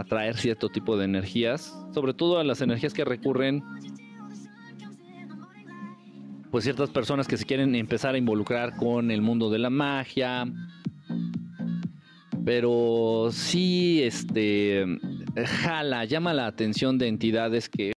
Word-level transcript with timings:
atraer 0.00 0.36
cierto 0.36 0.68
tipo 0.68 0.96
de 0.96 1.04
energías, 1.04 1.76
sobre 1.92 2.14
todo 2.14 2.38
a 2.38 2.44
las 2.44 2.60
energías 2.60 2.94
que 2.94 3.04
recurren 3.04 3.62
pues 6.54 6.62
ciertas 6.62 6.90
personas 6.90 7.26
que 7.26 7.36
se 7.36 7.46
quieren 7.46 7.74
empezar 7.74 8.14
a 8.14 8.18
involucrar 8.18 8.76
con 8.76 9.10
el 9.10 9.22
mundo 9.22 9.50
de 9.50 9.58
la 9.58 9.70
magia. 9.70 10.46
Pero 12.44 13.30
sí, 13.32 14.00
este, 14.04 14.84
jala, 15.44 16.04
llama 16.04 16.32
la 16.32 16.46
atención 16.46 16.96
de 16.96 17.08
entidades 17.08 17.68
que, 17.68 17.92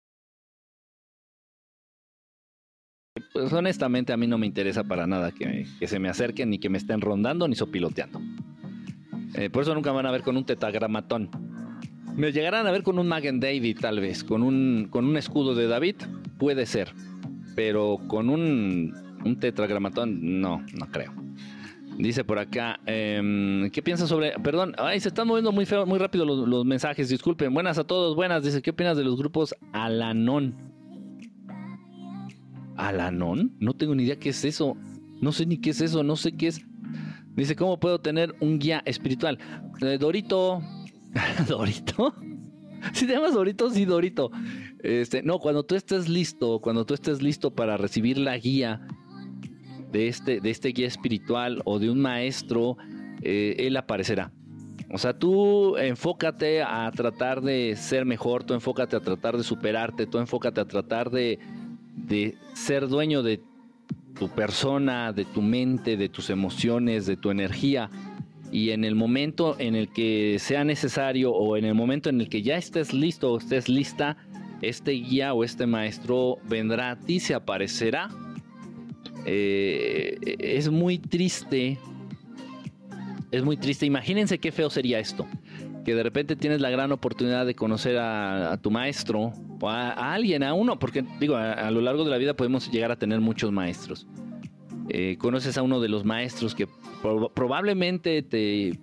pues 3.35 3.53
honestamente 3.53 4.15
a 4.15 4.17
mí 4.17 4.27
no 4.27 4.39
me 4.39 4.47
interesa 4.47 4.85
para 4.85 5.07
nada 5.07 5.33
que, 5.33 5.67
se 5.87 5.99
me 5.99 6.09
acerquen, 6.09 6.49
ni 6.49 6.59
que 6.59 6.71
me 6.71 6.79
estén 6.79 7.03
rondando, 7.03 7.47
ni 7.49 7.57
sopiloteando. 7.57 8.23
Eh, 9.35 9.51
por 9.51 9.65
eso 9.65 9.75
nunca 9.75 9.93
van 9.93 10.07
a 10.07 10.11
ver 10.11 10.23
con 10.23 10.35
un 10.39 10.47
tetagramatón. 10.47 11.56
Me 12.17 12.33
llegarán 12.33 12.67
a 12.67 12.71
ver 12.71 12.83
con 12.83 12.99
un 12.99 13.07
Magen 13.07 13.41
David, 13.41 13.79
tal 13.81 14.01
vez, 14.01 14.25
con 14.25 14.43
un, 14.43 14.89
con 14.91 15.05
un 15.05 15.17
escudo 15.17 15.55
de 15.55 15.69
David, 15.69 15.97
puede 16.39 16.67
ser 16.67 16.93
pero 17.57 17.99
con 18.07 18.29
un, 18.29 18.95
un 19.25 19.41
tetragramatón, 19.41 20.41
no, 20.41 20.65
no 20.79 20.87
creo. 20.93 21.13
Dice 21.99 22.23
por 22.23 22.39
acá, 22.39 22.79
em, 22.85 23.71
¿qué 23.71 23.81
piensas 23.83 24.11
sobre...? 24.11 24.35
Perdón, 24.45 24.75
ay, 24.77 25.01
se 25.01 25.09
están 25.09 25.27
moviendo 25.27 25.51
muy 25.51 25.65
feo, 25.65 25.87
muy 25.87 25.99
rápido 25.99 26.27
los, 26.27 26.65
mensajes, 26.67 27.09
disculpen. 27.09 27.53
Buenas 27.55 27.79
a 27.79 27.85
todos, 27.85 28.15
buenas. 28.15 28.45
Dice, 28.45 28.61
¿qué 28.61 28.71
opinas 28.71 28.99
de 28.99 29.05
los 29.05 29.17
grupos 29.17 29.55
Alanón? 29.73 30.55
¿Alanón? 32.77 33.57
No 33.59 33.73
tengo 33.73 33.95
ni 33.95 34.03
idea 34.03 34.19
qué 34.19 34.29
es 34.29 34.45
eso. 34.45 34.77
No 35.23 35.33
sé 35.33 35.47
ni 35.47 35.57
qué 35.57 35.71
es 35.71 35.81
eso, 35.81 36.03
no 36.03 36.17
sé 36.17 36.37
qué 36.37 36.49
es. 36.49 36.61
Dice, 37.35 37.57
¿cómo 37.57 37.81
puedo 37.81 37.99
tener 37.99 38.35
un 38.41 38.59
guía 38.59 38.83
espiritual? 38.85 39.39
Eh, 39.81 39.97
Dorito. 39.99 40.61
¿Dorito? 41.49 42.15
Si 42.93 43.07
te 43.07 43.15
llamas 43.15 43.35
Dorito, 43.35 43.71
sí, 43.71 43.85
Dorito. 43.85 44.31
Este, 44.83 45.23
no, 45.23 45.39
cuando 45.39 45.65
tú 45.65 45.75
estés 45.75 46.09
listo, 46.09 46.61
cuando 46.61 46.85
tú 46.85 46.95
estés 46.95 47.23
listo 47.23 47.55
para 47.55 47.77
recibir 47.77 48.19
la 48.19 48.37
guía 48.37 48.87
de 49.91 50.09
este, 50.09 50.41
de 50.41 50.51
este 50.51 50.69
guía 50.69 50.87
espiritual 50.87 51.63
o 51.65 51.79
de 51.79 51.91
un 51.91 52.01
maestro, 52.01 52.77
eh, 53.23 53.57
él 53.59 53.77
aparecerá. 53.77 54.33
O 54.93 54.99
sea, 54.99 55.19
tú 55.19 55.77
enfócate 55.79 56.63
a 56.63 56.91
tratar 56.93 57.41
de 57.43 57.75
ser 57.77 58.05
mejor, 58.05 58.45
tú 58.45 58.55
enfócate 58.55 58.95
a 58.95 59.01
tratar 59.01 59.37
de 59.37 59.43
superarte, 59.43 60.07
tú 60.07 60.19
enfócate 60.19 60.61
a 60.61 60.65
tratar 60.65 61.11
de, 61.11 61.41
de 61.97 62.37
ser 62.55 62.87
dueño 62.87 63.23
de 63.23 63.43
tu 64.17 64.29
persona, 64.29 65.13
de 65.13 65.25
tu 65.25 65.43
mente, 65.43 65.97
de 65.97 66.09
tus 66.09 66.31
emociones, 66.31 67.05
de 67.07 67.17
tu 67.17 67.31
energía 67.31 67.91
y 68.53 68.71
en 68.71 68.85
el 68.85 68.95
momento 68.95 69.57
en 69.59 69.75
el 69.75 69.89
que 69.89 70.37
sea 70.39 70.65
necesario 70.65 71.33
o 71.33 71.57
en 71.57 71.65
el 71.65 71.75
momento 71.75 72.09
en 72.09 72.21
el 72.21 72.29
que 72.29 72.43
ya 72.43 72.57
estés 72.57 72.93
listo 72.93 73.33
o 73.33 73.39
estés 73.39 73.69
lista, 73.69 74.17
este 74.63 74.93
guía 74.93 75.35
o 75.35 75.45
este 75.45 75.67
maestro 75.67 76.39
vendrá 76.49 76.93
a 76.93 76.97
ti, 76.97 77.21
se 77.21 77.35
aparecerá. 77.35 78.09
Eh, 79.27 80.37
es 80.39 80.71
muy 80.71 80.99
triste. 80.99 81.79
Es 83.31 83.45
muy 83.45 83.57
triste. 83.57 83.85
Imagínense 83.87 84.39
qué 84.39 84.53
feo 84.53 84.71
sería 84.71 84.99
esto. 84.99 85.27
Que 85.85 85.95
de 85.95 86.03
repente 86.03 86.37
tienes 86.37 86.61
la 86.61 86.71
gran 86.71 86.91
oportunidad 86.93 87.45
de 87.47 87.55
conocer 87.55 87.99
a, 87.99 88.59
tu 88.63 88.71
maestro 88.71 89.33
o 89.61 89.69
a, 89.69 90.15
alguien, 90.15 90.43
a 90.43 90.55
uno, 90.55 90.79
porque 90.79 91.05
digo, 91.21 91.37
a, 91.37 91.71
lo 91.71 91.81
largo 91.81 92.05
de 92.05 92.11
la 92.11 92.19
vida 92.19 92.35
podemos 92.35 92.71
llegar 92.71 92.91
a 92.91 92.97
tener 92.97 93.21
muchos 93.21 93.53
maestros. 93.53 94.07
Eh, 94.89 95.17
conoces 95.19 95.59
a 95.59 95.63
uno 95.63 95.81
de 95.81 95.89
los 95.89 96.05
maestros 96.05 96.55
que 96.55 96.69
probablemente 97.35 98.23
te, 98.23 98.79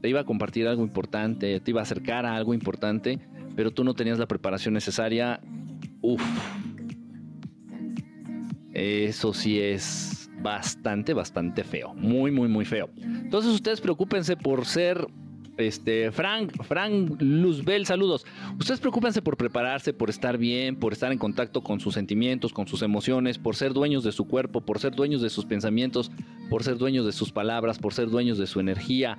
te 0.00 0.08
iba 0.08 0.20
a 0.20 0.24
compartir 0.24 0.66
algo 0.66 0.82
importante, 0.82 1.60
te 1.60 1.70
iba 1.70 1.80
a 1.80 1.84
acercar 1.84 2.26
a 2.26 2.34
algo 2.34 2.54
importante 2.54 3.20
pero 3.54 3.72
tú 3.72 3.84
no 3.84 3.94
tenías 3.94 4.18
la 4.18 4.26
preparación 4.26 4.74
necesaria, 4.74 5.40
uff, 6.00 6.22
eso 8.72 9.32
sí 9.32 9.60
es 9.60 10.28
bastante, 10.42 11.14
bastante 11.14 11.64
feo, 11.64 11.94
muy, 11.94 12.30
muy, 12.30 12.48
muy 12.48 12.64
feo. 12.64 12.90
Entonces 12.96 13.52
ustedes 13.52 13.80
preocúpense 13.80 14.36
por 14.36 14.64
ser 14.66 15.06
este, 15.56 16.10
Frank, 16.10 16.52
Frank 16.64 17.20
Luzbel, 17.20 17.86
saludos. 17.86 18.24
Ustedes 18.58 18.80
preocúpense 18.80 19.22
por 19.22 19.36
prepararse, 19.36 19.92
por 19.92 20.10
estar 20.10 20.38
bien, 20.38 20.76
por 20.76 20.92
estar 20.92 21.12
en 21.12 21.18
contacto 21.18 21.62
con 21.62 21.80
sus 21.80 21.94
sentimientos, 21.94 22.52
con 22.52 22.66
sus 22.66 22.82
emociones, 22.82 23.38
por 23.38 23.56
ser 23.56 23.72
dueños 23.72 24.04
de 24.04 24.12
su 24.12 24.26
cuerpo, 24.26 24.60
por 24.60 24.78
ser 24.78 24.94
dueños 24.94 25.20
de 25.22 25.30
sus 25.30 25.44
pensamientos, 25.44 26.10
por 26.50 26.62
ser 26.62 26.76
dueños 26.76 27.06
de 27.06 27.12
sus 27.12 27.32
palabras, 27.32 27.78
por 27.78 27.94
ser 27.94 28.08
dueños 28.08 28.38
de 28.38 28.46
su 28.46 28.60
energía. 28.60 29.16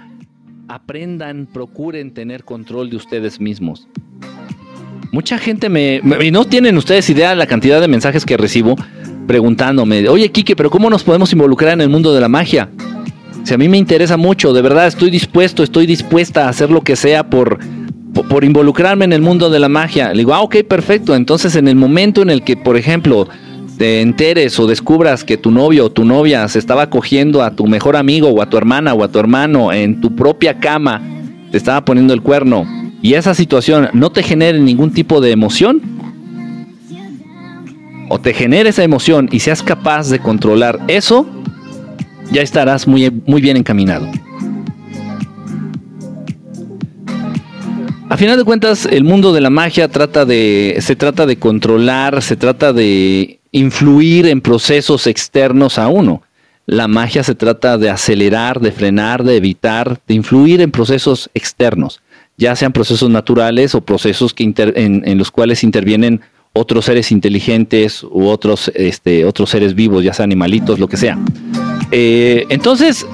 Aprendan, 0.68 1.48
procuren 1.52 2.14
tener 2.14 2.44
control 2.44 2.90
de 2.90 2.98
ustedes 2.98 3.40
mismos. 3.40 3.88
Mucha 5.12 5.38
gente 5.38 5.70
me, 5.70 6.02
Y 6.22 6.32
no 6.32 6.46
tienen 6.46 6.76
ustedes 6.78 7.10
idea 7.10 7.30
de 7.30 7.36
la 7.36 7.48
cantidad 7.48 7.80
de 7.80 7.88
mensajes 7.88 8.26
que 8.26 8.36
recibo 8.36 8.76
preguntándome, 9.28 10.08
oye 10.10 10.30
Kike, 10.32 10.56
pero 10.56 10.70
¿cómo 10.70 10.90
nos 10.90 11.04
podemos 11.04 11.32
involucrar 11.32 11.74
en 11.74 11.82
el 11.82 11.90
mundo 11.90 12.14
de 12.14 12.22
la 12.22 12.28
magia? 12.28 12.70
Si 13.46 13.54
a 13.54 13.58
mí 13.58 13.70
me 13.70 13.78
interesa 13.78 14.18
mucho, 14.18 14.54
de 14.54 14.62
verdad 14.64 14.88
estoy 14.88 15.12
dispuesto, 15.12 15.62
estoy 15.62 15.86
dispuesta 15.86 16.46
a 16.46 16.50
hacer 16.50 16.72
lo 16.72 16.82
que 16.82 16.96
sea 16.96 17.30
por, 17.30 17.60
por, 18.28 18.44
involucrarme 18.44 19.06
en 19.06 19.14
el 19.14 19.22
mundo 19.22 19.52
de 19.52 19.60
la 19.60 19.70
magia. 19.70 20.10
Le 20.14 20.20
digo, 20.20 20.34
ah, 20.34 20.42
ok, 20.42 20.58
perfecto. 20.68 21.16
Entonces, 21.16 21.56
en 21.56 21.68
el 21.68 21.76
momento 21.76 22.24
en 22.24 22.32
el 22.32 22.44
que, 22.44 22.58
por 22.58 22.76
ejemplo, 22.76 23.30
te 23.78 24.02
enteres 24.02 24.60
o 24.60 24.66
descubras 24.66 25.24
que 25.24 25.38
tu 25.38 25.52
novio 25.52 25.86
o 25.86 25.92
tu 25.92 26.06
novia 26.06 26.48
se 26.48 26.58
estaba 26.58 26.90
cogiendo 26.90 27.44
a 27.44 27.56
tu 27.56 27.68
mejor 27.68 27.96
amigo 27.96 28.30
o 28.30 28.42
a 28.42 28.50
tu 28.50 28.58
hermana 28.58 28.96
o 28.96 29.04
a 29.04 29.10
tu 29.10 29.20
hermano 29.20 29.72
en 29.72 30.02
tu 30.02 30.16
propia 30.16 30.60
cama, 30.60 31.02
te 31.52 31.58
estaba 31.58 31.86
poniendo 31.86 32.16
el 32.16 32.24
cuerno 32.24 32.66
y 33.04 33.14
esa 33.14 33.36
situación 33.36 33.90
no 33.94 34.12
te 34.12 34.24
genere 34.24 34.60
ningún 34.60 34.92
tipo 34.92 35.22
de 35.22 35.30
emoción, 35.30 35.80
o 38.10 38.20
te 38.20 38.34
genere 38.34 38.70
esa 38.70 38.84
emoción 38.84 39.30
y 39.32 39.40
seas 39.40 39.62
capaz 39.62 40.10
de 40.10 40.18
controlar 40.18 40.80
eso, 40.88 41.28
ya 42.32 42.42
estarás 42.42 42.88
muy, 42.88 43.12
muy 43.26 43.42
bien 43.42 43.58
encaminado. 43.58 44.08
A 48.10 48.18
final 48.18 48.38
de 48.38 48.44
cuentas, 48.44 48.86
el 48.86 49.04
mundo 49.04 49.34
de 49.34 49.42
la 49.42 49.50
magia 49.50 49.88
trata 49.88 50.26
de, 50.26 50.78
se 50.80 50.96
trata 50.96 51.26
de 51.26 51.38
controlar, 51.38 52.22
se 52.22 52.36
trata 52.36 52.72
de 52.72 53.40
influir 53.52 54.28
en 54.28 54.42
procesos 54.42 55.08
externos 55.08 55.80
a 55.80 55.88
uno. 55.88 56.22
La 56.68 56.88
magia 56.88 57.24
se 57.24 57.36
trata 57.36 57.78
de 57.78 57.90
acelerar, 57.90 58.60
de 58.60 58.72
frenar, 58.72 59.24
de 59.24 59.38
evitar, 59.38 60.00
de 60.08 60.14
influir 60.14 60.62
en 60.62 60.72
procesos 60.72 61.30
externos 61.34 62.02
ya 62.38 62.56
sean 62.56 62.74
procesos 62.74 63.10
naturales 63.10 63.76
o 63.76 63.82
procesos 63.82 64.34
que 64.34 64.44
en, 64.44 65.18
los 65.18 65.32
cuales 65.32 65.64
intervienen 65.64 66.22
otros 66.58 66.86
seres 66.86 67.12
inteligentes 67.12 68.02
u 68.04 68.28
otros, 68.28 68.72
este, 68.76 69.26
otros 69.26 69.50
seres 69.50 69.76
vivos, 69.76 70.04
ya 70.06 70.14
sean 70.14 70.30
animalitos, 70.30 70.80
lo 70.80 70.88
que 70.88 70.96
sea. 70.96 71.20
Eh, 71.92 72.46
entonces, 72.50 73.06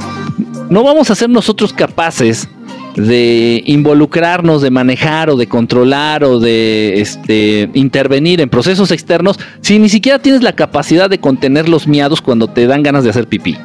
no 0.70 0.84
vamos 0.84 1.10
a 1.10 1.16
ser 1.16 1.30
nosotros 1.30 1.74
capaces 1.74 2.48
de 2.96 3.64
involucrarnos, 3.66 4.62
de 4.62 4.70
manejar 4.70 5.32
o 5.32 5.38
de 5.38 5.48
controlar 5.48 6.24
o 6.24 6.40
de 6.40 7.02
este, 7.02 7.68
intervenir 7.74 8.42
en 8.42 8.50
procesos 8.50 8.92
externos 8.92 9.40
si 9.62 9.80
ni 9.80 9.90
siquiera 9.90 10.20
tienes 10.20 10.44
la 10.44 10.54
capacidad 10.54 11.10
de 11.10 11.20
contener 11.20 11.68
los 11.68 11.88
miados 11.88 12.22
cuando 12.22 12.48
te 12.48 12.68
dan 12.68 12.84
ganas 12.84 13.04
de 13.04 13.10
hacer 13.10 13.28
pipí. 13.28 13.58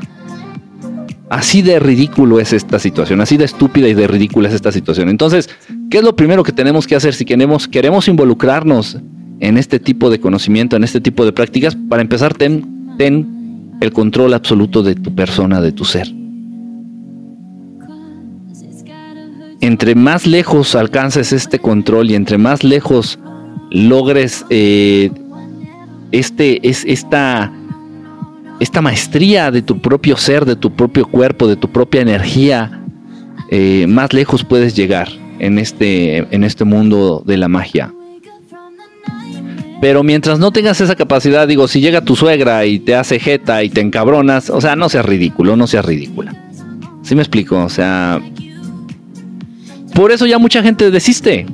Así 1.29 1.61
de 1.61 1.81
ridículo 1.81 2.41
es 2.41 2.55
esta 2.55 2.79
situación, 2.79 3.21
así 3.21 3.37
de 3.37 3.45
estúpida 3.45 3.89
y 3.89 3.95
de 3.95 4.07
ridícula 4.07 4.49
es 4.49 4.55
esta 4.55 4.73
situación. 4.73 5.11
Entonces, 5.11 5.51
¿qué 5.91 5.99
es 5.99 6.05
lo 6.05 6.17
primero 6.17 6.45
que 6.45 6.53
tenemos 6.53 6.87
que 6.87 6.95
hacer 6.95 7.13
si 7.13 7.27
queremos, 7.27 7.69
queremos 7.69 8.09
involucrarnos 8.09 8.99
en 9.41 9.59
este 9.59 9.79
tipo 9.79 10.11
de 10.11 10.21
conocimiento, 10.21 10.77
en 10.77 10.85
este 10.85 11.01
tipo 11.01 11.25
de 11.25 11.33
prácticas? 11.33 11.77
Para 11.89 12.03
empezar, 12.03 12.35
ten, 12.35 12.95
ten 12.99 13.77
el 13.81 13.93
control 13.93 14.35
absoluto 14.35 14.83
de 14.83 14.95
tu 14.95 15.15
persona, 15.15 15.61
de 15.61 15.73
tu 15.73 15.85
ser. 15.85 16.13
Entre 19.61 19.95
más 19.95 20.27
lejos 20.27 20.75
alcances 20.75 21.33
este 21.33 21.59
control 21.59 22.11
y 22.11 22.15
entre 22.15 22.39
más 22.39 22.63
lejos 22.63 23.19
logres 23.71 24.45
eh, 24.51 25.11
este, 26.13 26.69
es, 26.69 26.85
esta 26.85 27.53
esta 28.61 28.81
maestría 28.81 29.51
de 29.51 29.63
tu 29.63 29.81
propio 29.81 30.17
ser, 30.17 30.45
de 30.45 30.57
tu 30.57 30.73
propio 30.73 31.07
cuerpo, 31.07 31.47
de 31.47 31.57
tu 31.57 31.69
propia 31.69 32.01
energía, 32.01 32.83
eh, 33.51 33.87
más 33.89 34.13
lejos 34.13 34.45
puedes 34.45 34.75
llegar 34.75 35.09
en 35.39 35.59
este, 35.59 36.19
en 36.35 36.45
este 36.45 36.65
mundo 36.65 37.23
de 37.27 37.37
la 37.37 37.49
magia. 37.49 37.93
Pero 39.81 40.03
mientras 40.03 40.39
no 40.39 40.53
tengas 40.53 40.81
esa 40.81 40.97
capacidad, 40.97 41.47
digo, 41.47 41.69
si 41.69 41.81
llega 41.81 42.01
tu 42.01 42.17
suegra 42.17 42.65
y 42.65 42.79
te 42.79 42.95
hace 42.95 43.19
jeta 43.19 43.63
y 43.63 43.69
te 43.69 43.81
encabronas, 43.81 44.49
o 44.51 44.61
sea, 44.61 44.75
no 44.75 44.89
seas 44.89 45.05
ridículo, 45.05 45.57
no 45.57 45.67
seas 45.67 45.85
ridícula. 45.85 46.35
¿Sí 47.03 47.15
me 47.15 47.23
explico? 47.23 47.63
O 47.63 47.69
sea, 47.69 48.21
por 49.95 50.13
eso 50.13 50.27
ya 50.27 50.39
mucha 50.39 50.63
gente 50.63 50.91
desiste. 50.91 51.47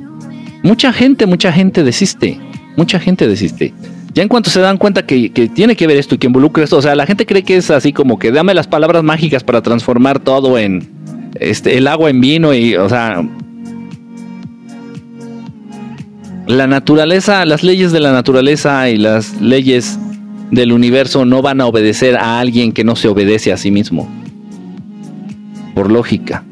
Mucha 0.63 0.93
gente, 0.93 1.25
mucha 1.25 1.51
gente 1.51 1.83
desiste. 1.83 2.39
Mucha 2.77 2.99
gente 2.99 3.27
desiste. 3.27 3.73
Ya 4.13 4.23
en 4.23 4.29
cuanto 4.29 4.49
se 4.49 4.61
dan 4.61 4.77
cuenta 4.77 5.05
que, 5.05 5.29
tiene 5.53 5.75
que 5.75 5.87
ver 5.87 5.97
esto 5.97 6.15
y 6.15 6.17
que 6.17 6.27
involucra 6.27 6.63
esto, 6.63 6.77
o 6.77 6.81
sea, 6.81 6.95
la 6.95 7.05
gente 7.05 7.25
cree 7.25 7.43
que 7.43 7.57
es 7.57 7.71
así 7.71 7.93
como 7.93 8.19
que 8.19 8.31
dame 8.31 8.53
las 8.53 8.67
palabras 8.67 9.03
mágicas 9.03 9.43
para 9.43 9.61
transformar 9.61 10.19
todo 10.19 10.57
en 10.57 10.87
este, 11.39 11.77
el 11.77 11.87
agua 11.87 12.09
en 12.09 12.21
vino 12.21 12.53
y, 12.53 12.75
o 12.75 12.87
sea, 12.87 13.27
la 16.47 16.67
naturaleza, 16.67 17.45
las 17.45 17.63
leyes 17.63 17.91
de 17.91 17.99
la 17.99 18.11
naturaleza 18.11 18.89
y 18.89 18.97
las 18.97 19.39
leyes 19.41 19.97
del 20.51 20.71
universo 20.71 21.25
no 21.25 21.41
van 21.41 21.61
a 21.61 21.65
obedecer 21.65 22.15
a 22.15 22.39
alguien 22.39 22.71
que 22.71 22.83
no 22.83 22.95
se 22.95 23.07
obedece 23.07 23.51
a 23.51 23.57
sí 23.57 23.71
mismo. 23.71 24.09
Por 25.73 25.91
lógica. 25.91 26.43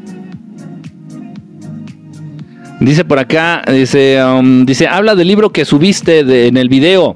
Dice 2.79 3.05
por 3.05 3.19
acá, 3.19 3.61
dice, 3.71 4.19
um, 4.23 4.65
dice, 4.65 4.88
habla 4.88 5.13
del 5.13 5.27
libro 5.27 5.51
que 5.51 5.65
subiste 5.65 6.47
en 6.47 6.57
el 6.57 6.67
video. 6.67 7.15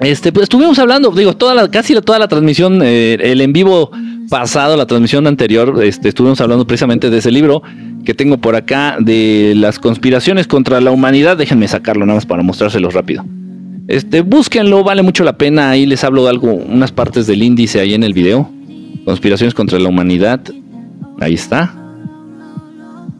Este, 0.00 0.30
pues 0.30 0.44
estuvimos 0.44 0.78
hablando, 0.78 1.10
digo, 1.12 1.34
toda 1.36 1.54
la, 1.54 1.70
casi 1.70 1.94
toda 2.02 2.18
la 2.18 2.28
transmisión, 2.28 2.80
eh, 2.82 3.16
el 3.22 3.40
en 3.40 3.52
vivo 3.52 3.90
pasado, 4.28 4.76
la 4.76 4.84
transmisión 4.84 5.26
anterior, 5.26 5.82
este, 5.82 6.08
estuvimos 6.08 6.40
hablando 6.40 6.66
precisamente 6.66 7.08
de 7.08 7.18
ese 7.18 7.30
libro 7.30 7.62
que 8.04 8.14
tengo 8.14 8.38
por 8.38 8.56
acá 8.56 8.96
de 9.00 9.54
las 9.56 9.78
conspiraciones 9.78 10.46
contra 10.46 10.80
la 10.80 10.90
humanidad. 10.90 11.36
Déjenme 11.36 11.68
sacarlo 11.68 12.06
nada 12.06 12.16
más 12.16 12.26
para 12.26 12.42
mostrárselo 12.42 12.90
rápido. 12.90 13.24
Este, 13.88 14.22
búsquenlo, 14.22 14.84
vale 14.84 15.02
mucho 15.02 15.24
la 15.24 15.36
pena. 15.36 15.70
Ahí 15.70 15.86
les 15.86 16.04
hablo 16.04 16.24
de 16.24 16.30
algo, 16.30 16.52
unas 16.52 16.92
partes 16.92 17.26
del 17.26 17.42
índice 17.42 17.80
ahí 17.80 17.94
en 17.94 18.02
el 18.02 18.12
video. 18.12 18.50
Conspiraciones 19.04 19.54
contra 19.54 19.78
la 19.78 19.88
humanidad. 19.88 20.40
Ahí 21.20 21.34
está. 21.34 21.74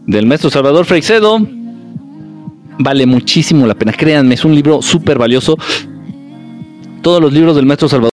Del 0.06 0.26
maestro 0.26 0.50
Salvador 0.50 0.84
Freixedo. 0.84 1.38
Vale 2.78 3.06
muchísimo 3.06 3.66
la 3.66 3.74
pena. 3.74 3.92
Créanme, 3.92 4.34
es 4.34 4.44
un 4.44 4.54
libro 4.54 4.82
súper 4.82 5.18
valioso. 5.18 5.56
Todos 7.02 7.20
los 7.20 7.32
libros 7.32 7.56
del 7.56 7.66
maestro 7.66 7.88
Salvador 7.88 8.11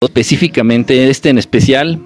específicamente 0.00 1.10
este 1.10 1.28
en 1.28 1.38
especial 1.38 2.00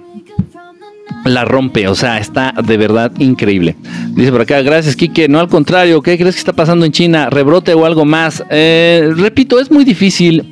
la 1.25 1.45
rompe, 1.45 1.87
o 1.87 1.93
sea, 1.93 2.17
está 2.17 2.51
de 2.65 2.75
verdad 2.75 3.11
increíble. 3.19 3.75
Dice 4.15 4.31
por 4.31 4.41
acá, 4.41 4.63
gracias 4.63 4.95
Kike, 4.95 5.29
no 5.29 5.39
al 5.39 5.47
contrario, 5.47 6.01
¿qué 6.01 6.17
crees 6.17 6.33
que 6.33 6.39
está 6.39 6.53
pasando 6.53 6.85
en 6.85 6.91
China? 6.91 7.29
¿Rebrote 7.29 7.75
o 7.75 7.85
algo 7.85 8.03
más? 8.03 8.43
Eh, 8.49 9.13
repito, 9.15 9.59
es 9.59 9.69
muy 9.69 9.85
difícil, 9.85 10.43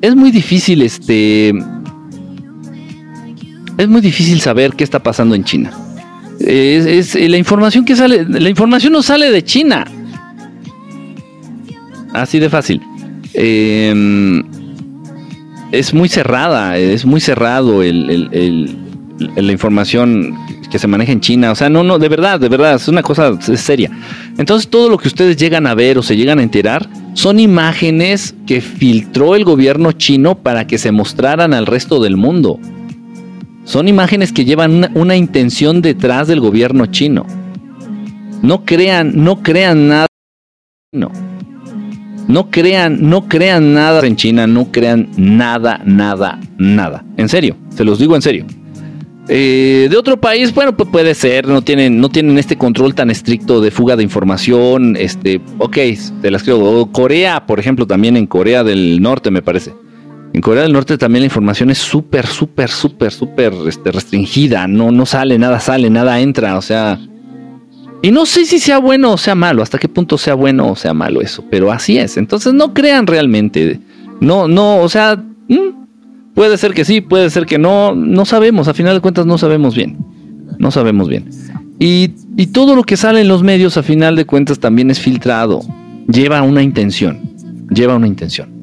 es 0.00 0.16
muy 0.16 0.30
difícil 0.30 0.80
este... 0.80 1.50
Es 3.76 3.88
muy 3.88 4.00
difícil 4.00 4.40
saber 4.40 4.72
qué 4.72 4.84
está 4.84 5.02
pasando 5.02 5.34
en 5.34 5.44
China. 5.44 5.72
Es, 6.40 7.14
la 7.14 7.36
información 7.36 7.84
que 7.84 7.94
sale, 7.94 8.24
la 8.24 8.48
información 8.48 8.94
no 8.94 9.02
sale 9.02 9.30
de 9.30 9.42
China. 9.42 9.86
Así 12.12 12.38
de 12.38 12.50
fácil. 12.50 12.80
Eh, 13.32 14.42
es 15.72 15.94
muy 15.94 16.08
cerrada, 16.08 16.76
es 16.78 17.04
muy 17.04 17.20
cerrado 17.20 17.82
el, 17.82 18.76
la 19.36 19.52
información 19.52 20.36
que 20.70 20.78
se 20.78 20.86
maneja 20.86 21.12
en 21.12 21.20
China. 21.20 21.52
O 21.52 21.54
sea, 21.54 21.68
no, 21.68 21.82
no, 21.82 21.98
de 21.98 22.08
verdad, 22.08 22.40
de 22.40 22.48
verdad, 22.48 22.74
es 22.74 22.88
una 22.88 23.02
cosa 23.02 23.40
seria. 23.40 23.90
Entonces, 24.38 24.68
todo 24.68 24.88
lo 24.88 24.98
que 24.98 25.08
ustedes 25.08 25.36
llegan 25.36 25.66
a 25.66 25.74
ver 25.74 25.98
o 25.98 26.02
se 26.02 26.16
llegan 26.16 26.38
a 26.38 26.42
enterar 26.42 26.88
son 27.14 27.40
imágenes 27.40 28.34
que 28.46 28.60
filtró 28.60 29.34
el 29.34 29.44
gobierno 29.44 29.92
chino 29.92 30.36
para 30.36 30.66
que 30.66 30.78
se 30.78 30.92
mostraran 30.92 31.54
al 31.54 31.66
resto 31.66 32.00
del 32.00 32.16
mundo. 32.16 32.58
Son 33.64 33.88
imágenes 33.88 34.32
que 34.32 34.44
llevan 34.44 34.72
una, 34.72 34.90
una 34.94 35.16
intención 35.16 35.82
detrás 35.82 36.28
del 36.28 36.40
gobierno 36.40 36.86
chino. 36.86 37.26
No 38.42 38.64
crean, 38.64 39.12
no 39.22 39.42
crean 39.42 39.88
nada. 39.88 40.06
No. 40.92 41.29
No 42.30 42.48
crean, 42.48 43.08
no 43.10 43.28
crean 43.28 43.74
nada 43.74 44.06
en 44.06 44.14
China, 44.14 44.46
no 44.46 44.70
crean 44.70 45.08
nada, 45.16 45.80
nada, 45.84 46.38
nada. 46.58 47.04
En 47.16 47.28
serio, 47.28 47.56
se 47.74 47.84
los 47.84 47.98
digo 47.98 48.14
en 48.14 48.22
serio. 48.22 48.46
Eh, 49.28 49.88
de 49.90 49.96
otro 49.96 50.20
país, 50.20 50.54
bueno, 50.54 50.76
pues 50.76 50.88
puede 50.90 51.14
ser, 51.14 51.48
no 51.48 51.62
tienen, 51.62 52.00
no 52.00 52.08
tienen 52.08 52.38
este 52.38 52.56
control 52.56 52.94
tan 52.94 53.10
estricto 53.10 53.60
de 53.60 53.72
fuga 53.72 53.96
de 53.96 54.04
información, 54.04 54.96
este, 54.96 55.40
ok, 55.58 55.76
te 56.22 56.30
las 56.30 56.44
creo. 56.44 56.86
Corea, 56.92 57.46
por 57.46 57.58
ejemplo, 57.58 57.84
también 57.84 58.16
en 58.16 58.26
Corea 58.26 58.62
del 58.62 59.02
Norte, 59.02 59.32
me 59.32 59.42
parece. 59.42 59.72
En 60.32 60.40
Corea 60.40 60.62
del 60.62 60.72
Norte 60.72 60.96
también 60.98 61.22
la 61.22 61.26
información 61.26 61.70
es 61.70 61.78
súper, 61.78 62.26
súper, 62.26 62.70
súper, 62.70 63.10
súper 63.10 63.52
este, 63.66 63.90
restringida. 63.90 64.68
No, 64.68 64.92
no 64.92 65.04
sale, 65.04 65.36
nada 65.36 65.58
sale, 65.58 65.90
nada 65.90 66.20
entra. 66.20 66.56
O 66.56 66.62
sea, 66.62 67.00
y 68.02 68.10
no 68.10 68.24
sé 68.26 68.44
si 68.44 68.58
sea 68.58 68.78
bueno 68.78 69.12
o 69.12 69.18
sea 69.18 69.34
malo, 69.34 69.62
hasta 69.62 69.78
qué 69.78 69.88
punto 69.88 70.16
sea 70.16 70.34
bueno 70.34 70.70
o 70.70 70.76
sea 70.76 70.94
malo 70.94 71.20
eso, 71.20 71.44
pero 71.50 71.70
así 71.70 71.98
es. 71.98 72.16
Entonces 72.16 72.54
no 72.54 72.72
crean 72.72 73.06
realmente. 73.06 73.80
No, 74.20 74.48
no, 74.48 74.78
o 74.78 74.88
sea, 74.88 75.22
puede 76.34 76.56
ser 76.56 76.74
que 76.74 76.84
sí, 76.84 77.00
puede 77.00 77.30
ser 77.30 77.46
que 77.46 77.58
no, 77.58 77.94
no 77.94 78.24
sabemos, 78.24 78.68
a 78.68 78.74
final 78.74 78.94
de 78.94 79.00
cuentas 79.00 79.26
no 79.26 79.38
sabemos 79.38 79.74
bien. 79.74 79.98
No 80.58 80.70
sabemos 80.70 81.08
bien. 81.08 81.28
Y, 81.78 82.12
y 82.36 82.48
todo 82.48 82.76
lo 82.76 82.82
que 82.82 82.98
sale 82.98 83.22
en 83.22 83.28
los 83.28 83.42
medios, 83.42 83.78
a 83.78 83.82
final 83.82 84.14
de 84.14 84.26
cuentas, 84.26 84.60
también 84.60 84.90
es 84.90 85.00
filtrado. 85.00 85.62
Lleva 86.06 86.42
una 86.42 86.62
intención. 86.62 87.18
Lleva 87.70 87.96
una 87.96 88.06
intención. 88.06 88.60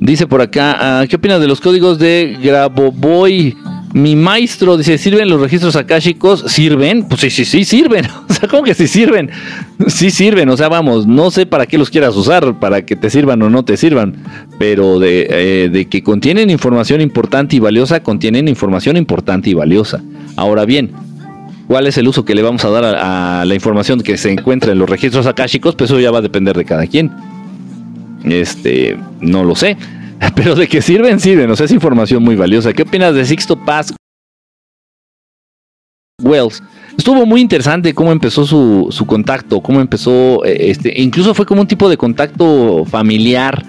Dice 0.00 0.26
por 0.26 0.40
acá, 0.40 1.00
ah, 1.00 1.06
¿qué 1.06 1.16
opinas 1.16 1.40
de 1.40 1.48
los 1.48 1.60
códigos 1.60 1.98
de 1.98 2.38
Grabovoi? 2.42 3.56
Mi 3.96 4.14
maestro 4.14 4.76
dice, 4.76 4.98
¿sirven 4.98 5.26
los 5.30 5.40
registros 5.40 5.74
akáshicos? 5.74 6.44
¿Sirven? 6.48 7.08
Pues 7.08 7.22
sí, 7.22 7.30
sí, 7.30 7.46
sí, 7.46 7.64
sirven. 7.64 8.06
O 8.28 8.34
sea, 8.34 8.46
¿cómo 8.46 8.62
que 8.62 8.74
sí 8.74 8.86
sirven? 8.86 9.30
Sí 9.86 10.10
sirven, 10.10 10.50
o 10.50 10.56
sea, 10.58 10.68
vamos, 10.68 11.06
no 11.06 11.30
sé 11.30 11.46
para 11.46 11.64
qué 11.64 11.78
los 11.78 11.88
quieras 11.88 12.14
usar, 12.14 12.60
para 12.60 12.84
que 12.84 12.94
te 12.94 13.08
sirvan 13.08 13.40
o 13.40 13.48
no 13.48 13.64
te 13.64 13.78
sirvan, 13.78 14.16
pero 14.58 14.98
de, 14.98 15.26
eh, 15.30 15.68
de 15.70 15.86
que 15.86 16.02
contienen 16.02 16.50
información 16.50 17.00
importante 17.00 17.56
y 17.56 17.58
valiosa, 17.58 18.02
contienen 18.02 18.48
información 18.48 18.98
importante 18.98 19.48
y 19.48 19.54
valiosa. 19.54 20.02
Ahora 20.36 20.66
bien, 20.66 20.90
¿cuál 21.66 21.86
es 21.86 21.96
el 21.96 22.06
uso 22.06 22.26
que 22.26 22.34
le 22.34 22.42
vamos 22.42 22.66
a 22.66 22.68
dar 22.68 22.84
a, 22.84 23.46
la 23.46 23.54
información 23.54 24.02
que 24.02 24.18
se 24.18 24.30
encuentra 24.30 24.72
en 24.72 24.78
los 24.78 24.90
registros 24.90 25.26
akáshicos? 25.26 25.74
Pues 25.74 25.90
eso 25.90 25.98
ya 26.00 26.10
va 26.10 26.18
a 26.18 26.22
depender 26.22 26.54
de 26.54 26.66
cada 26.66 26.86
quien. 26.86 27.12
Este, 28.24 28.98
no 29.22 29.42
lo 29.42 29.54
sé. 29.54 29.78
Pero 30.34 30.54
de 30.54 30.68
que 30.68 30.82
sirven, 30.82 31.20
sirven. 31.20 31.50
O 31.50 31.56
sea, 31.56 31.66
es 31.66 31.72
información 31.72 32.22
muy 32.22 32.36
valiosa. 32.36 32.72
¿Qué 32.72 32.82
opinas 32.82 33.14
de 33.14 33.24
Sixto 33.24 33.56
Paz 33.56 33.94
Wells? 36.22 36.62
Estuvo 36.96 37.26
muy 37.26 37.40
interesante 37.40 37.94
cómo 37.94 38.12
empezó 38.12 38.46
su, 38.46 38.88
su 38.90 39.06
contacto, 39.06 39.60
cómo 39.60 39.80
empezó, 39.80 40.44
eh, 40.44 40.70
este, 40.70 41.00
incluso 41.00 41.34
fue 41.34 41.44
como 41.44 41.60
un 41.60 41.66
tipo 41.66 41.90
de 41.90 41.98
contacto 41.98 42.84
familiar 42.86 43.64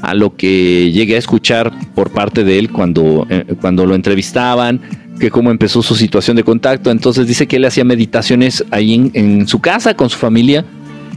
a 0.00 0.14
lo 0.14 0.34
que 0.34 0.90
llegué 0.90 1.16
a 1.16 1.18
escuchar 1.18 1.70
por 1.94 2.10
parte 2.10 2.42
de 2.42 2.58
él 2.58 2.70
cuando, 2.72 3.26
eh, 3.28 3.44
cuando 3.60 3.84
lo 3.84 3.94
entrevistaban, 3.94 4.80
que 5.18 5.30
cómo 5.30 5.50
empezó 5.50 5.82
su 5.82 5.94
situación 5.94 6.38
de 6.38 6.42
contacto. 6.42 6.90
Entonces 6.90 7.26
dice 7.26 7.46
que 7.46 7.56
él 7.56 7.66
hacía 7.66 7.84
meditaciones 7.84 8.64
ahí 8.70 8.94
en, 8.94 9.10
en 9.12 9.46
su 9.46 9.60
casa 9.60 9.92
con 9.92 10.08
su 10.08 10.16
familia 10.16 10.64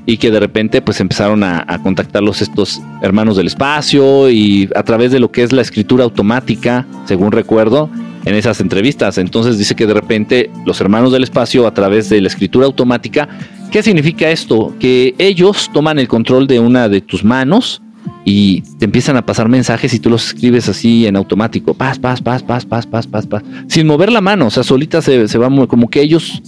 y 0.05 0.17
que 0.17 0.31
de 0.31 0.39
repente 0.39 0.81
pues 0.81 0.99
empezaron 0.99 1.43
a, 1.43 1.65
contactarlos 1.81 2.41
estos 2.41 2.81
hermanos 3.01 3.37
del 3.37 3.47
espacio 3.47 4.29
y 4.29 4.69
a 4.75 4.83
través 4.83 5.11
de 5.11 5.19
lo 5.19 5.31
que 5.31 5.43
es 5.43 5.51
la 5.51 5.61
escritura 5.61 6.03
automática, 6.03 6.85
según 7.05 7.31
recuerdo, 7.31 7.89
en 8.25 8.35
esas 8.35 8.59
entrevistas. 8.59 9.17
Entonces 9.17 9.57
dice 9.57 9.75
que 9.75 9.87
de 9.87 9.93
repente 9.93 10.49
los 10.65 10.79
hermanos 10.81 11.11
del 11.11 11.23
espacio 11.23 11.67
a 11.67 11.73
través 11.73 12.09
de 12.09 12.21
la 12.21 12.27
escritura 12.27 12.65
automática, 12.65 13.27
¿qué 13.71 13.81
significa 13.83 14.29
esto? 14.29 14.73
Que 14.79 15.15
ellos 15.17 15.69
toman 15.73 15.99
el 15.99 16.07
control 16.07 16.47
de 16.47 16.59
una 16.59 16.89
de 16.89 17.01
tus 17.01 17.23
manos 17.23 17.81
y 18.25 18.61
te 18.77 18.85
empiezan 18.85 19.17
a 19.17 19.25
pasar 19.25 19.49
mensajes 19.49 19.93
y 19.93 19.99
tú 19.99 20.09
los 20.09 20.27
escribes 20.27 20.69
así 20.69 21.07
en 21.07 21.15
automático, 21.15 21.73
paz, 21.73 21.99
paz, 21.99 22.21
paz, 22.21 22.43
paz, 22.43 22.65
paz, 22.65 22.85
paz, 22.85 23.07
paz, 23.07 23.27
paz, 23.27 23.43
sin 23.67 23.87
mover 23.87 24.11
la 24.11 24.21
mano, 24.21 24.47
o 24.47 24.49
sea, 24.49 24.63
solita 24.63 25.01
se, 25.01 25.27
se 25.27 25.37
va 25.37 25.49
como 25.67 25.89
que 25.89 26.01
ellos 26.01 26.41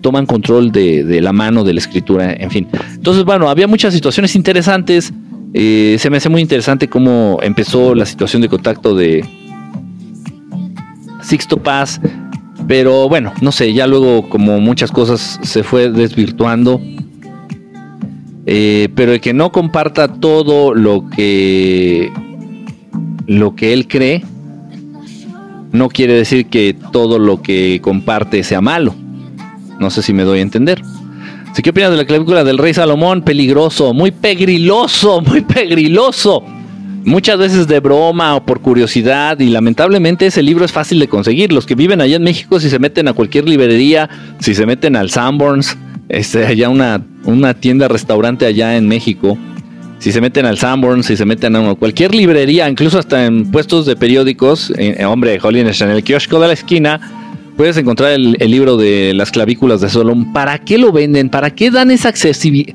toman 0.00 0.26
control 0.26 0.72
de, 0.72 1.20
la 1.20 1.32
mano, 1.32 1.64
de 1.64 1.74
la 1.74 1.80
escritura, 1.80 2.32
en 2.32 2.50
fin. 2.50 2.68
Entonces, 2.94 3.24
bueno, 3.24 3.48
había 3.48 3.66
muchas 3.66 3.94
situaciones 3.94 4.34
interesantes. 4.36 5.12
Eh, 5.52 5.96
se 5.98 6.10
me 6.10 6.18
hace 6.18 6.28
muy 6.28 6.40
interesante 6.40 6.88
cómo 6.88 7.38
empezó 7.42 7.94
la 7.94 8.06
situación 8.06 8.42
de 8.42 8.48
contacto 8.48 8.94
de 8.94 9.24
Sixto 11.22 11.56
Paz. 11.56 12.00
Pero 12.68 13.08
bueno, 13.08 13.32
no 13.40 13.52
sé, 13.52 13.72
ya 13.72 13.86
luego 13.86 14.28
como 14.28 14.60
muchas 14.60 14.92
cosas 14.92 15.40
se 15.42 15.62
fue 15.62 15.90
desvirtuando. 15.90 16.80
Eh, 18.46 18.88
pero 18.94 19.12
el 19.12 19.20
que 19.20 19.32
no 19.32 19.52
comparta 19.52 20.08
todo 20.08 20.74
lo 20.74 21.08
que 21.10 22.10
lo 23.26 23.54
que 23.54 23.72
él 23.72 23.86
cree 23.86 24.24
no 25.72 25.88
quiere 25.88 26.14
decir 26.14 26.46
que 26.46 26.74
todo 26.92 27.18
lo 27.18 27.42
que 27.42 27.80
comparte 27.82 28.42
sea 28.42 28.60
malo. 28.60 28.94
No 29.80 29.90
sé 29.90 30.02
si 30.02 30.12
me 30.12 30.24
doy 30.24 30.38
a 30.38 30.42
entender. 30.42 30.82
¿Qué 31.62 31.70
opinas 31.70 31.90
de 31.90 31.96
la 31.98 32.04
clavícula 32.06 32.42
del 32.44 32.56
rey 32.56 32.72
Salomón? 32.72 33.22
Peligroso, 33.22 33.92
muy 33.92 34.12
pegriloso, 34.12 35.20
muy 35.26 35.40
pegriloso. 35.40 36.42
Muchas 37.04 37.38
veces 37.38 37.66
de 37.66 37.80
broma 37.80 38.36
o 38.36 38.44
por 38.44 38.60
curiosidad 38.60 39.38
y 39.40 39.48
lamentablemente 39.48 40.26
ese 40.26 40.42
libro 40.42 40.64
es 40.64 40.72
fácil 40.72 41.00
de 41.00 41.08
conseguir. 41.08 41.52
Los 41.52 41.66
que 41.66 41.74
viven 41.74 42.00
allá 42.00 42.16
en 42.16 42.22
México, 42.22 42.60
si 42.60 42.70
se 42.70 42.78
meten 42.78 43.08
a 43.08 43.14
cualquier 43.14 43.48
librería, 43.48 44.08
si 44.38 44.54
se 44.54 44.66
meten 44.66 44.96
al 44.96 45.10
Sanborns, 45.10 45.76
este, 46.08 46.46
allá 46.46 46.68
una, 46.68 47.02
una 47.24 47.54
tienda, 47.54 47.88
restaurante 47.88 48.46
allá 48.46 48.76
en 48.76 48.86
México, 48.86 49.38
si 49.98 50.12
se 50.12 50.20
meten 50.20 50.46
al 50.46 50.58
Sanborn, 50.58 51.02
si 51.02 51.16
se 51.16 51.24
meten 51.24 51.56
a 51.56 51.74
cualquier 51.74 52.14
librería, 52.14 52.68
incluso 52.68 52.98
hasta 52.98 53.24
en 53.26 53.50
puestos 53.50 53.86
de 53.86 53.96
periódicos, 53.96 54.72
hombre, 55.06 55.38
Holiness 55.42 55.80
en 55.82 55.90
el 55.90 56.02
kiosco 56.02 56.40
de 56.40 56.48
la 56.48 56.54
esquina, 56.54 57.19
puedes 57.60 57.76
encontrar 57.76 58.12
el, 58.12 58.32
libro 58.50 58.78
de 58.78 59.12
las 59.12 59.30
clavículas 59.30 59.82
de 59.82 59.90
Solón. 59.90 60.32
¿Para 60.32 60.56
qué 60.56 60.78
lo 60.78 60.92
venden? 60.92 61.28
¿Para 61.28 61.50
qué 61.50 61.70
dan 61.70 61.90
esa 61.90 62.08
accesibilidad? 62.08 62.74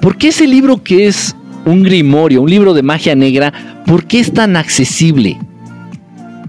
¿Por 0.00 0.18
qué 0.18 0.28
ese 0.28 0.46
libro 0.46 0.84
que 0.84 1.08
es 1.08 1.34
un 1.64 1.82
grimorio, 1.82 2.40
un 2.40 2.48
libro 2.48 2.72
de 2.72 2.84
magia 2.84 3.16
negra, 3.16 3.82
por 3.88 4.04
qué 4.04 4.20
es 4.20 4.32
tan 4.32 4.54
accesible? 4.54 5.36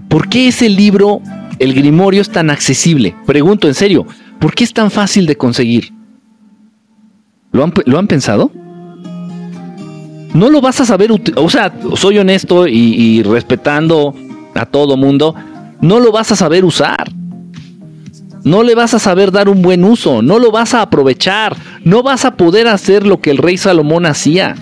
¿Por 0.08 0.28
qué 0.28 0.46
ese 0.46 0.68
libro, 0.68 1.22
el 1.58 1.74
grimorio, 1.74 2.22
es 2.22 2.30
tan 2.30 2.50
accesible? 2.50 3.16
Pregunto 3.26 3.66
en 3.66 3.74
serio, 3.74 4.06
¿por 4.38 4.54
qué 4.54 4.62
es 4.62 4.72
tan 4.72 4.88
fácil 4.88 5.26
de 5.26 5.36
conseguir? 5.36 5.92
¿Lo 7.50 7.64
han, 7.64 7.74
¿lo 7.86 7.98
han 7.98 8.06
pensado? 8.06 8.52
no 10.34 10.50
lo 10.50 10.60
vas 10.60 10.80
a 10.80 10.86
saber, 10.86 11.10
o 11.10 11.50
sea, 11.50 11.74
soy 11.96 12.18
honesto 12.18 12.68
y, 12.68 13.24
respetando 13.24 14.14
a 14.54 14.66
todo 14.66 14.96
mundo, 14.96 15.34
no 15.80 15.98
lo 15.98 16.12
vas 16.12 16.30
a 16.30 16.36
saber 16.36 16.64
usar. 16.64 17.21
No 18.44 18.62
le 18.62 18.74
vas 18.74 18.94
a 18.94 18.98
saber 18.98 19.30
dar 19.30 19.48
un 19.48 19.62
buen 19.62 19.84
uso, 19.84 20.20
no 20.20 20.38
lo 20.38 20.50
vas 20.50 20.74
a 20.74 20.82
aprovechar, 20.82 21.56
no 21.84 22.02
vas 22.02 22.24
a 22.24 22.36
poder 22.36 22.66
hacer 22.66 23.06
lo 23.06 23.20
que 23.20 23.30
el 23.30 23.38
rey 23.38 23.56
Salomón 23.56 24.06
hacía. 24.06 24.56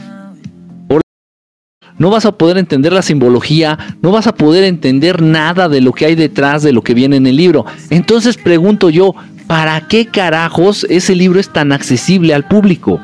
No 1.96 2.08
vas 2.08 2.24
a 2.24 2.32
poder 2.32 2.56
entender 2.56 2.94
la 2.94 3.02
simbología, 3.02 3.78
no 4.00 4.10
vas 4.10 4.26
a 4.26 4.34
poder 4.34 4.64
entender 4.64 5.20
nada 5.20 5.68
de 5.68 5.82
lo 5.82 5.92
que 5.92 6.06
hay 6.06 6.14
detrás 6.14 6.62
de 6.62 6.72
lo 6.72 6.80
que 6.80 6.94
viene 6.94 7.16
en 7.16 7.26
el 7.26 7.36
libro. 7.36 7.66
Entonces 7.90 8.38
pregunto 8.38 8.88
yo, 8.88 9.14
¿para 9.46 9.86
qué 9.86 10.06
carajos 10.06 10.86
ese 10.88 11.14
libro 11.14 11.38
es 11.38 11.52
tan 11.52 11.72
accesible 11.72 12.32
al 12.32 12.48
público? 12.48 12.98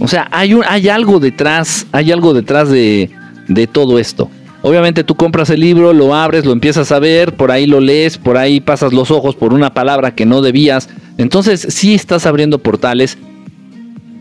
O 0.00 0.06
sea, 0.06 0.28
hay, 0.30 0.52
un, 0.52 0.62
hay 0.68 0.90
algo 0.90 1.18
detrás, 1.18 1.86
hay 1.92 2.12
algo 2.12 2.34
detrás 2.34 2.68
de, 2.68 3.10
de 3.48 3.66
todo 3.66 3.98
esto. 3.98 4.30
Obviamente 4.62 5.04
tú 5.04 5.14
compras 5.14 5.50
el 5.50 5.60
libro, 5.60 5.92
lo 5.92 6.14
abres, 6.14 6.44
lo 6.44 6.52
empiezas 6.52 6.90
a 6.90 6.98
ver, 6.98 7.36
por 7.36 7.52
ahí 7.52 7.66
lo 7.66 7.80
lees, 7.80 8.18
por 8.18 8.36
ahí 8.36 8.60
pasas 8.60 8.92
los 8.92 9.10
ojos 9.10 9.36
por 9.36 9.54
una 9.54 9.72
palabra 9.72 10.14
que 10.14 10.26
no 10.26 10.42
debías. 10.42 10.88
Entonces 11.16 11.66
sí 11.70 11.94
estás 11.94 12.26
abriendo 12.26 12.58
portales, 12.58 13.18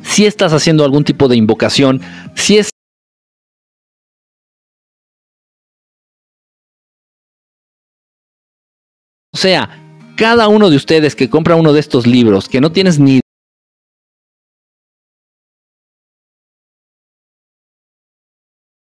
sí 0.04 0.26
estás 0.26 0.54
haciendo 0.54 0.86
algún 0.86 1.04
tipo 1.04 1.28
de 1.28 1.38
invocación, 1.38 2.02
sí 2.36 2.58
es... 2.58 2.70
O 9.34 9.38
sea, 9.38 9.70
cada 10.16 10.48
uno 10.48 10.70
de 10.70 10.76
ustedes 10.76 11.16
que 11.16 11.30
compra 11.30 11.56
uno 11.56 11.74
de 11.74 11.80
estos 11.80 12.06
libros, 12.06 12.48
que 12.48 12.62
no 12.62 12.72
tienes 12.72 13.00
ni 13.00 13.22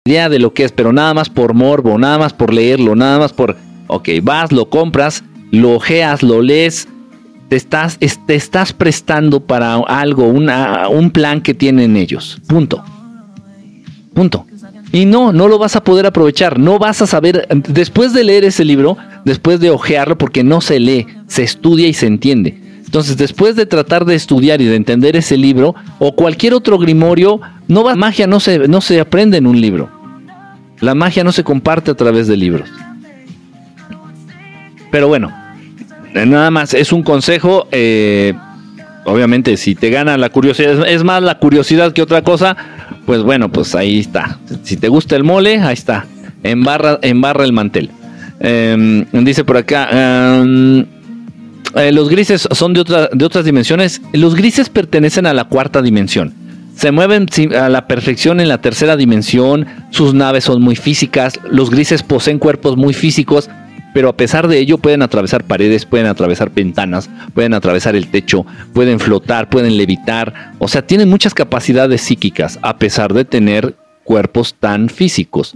idea 0.04 0.28
de 0.28 0.40
lo 0.40 0.52
que 0.52 0.64
es, 0.64 0.72
pero 0.72 0.92
nada 0.92 1.14
más 1.14 1.30
por 1.30 1.54
morbo, 1.54 1.96
nada 1.96 2.18
más 2.18 2.32
por 2.32 2.52
leerlo, 2.52 2.96
nada 2.96 3.20
más 3.20 3.32
por, 3.32 3.56
ok, 3.86 4.08
vas, 4.20 4.50
lo 4.50 4.68
compras, 4.68 5.22
lo 5.52 5.76
ojeas, 5.76 6.24
lo 6.24 6.42
lees, 6.42 6.88
te 7.48 7.54
estás, 7.54 8.00
te 8.26 8.34
estás 8.34 8.72
prestando 8.72 9.38
para 9.38 9.76
algo, 9.76 10.26
un 10.26 11.10
plan 11.12 11.40
que 11.40 11.54
tienen 11.54 11.96
ellos. 11.96 12.40
Punto. 12.48 12.82
Punto. 14.12 14.44
Y 14.90 15.04
no, 15.04 15.32
no 15.32 15.46
lo 15.46 15.60
vas 15.60 15.76
a 15.76 15.84
poder 15.84 16.04
aprovechar, 16.06 16.58
no 16.58 16.80
vas 16.80 17.00
a 17.00 17.06
saber, 17.06 17.46
después 17.68 18.12
de 18.12 18.24
leer 18.24 18.42
ese 18.42 18.64
libro, 18.64 18.96
después 19.24 19.60
de 19.60 19.70
ojearlo, 19.70 20.18
porque 20.18 20.42
no 20.42 20.60
se 20.60 20.80
lee, 20.80 21.06
se 21.28 21.44
estudia 21.44 21.86
y 21.86 21.94
se 21.94 22.08
entiende. 22.08 22.60
Entonces, 22.84 23.16
después 23.16 23.56
de 23.56 23.64
tratar 23.64 24.04
de 24.04 24.16
estudiar 24.16 24.60
y 24.60 24.66
de 24.66 24.76
entender 24.76 25.16
ese 25.16 25.38
libro, 25.38 25.74
o 25.98 26.14
cualquier 26.14 26.52
otro 26.52 26.76
grimorio, 26.76 27.40
no 27.72 27.82
va, 27.82 27.96
magia 27.96 28.26
no 28.26 28.38
se, 28.38 28.68
no 28.68 28.80
se 28.80 29.00
aprende 29.00 29.38
en 29.38 29.46
un 29.46 29.60
libro. 29.60 29.90
La 30.80 30.94
magia 30.94 31.24
no 31.24 31.32
se 31.32 31.42
comparte 31.42 31.90
a 31.90 31.94
través 31.94 32.26
de 32.28 32.36
libros. 32.36 32.68
Pero 34.90 35.08
bueno, 35.08 35.32
eh, 36.14 36.26
nada 36.26 36.50
más, 36.50 36.74
es 36.74 36.92
un 36.92 37.02
consejo. 37.02 37.66
Eh, 37.72 38.34
obviamente, 39.04 39.56
si 39.56 39.74
te 39.74 39.90
gana 39.90 40.16
la 40.18 40.28
curiosidad, 40.28 40.86
es 40.86 41.02
más 41.02 41.22
la 41.22 41.38
curiosidad 41.38 41.92
que 41.92 42.02
otra 42.02 42.22
cosa, 42.22 42.56
pues 43.06 43.22
bueno, 43.22 43.50
pues 43.50 43.74
ahí 43.74 44.00
está. 44.00 44.38
Si 44.64 44.76
te 44.76 44.88
gusta 44.88 45.16
el 45.16 45.24
mole, 45.24 45.60
ahí 45.60 45.74
está. 45.74 46.04
Embarra, 46.42 46.98
embarra 47.02 47.44
el 47.44 47.52
mantel. 47.52 47.90
Em, 48.40 49.06
dice 49.12 49.44
por 49.44 49.56
acá. 49.56 49.88
Em, 50.40 50.84
eh, 51.74 51.90
los 51.90 52.10
grises 52.10 52.46
son 52.50 52.74
de, 52.74 53.08
de 53.12 53.24
otras 53.24 53.44
dimensiones. 53.46 54.02
Los 54.12 54.34
grises 54.34 54.68
pertenecen 54.68 55.26
a 55.26 55.32
la 55.32 55.44
cuarta 55.44 55.80
dimensión. 55.80 56.41
Se 56.76 56.90
mueven 56.90 57.26
a 57.58 57.68
la 57.68 57.86
perfección 57.86 58.40
en 58.40 58.48
la 58.48 58.60
tercera 58.60 58.96
dimensión. 58.96 59.66
Sus 59.90 60.14
naves 60.14 60.44
son 60.44 60.62
muy 60.62 60.76
físicas. 60.76 61.38
Los 61.48 61.70
grises 61.70 62.02
poseen 62.02 62.38
cuerpos 62.38 62.76
muy 62.76 62.94
físicos. 62.94 63.48
Pero 63.94 64.08
a 64.08 64.16
pesar 64.16 64.48
de 64.48 64.58
ello 64.58 64.78
pueden 64.78 65.02
atravesar 65.02 65.44
paredes, 65.44 65.84
pueden 65.84 66.06
atravesar 66.06 66.50
ventanas, 66.50 67.10
pueden 67.34 67.52
atravesar 67.52 67.94
el 67.94 68.08
techo, 68.08 68.46
pueden 68.72 68.98
flotar, 68.98 69.50
pueden 69.50 69.76
levitar. 69.76 70.52
O 70.58 70.66
sea, 70.66 70.86
tienen 70.86 71.10
muchas 71.10 71.34
capacidades 71.34 72.00
psíquicas 72.00 72.58
a 72.62 72.78
pesar 72.78 73.12
de 73.12 73.26
tener 73.26 73.76
cuerpos 74.02 74.54
tan 74.58 74.88
físicos. 74.88 75.54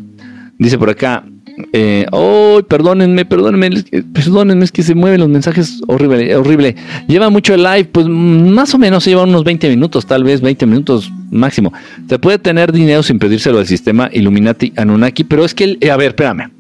Dice 0.59 0.77
por 0.77 0.91
acá, 0.91 1.25
eh, 1.73 2.07
oh, 2.13 2.61
perdónenme, 2.69 3.25
perdónenme, 3.25 3.83
perdónenme, 4.13 4.65
es 4.65 4.73
que 4.73 4.83
se 4.83 4.95
mueven 4.95 5.21
los 5.21 5.29
mensajes 5.29 5.81
horrible, 5.87 6.35
horrible. 6.37 6.77
Lleva 7.09 7.31
mucho 7.31 7.55
el 7.55 7.63
live, 7.63 7.87
pues 7.87 8.07
más 8.07 8.75
o 8.75 8.79
menos 8.79 9.05
lleva 9.07 9.23
unos 9.23 9.43
20 9.45 9.71
minutos, 9.71 10.07
tal 10.07 10.25
vez 10.25 10.41
20 10.43 10.67
minutos 10.67 11.11
máximo. 11.31 11.73
Se 12.09 12.19
puede 12.19 12.39
tener 12.39 12.73
dinero 12.73 13.03
sin 13.03 13.19
pedírselo 13.19 13.59
al 13.59 13.67
sistema 13.67 14.11
Illuminati 14.13 14.73
Anunnaki, 14.77 15.25
pero 15.25 15.45
es 15.45 15.55
que, 15.55 15.79
eh, 15.81 15.91
a 15.91 15.97
ver, 15.97 16.09
espérame. 16.09 16.51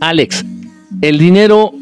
Alex, 0.00 0.44
el 1.00 1.18
dinero 1.18 1.72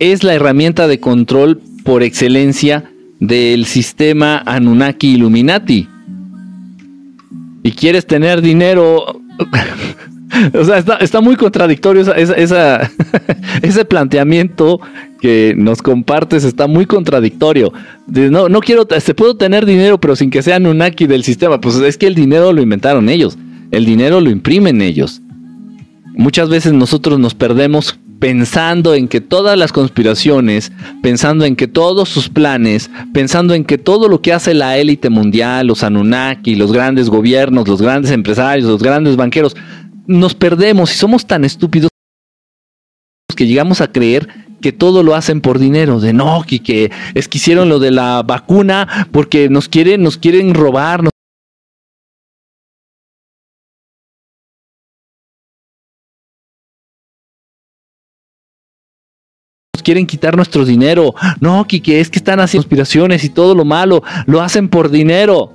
es 0.00 0.24
la 0.24 0.34
herramienta 0.34 0.88
de 0.88 0.98
control 0.98 1.60
por 1.84 2.02
excelencia 2.02 2.90
del 3.20 3.66
sistema 3.66 4.42
Anunnaki 4.44 5.14
Illuminati. 5.14 5.88
Y 7.62 7.72
quieres 7.72 8.06
tener 8.06 8.40
dinero 8.40 9.20
O 10.54 10.64
sea, 10.64 10.78
está, 11.00 11.20
muy 11.20 11.36
contradictorio 11.36 12.02
esa, 12.14 12.90
ese 13.62 13.84
planteamiento 13.84 14.80
que 15.20 15.54
nos 15.56 15.82
compartes, 15.82 16.44
está 16.44 16.66
muy 16.66 16.86
contradictorio. 16.86 17.72
no, 18.06 18.48
no 18.48 18.60
quiero, 18.60 18.86
se 18.98 19.14
puedo 19.14 19.36
tener 19.36 19.66
dinero, 19.66 20.00
pero 20.00 20.16
sin 20.16 20.30
que 20.30 20.42
sean 20.42 20.66
un 20.66 20.82
aquí 20.82 21.06
del 21.06 21.24
sistema. 21.24 21.60
Pues 21.60 21.76
es 21.76 21.98
que 21.98 22.06
el 22.06 22.14
dinero 22.14 22.52
lo 22.52 22.62
inventaron 22.62 23.08
ellos, 23.08 23.38
el 23.70 23.84
dinero 23.84 24.20
lo 24.20 24.30
imprimen 24.30 24.80
ellos. 24.80 25.20
Muchas 26.14 26.48
veces 26.48 26.72
nosotros 26.72 27.18
nos 27.18 27.34
perdemos 27.34 27.98
pensando 28.20 28.94
en 28.94 29.08
que 29.08 29.20
todas 29.20 29.58
las 29.58 29.72
conspiraciones, 29.72 30.70
pensando 31.02 31.46
en 31.46 31.56
que 31.56 31.66
todos 31.66 32.08
sus 32.08 32.28
planes, 32.28 32.90
pensando 33.14 33.54
en 33.54 33.64
que 33.64 33.78
todo 33.78 34.08
lo 34.08 34.20
que 34.20 34.34
hace 34.34 34.52
la 34.52 34.76
élite 34.76 35.08
mundial, 35.08 35.66
los 35.66 35.82
Anunnaki, 35.82 36.54
los 36.54 36.70
grandes 36.70 37.08
gobiernos, 37.08 37.66
los 37.66 37.80
grandes 37.80 38.12
empresarios, 38.12 38.68
los 38.68 38.82
grandes 38.82 39.16
banqueros, 39.16 39.56
nos 40.10 40.34
perdemos 40.34 40.92
y 40.92 40.96
somos 40.96 41.24
tan 41.24 41.44
estúpidos 41.44 41.88
que 43.36 43.46
llegamos 43.46 43.80
a 43.80 43.92
creer 43.92 44.28
que 44.60 44.72
todo 44.72 45.04
lo 45.04 45.14
hacen 45.14 45.40
por 45.40 45.58
dinero, 45.58 46.00
de 46.00 46.12
no, 46.12 46.42
que, 46.46 46.90
es 47.14 47.28
que 47.28 47.38
hicieron 47.38 47.68
lo 47.68 47.78
de 47.78 47.92
la 47.92 48.22
vacuna 48.22 49.08
porque 49.12 49.48
nos 49.48 49.68
quieren, 49.68 50.02
nos 50.02 50.18
quieren 50.18 50.52
robar, 50.52 51.04
nos 51.04 51.12
quieren 59.82 60.06
quitar 60.06 60.36
nuestro 60.36 60.64
dinero. 60.64 61.14
No, 61.40 61.66
que 61.66 62.00
es 62.00 62.10
que 62.10 62.18
están 62.18 62.40
haciendo 62.40 62.64
conspiraciones 62.64 63.22
y 63.24 63.30
todo 63.30 63.54
lo 63.54 63.64
malo 63.64 64.02
lo 64.26 64.42
hacen 64.42 64.68
por 64.68 64.90
dinero. 64.90 65.54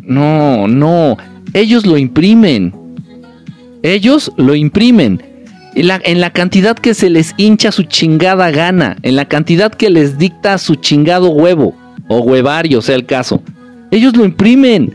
No, 0.00 0.66
no. 0.66 1.16
Ellos 1.54 1.86
lo 1.86 1.98
imprimen. 1.98 2.72
Ellos 3.82 4.32
lo 4.36 4.54
imprimen. 4.54 5.22
En 5.74 6.20
la, 6.20 6.30
cantidad 6.30 6.76
que 6.76 6.94
se 6.94 7.10
les 7.10 7.34
hincha 7.36 7.72
su 7.72 7.84
chingada 7.84 8.50
gana. 8.50 8.96
En 9.02 9.16
la 9.16 9.26
cantidad 9.26 9.72
que 9.72 9.90
les 9.90 10.18
dicta 10.18 10.56
su 10.58 10.76
chingado 10.76 11.30
huevo. 11.30 11.74
O 12.08 12.20
huevario, 12.20 12.80
sea 12.82 12.96
el 12.96 13.06
caso. 13.06 13.42
Ellos 13.90 14.16
lo 14.16 14.24
imprimen. 14.24 14.94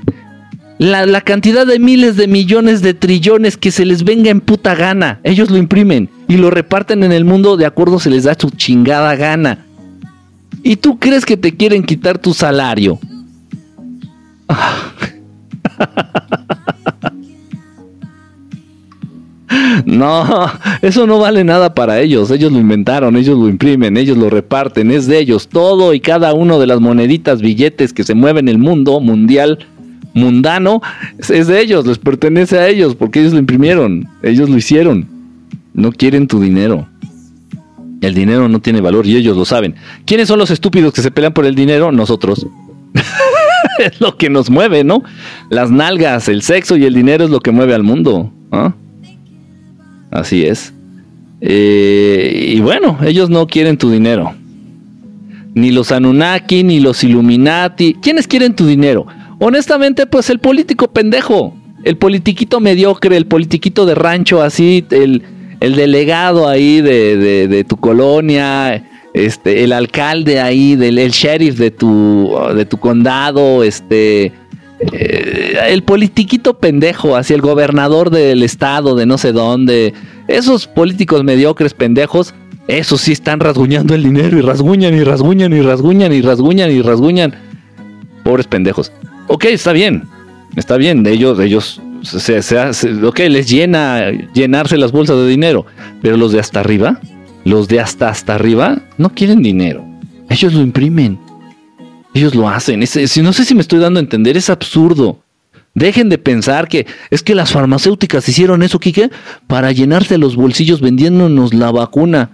La, 0.79 1.21
cantidad 1.21 1.65
de 1.65 1.79
miles 1.79 2.15
de 2.15 2.27
millones 2.27 2.81
de 2.81 2.93
trillones 2.93 3.57
que 3.57 3.71
se 3.71 3.85
les 3.85 4.03
venga 4.03 4.29
en 4.29 4.41
puta 4.41 4.75
gana. 4.75 5.19
Ellos 5.23 5.49
lo 5.49 5.57
imprimen. 5.57 6.09
Y 6.27 6.37
lo 6.37 6.49
reparten 6.49 7.03
en 7.03 7.11
el 7.11 7.25
mundo 7.25 7.57
de 7.57 7.65
acuerdo 7.65 7.99
se 7.99 8.09
les 8.09 8.23
da 8.23 8.35
su 8.39 8.49
chingada 8.51 9.15
gana. 9.15 9.65
¿Y 10.63 10.75
tú 10.77 10.97
crees 10.99 11.25
que 11.25 11.37
te 11.37 11.55
quieren 11.55 11.83
quitar 11.83 12.17
tu 12.17 12.33
salario? 12.33 12.99
No, 19.85 20.25
eso 20.81 21.07
no 21.07 21.19
vale 21.19 21.43
nada 21.43 21.73
para 21.73 21.99
ellos. 21.99 22.31
Ellos 22.31 22.51
lo 22.51 22.59
inventaron, 22.59 23.15
ellos 23.15 23.37
lo 23.37 23.47
imprimen, 23.47 23.97
ellos 23.97 24.17
lo 24.17 24.29
reparten, 24.29 24.91
es 24.91 25.07
de 25.07 25.19
ellos. 25.19 25.47
Todo 25.47 25.93
y 25.93 25.99
cada 25.99 26.33
uno 26.33 26.59
de 26.59 26.67
las 26.67 26.81
moneditas, 26.81 27.41
billetes 27.41 27.93
que 27.93 28.03
se 28.03 28.13
mueven 28.13 28.47
en 28.47 28.55
el 28.55 28.57
mundo 28.57 28.99
mundial, 28.99 29.59
mundano, 30.13 30.81
es 31.29 31.47
de 31.47 31.61
ellos, 31.61 31.85
les 31.85 31.97
pertenece 31.97 32.57
a 32.57 32.67
ellos, 32.67 32.95
porque 32.95 33.19
ellos 33.19 33.33
lo 33.33 33.39
imprimieron, 33.39 34.07
ellos 34.23 34.49
lo 34.49 34.57
hicieron. 34.57 35.07
No 35.73 35.91
quieren 35.91 36.27
tu 36.27 36.39
dinero. 36.39 36.87
El 38.01 38.13
dinero 38.13 38.47
no 38.49 38.59
tiene 38.59 38.81
valor 38.81 39.05
y 39.05 39.15
ellos 39.15 39.37
lo 39.37 39.45
saben. 39.45 39.75
¿Quiénes 40.05 40.27
son 40.27 40.39
los 40.39 40.51
estúpidos 40.51 40.93
que 40.93 41.01
se 41.01 41.11
pelean 41.11 41.33
por 41.33 41.45
el 41.45 41.55
dinero? 41.55 41.91
Nosotros. 41.91 42.45
es 43.79 43.99
lo 44.01 44.17
que 44.17 44.29
nos 44.29 44.49
mueve, 44.49 44.83
¿no? 44.83 45.03
Las 45.49 45.71
nalgas, 45.71 46.27
el 46.27 46.41
sexo 46.41 46.77
y 46.77 46.85
el 46.85 46.93
dinero 46.93 47.25
es 47.25 47.29
lo 47.29 47.39
que 47.39 47.51
mueve 47.51 47.73
al 47.73 47.83
mundo. 47.83 48.31
¿ah? 48.51 48.73
Así 50.11 50.45
es. 50.45 50.73
Eh, 51.41 52.53
y 52.55 52.59
bueno, 52.59 52.97
ellos 53.05 53.29
no 53.29 53.47
quieren 53.47 53.77
tu 53.77 53.91
dinero. 53.91 54.33
Ni 55.53 55.71
los 55.71 55.91
Anunnaki, 55.91 56.63
ni 56.63 56.79
los 56.79 57.03
Illuminati. 57.03 57.95
¿Quiénes 58.01 58.27
quieren 58.27 58.55
tu 58.55 58.65
dinero? 58.65 59.07
Honestamente, 59.39 60.05
pues 60.05 60.29
el 60.29 60.39
político 60.39 60.87
pendejo. 60.87 61.55
El 61.83 61.97
politiquito 61.97 62.59
mediocre, 62.59 63.15
el 63.15 63.27
politiquito 63.27 63.85
de 63.85 63.95
rancho, 63.95 64.41
así, 64.41 64.83
el, 64.89 65.23
el 65.59 65.75
delegado 65.75 66.47
ahí 66.49 66.81
de, 66.81 67.47
de, 67.47 67.63
tu 67.63 67.77
colonia, 67.77 68.83
este, 69.13 69.63
el 69.63 69.71
alcalde 69.71 70.41
ahí, 70.41 70.75
del, 70.75 70.97
el 70.97 71.11
sheriff 71.11 71.57
de 71.57 71.71
tu, 71.71 72.35
de 72.55 72.65
tu 72.65 72.77
condado, 72.77 73.63
este, 73.63 74.33
eh, 74.79 75.57
el 75.69 75.83
politiquito 75.83 76.59
pendejo, 76.59 77.15
así 77.15 77.33
el 77.33 77.41
gobernador 77.41 78.09
del 78.09 78.43
estado 78.43 78.95
de 78.95 79.05
no 79.05 79.17
sé 79.17 79.31
dónde, 79.31 79.93
esos 80.27 80.67
políticos 80.67 81.23
mediocres 81.23 81.73
pendejos, 81.73 82.33
esos 82.67 83.01
sí 83.01 83.13
están 83.13 83.39
rasguñando 83.39 83.95
el 83.95 84.03
dinero 84.03 84.37
y 84.37 84.41
rasguñan 84.41 84.93
y 84.93 85.03
rasguñan 85.03 85.53
y 85.53 85.61
rasguñan 85.61 86.13
y 86.13 86.21
rasguñan 86.21 86.71
y 86.71 86.81
rasguñan. 86.81 87.35
Pobres 88.23 88.45
pendejos. 88.47 88.91
Ok, 89.27 89.45
está 89.45 89.71
bien, 89.71 90.03
está 90.55 90.77
bien, 90.77 91.05
ellos, 91.07 91.39
ellos, 91.39 91.81
se, 92.03 92.39
ok, 93.03 93.19
les 93.29 93.49
llena 93.49 94.11
llenarse 94.33 94.77
las 94.77 94.91
bolsas 94.91 95.17
de 95.17 95.27
dinero, 95.27 95.65
pero 96.01 96.17
los 96.17 96.31
de 96.33 96.39
hasta 96.39 96.59
arriba, 96.59 96.99
los 97.45 97.67
de 97.67 97.79
hasta 97.79 98.09
hasta 98.09 98.35
arriba, 98.35 98.81
no 98.97 99.09
quieren 99.09 99.41
dinero. 99.41 99.83
Ellos 100.29 100.53
lo 100.53 100.61
imprimen. 100.61 101.26
Ellos 102.13 102.35
lo 102.35 102.49
hacen. 102.49 102.85
si 102.87 103.21
no 103.21 103.33
sé 103.33 103.45
si 103.45 103.55
me 103.55 103.61
estoy 103.61 103.79
dando 103.79 103.99
a 103.99 104.03
entender, 104.03 104.37
es 104.37 104.49
absurdo. 104.49 105.21
Dejen 105.77 106.09
de 106.09 106.17
pensar 106.17 106.67
que 106.67 106.87
es 107.11 107.21
que 107.21 107.35
las 107.35 107.51
farmacéuticas 107.51 108.27
hicieron 108.27 108.63
eso, 108.63 108.79
Kike, 108.79 109.11
para 109.45 109.71
llenarse 109.71 110.17
los 110.17 110.35
bolsillos 110.35 110.81
vendiéndonos 110.81 111.53
la 111.53 111.69
vacuna. 111.69 112.31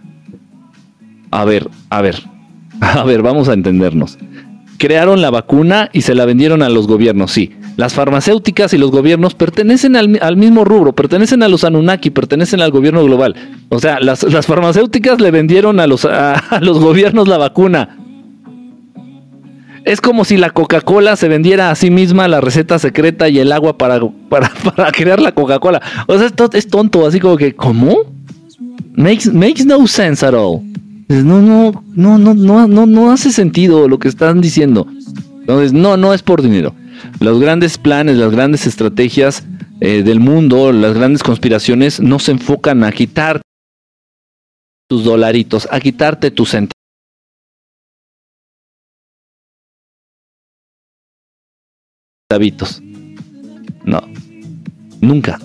A 1.30 1.44
ver, 1.44 1.70
a 1.89 2.01
ver, 2.01 2.24
a 2.80 3.03
ver, 3.03 3.22
vamos 3.22 3.50
a 3.50 3.53
entendernos. 3.53 4.18
Crearon 4.77 5.22
la 5.22 5.30
vacuna 5.30 5.89
y 5.92 6.03
se 6.03 6.15
la 6.15 6.24
vendieron 6.24 6.62
a 6.62 6.70
los 6.70 6.88
gobiernos, 6.88 7.34
sí. 7.34 7.51
Las 7.75 7.94
farmacéuticas 7.94 8.74
y 8.74 8.77
los 8.77 8.92
gobiernos 8.92 9.34
pertenecen 9.34 9.98
al, 9.98 10.38
mismo 10.38 10.63
rubro, 10.63 10.94
pertenecen 10.94 11.44
a 11.44 11.50
los 11.50 11.65
Anunnaki, 11.65 12.12
pertenecen 12.12 12.62
al 12.62 12.72
gobierno 12.72 13.03
global. 13.03 13.36
O 13.68 13.80
sea, 13.80 14.00
las, 14.00 14.22
farmacéuticas 14.46 15.20
le 15.20 15.32
vendieron 15.32 15.82
a 15.82 15.88
los, 15.88 16.06
a 16.06 16.42
los 16.62 16.80
gobiernos 16.80 17.27
la 17.27 17.38
vacuna 17.38 17.98
es 19.86 20.02
como 20.02 20.25
si 20.25 20.38
la 20.38 20.50
Coca-Cola 20.50 21.16
se 21.16 21.28
vendiera 21.28 21.70
a 21.70 21.75
sí 21.75 21.92
misma 21.92 22.28
la 22.28 22.42
receta 22.42 22.80
secreta 22.80 23.30
y 23.30 23.40
el 23.40 23.52
agua 23.52 23.78
para, 23.78 24.00
para, 24.30 24.52
crear 24.94 25.22
la 25.22 25.34
Coca-Cola. 25.34 25.82
O 26.08 26.18
sea, 26.18 26.30
es 26.54 26.68
tonto, 26.68 27.06
así 27.06 27.20
como 27.20 27.38
que, 27.38 27.56
¿cómo? 27.56 27.98
Makes, 28.96 29.32
makes 29.32 29.66
no 29.66 29.86
sense 29.88 30.25
at 30.25 30.34
all. 30.34 30.62
No, 31.10 31.42
no, 31.42 31.84
no, 31.96 32.18
no, 32.18 32.34
no, 32.34 32.68
no, 32.68 32.86
no 32.86 33.12
hace 33.12 33.32
sentido 33.32 33.88
lo 33.88 34.00
que 34.00 34.08
están 34.08 34.42
diciendo. 34.42 34.88
Entonces, 35.42 35.74
no, 35.74 35.98
no 35.98 36.13
es 36.13 36.22
por 36.24 36.42
dinero. 36.42 36.74
Los 37.20 37.40
grandes 37.40 37.78
planes, 37.78 38.18
las 38.18 38.32
grandes 38.32 38.66
estrategias 38.66 39.44
eh, 39.82 40.04
del 40.04 40.20
mundo, 40.20 40.72
las 40.72 40.94
grandes 40.94 41.22
conspiraciones 41.24 42.00
no 42.00 42.20
se 42.20 42.32
enfocan 42.32 42.84
a 42.84 42.92
quitar 42.92 43.42
tus 44.88 45.04
dolaritos, 45.04 45.68
a 45.72 45.79
quitarte 45.79 46.31
tus 46.31 46.51
centavos 46.51 46.73
No, 53.83 54.01
nunca. 55.01 55.39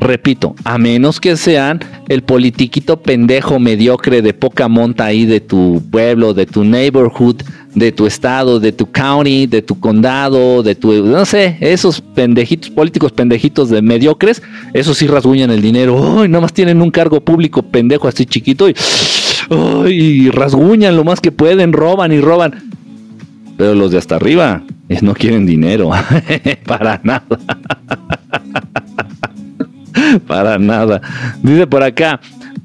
Repito, 0.00 0.54
a 0.64 0.78
menos 0.78 1.20
que 1.20 1.36
sean 1.36 1.80
el 2.08 2.22
politiquito 2.22 3.02
pendejo 3.02 3.58
mediocre 3.58 4.22
de 4.22 4.32
poca 4.32 4.66
monta 4.66 5.04
ahí 5.04 5.26
de 5.26 5.40
tu 5.40 5.82
pueblo, 5.90 6.32
de 6.32 6.46
tu 6.46 6.64
neighborhood, 6.64 7.42
de 7.74 7.92
tu 7.92 8.06
estado, 8.06 8.58
de 8.60 8.72
tu 8.72 8.90
county, 8.90 9.46
de 9.46 9.60
tu 9.60 9.78
condado, 9.78 10.62
de 10.62 10.74
tu, 10.74 11.04
no 11.04 11.26
sé, 11.26 11.58
esos 11.60 12.00
pendejitos, 12.00 12.70
políticos 12.70 13.12
pendejitos 13.12 13.68
de 13.68 13.82
mediocres, 13.82 14.42
esos 14.72 14.96
sí 14.96 15.06
rasguñan 15.06 15.50
el 15.50 15.60
dinero, 15.60 16.26
nada 16.26 16.40
más 16.40 16.54
tienen 16.54 16.80
un 16.80 16.90
cargo 16.90 17.20
público 17.20 17.62
pendejo 17.62 18.08
así 18.08 18.24
chiquito 18.24 18.68
y 18.70 20.30
rasguñan 20.30 20.96
lo 20.96 21.04
más 21.04 21.20
que 21.20 21.30
pueden, 21.30 21.72
roban 21.74 22.10
y 22.12 22.20
roban. 22.20 22.70
Pero 23.60 23.74
los 23.74 23.90
de 23.90 23.98
hasta 23.98 24.16
arriba 24.16 24.62
no 25.02 25.12
quieren 25.12 25.44
dinero. 25.44 25.90
Para 26.64 26.98
nada. 27.04 27.26
Para 30.26 30.58
nada. 30.58 31.02
Dice 31.42 31.66
por 31.66 31.82
acá. 31.82 32.18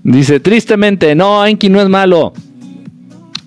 Dice, 0.03 0.39
tristemente, 0.39 1.13
no, 1.13 1.45
Enki 1.45 1.67
no 1.67 1.81
es 1.81 1.89
malo. 1.89 2.31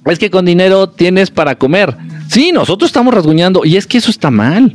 Es 0.04 0.18
que 0.18 0.30
con 0.30 0.44
dinero 0.44 0.90
tienes 0.90 1.30
para 1.30 1.54
comer. 1.54 1.96
Sí, 2.28 2.52
nosotros 2.52 2.90
estamos 2.90 3.14
rasguñando. 3.14 3.64
Y 3.64 3.78
es 3.78 3.86
que 3.86 3.96
eso 3.96 4.10
está 4.10 4.30
mal. 4.30 4.74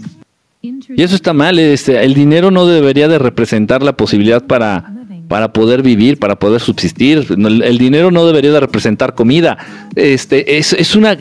Y 0.64 1.00
eso 1.00 1.14
está 1.14 1.32
mal. 1.32 1.60
Este, 1.60 2.04
el 2.04 2.16
dinero 2.16 2.50
no 2.50 2.66
debería 2.66 3.08
de 3.08 3.20
representar 3.20 3.84
la 3.84 3.96
posibilidad 3.96 4.48
para 4.48 5.03
para 5.28 5.54
poder 5.54 5.82
vivir, 5.82 6.20
para 6.20 6.38
poder 6.38 6.62
subsistir. 6.62 7.26
El, 7.30 7.78
dinero 7.78 8.12
no 8.12 8.26
debería 8.26 8.52
de 8.52 8.60
representar 8.60 9.16
comida. 9.16 9.58
Este, 9.96 10.58
es, 10.58 10.96
una, 10.96 11.18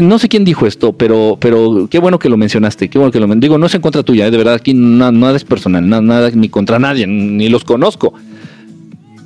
no 0.00 0.18
sé 0.18 0.28
quién 0.28 0.44
dijo 0.44 0.66
esto, 0.66 0.92
pero, 0.92 1.36
pero 1.40 1.88
qué 1.90 1.98
bueno 1.98 2.18
que 2.18 2.28
lo 2.28 2.36
mencionaste, 2.36 2.88
qué 2.88 2.98
bueno 2.98 3.12
que 3.12 3.20
lo 3.20 3.26
digo, 3.34 3.58
no 3.58 3.66
es 3.66 3.74
en 3.74 3.80
contra 3.80 4.02
tuya, 4.02 4.26
¿eh? 4.26 4.30
de 4.30 4.38
verdad 4.38 4.54
aquí 4.54 4.74
nada, 4.74 5.36
es 5.36 5.44
personal, 5.44 5.88
nada, 5.88 6.02
nada 6.02 6.30
ni 6.30 6.48
contra 6.48 6.78
nadie, 6.78 7.06
ni 7.06 7.48
los 7.48 7.64
conozco. 7.64 8.14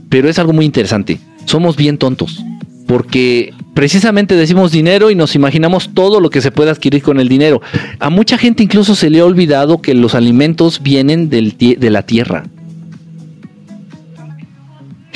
Pero 0.09 0.29
es 0.29 0.39
algo 0.39 0.53
muy 0.53 0.65
interesante. 0.65 1.19
Somos 1.45 1.77
bien 1.77 1.99
tontos, 1.99 2.43
porque 2.87 3.53
precisamente 3.75 4.35
decimos 4.37 4.73
dinero 4.73 5.11
y 5.11 5.15
nos 5.15 5.35
imaginamos 5.35 5.91
todo 5.95 6.21
lo 6.21 6.31
que 6.31 6.41
se 6.41 6.51
puede 6.51 6.71
adquirir 6.71 7.03
con 7.03 7.21
el 7.21 7.29
dinero. 7.29 7.61
A 8.01 8.11
mucha 8.11 8.39
gente 8.39 8.63
incluso 8.63 8.95
se 8.95 9.11
le 9.11 9.21
ha 9.21 9.25
olvidado 9.25 9.83
que 9.83 9.95
los 9.95 10.15
alimentos 10.15 10.83
vienen 10.83 11.29
del, 11.29 11.57
de 11.59 11.91
la 11.91 12.03
tierra. 12.03 12.45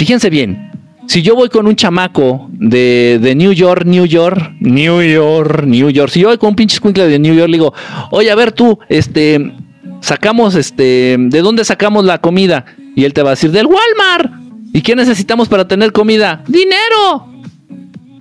Fíjense 0.01 0.31
bien, 0.31 0.71
si 1.09 1.21
yo 1.21 1.35
voy 1.35 1.51
con 1.51 1.67
un 1.67 1.77
chamaco 1.77 2.49
de, 2.53 3.35
New 3.37 3.53
York, 3.53 3.85
New 3.85 4.07
York, 4.07 4.55
New 4.59 5.03
York, 5.03 5.65
New 5.67 5.91
York, 5.91 6.11
si 6.11 6.21
yo 6.21 6.29
voy 6.29 6.39
con 6.39 6.49
un 6.49 6.57
pinche 6.57 6.77
escuincle 6.77 7.07
de 7.07 7.19
New 7.19 7.35
York, 7.35 7.51
le 7.51 7.59
digo, 7.59 7.75
oye, 8.11 8.31
a 8.31 8.35
ver 8.35 8.53
tú, 8.53 8.79
este, 8.89 9.53
sacamos, 10.01 10.55
este, 10.55 11.17
¿de 11.19 11.43
dónde 11.43 11.67
sacamos 11.67 12.07
la 12.07 12.17
comida? 12.17 12.65
Y 12.97 13.05
él 13.05 13.13
te 13.13 13.23
va 13.23 13.29
a 13.29 13.33
decir, 13.33 13.51
del 13.51 13.67
Walmart. 13.67 14.33
¿Y 14.73 14.81
qué 14.81 14.97
necesitamos 14.97 15.51
para 15.51 15.69
tener 15.69 15.93
comida? 15.93 16.45
¡Dinero! 16.49 17.29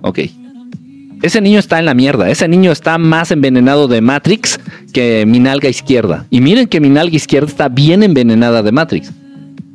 Ok. 0.02 0.18
Ese 1.22 1.40
niño 1.40 1.60
está 1.60 1.78
en 1.78 1.86
la 1.86 1.94
mierda. 1.94 2.28
Ese 2.28 2.46
niño 2.46 2.72
está 2.72 2.98
más 2.98 3.30
envenenado 3.30 3.88
de 3.88 4.02
Matrix 4.02 4.60
que 4.92 5.24
mi 5.26 5.38
nalga 5.38 5.70
izquierda. 5.70 6.26
Y 6.28 6.42
miren 6.42 6.66
que 6.66 6.78
mi 6.78 6.90
nalga 6.90 7.16
izquierda 7.16 7.48
está 7.48 7.68
bien 7.70 8.02
envenenada 8.02 8.62
de 8.62 8.70
Matrix. 8.70 9.14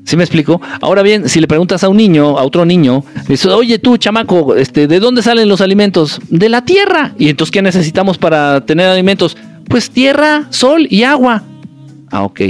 ¿Sí 0.05 0.15
me 0.15 0.23
explico? 0.23 0.61
Ahora 0.81 1.01
bien, 1.01 1.27
si 1.27 1.41
le 1.41 1.47
preguntas 1.47 1.83
a 1.83 1.89
un 1.89 1.97
niño, 1.97 2.37
a 2.37 2.43
otro 2.43 2.63
niño, 2.63 3.03
dice, 3.27 3.49
oye 3.49 3.79
tú, 3.79 3.97
chamaco, 3.97 4.55
este, 4.55 4.87
¿de 4.87 4.99
dónde 4.99 5.23
salen 5.23 5.49
los 5.49 5.61
alimentos? 5.61 6.21
De 6.29 6.47
la 6.47 6.63
tierra. 6.63 7.13
¿Y 7.17 7.29
entonces 7.29 7.51
qué 7.51 7.63
necesitamos 7.63 8.19
para 8.19 8.61
tener 8.65 8.87
alimentos? 8.87 9.35
Pues 9.67 9.89
tierra, 9.89 10.45
sol 10.51 10.87
y 10.91 11.03
agua. 11.03 11.43
Ah, 12.11 12.23
ok. 12.23 12.41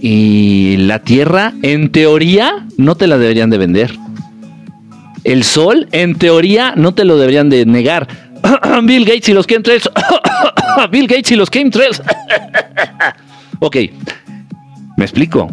Y 0.00 0.76
la 0.78 0.98
tierra, 0.98 1.52
en 1.62 1.92
teoría, 1.92 2.66
no 2.76 2.96
te 2.96 3.06
la 3.06 3.16
deberían 3.16 3.50
de 3.50 3.58
vender. 3.58 3.96
El 5.22 5.44
sol, 5.44 5.86
en 5.92 6.16
teoría, 6.16 6.74
no 6.76 6.94
te 6.94 7.04
lo 7.04 7.16
deberían 7.16 7.48
de 7.48 7.64
negar. 7.64 8.08
Bill 8.82 9.04
Gates 9.04 9.28
y 9.28 9.34
los 9.34 9.46
chemtrails. 9.46 9.88
Bill 10.90 11.06
Gates 11.06 11.30
y 11.30 11.36
los 11.36 11.48
chemtrails. 11.48 12.02
ok. 13.60 13.76
¿Me 14.96 15.04
explico? 15.04 15.52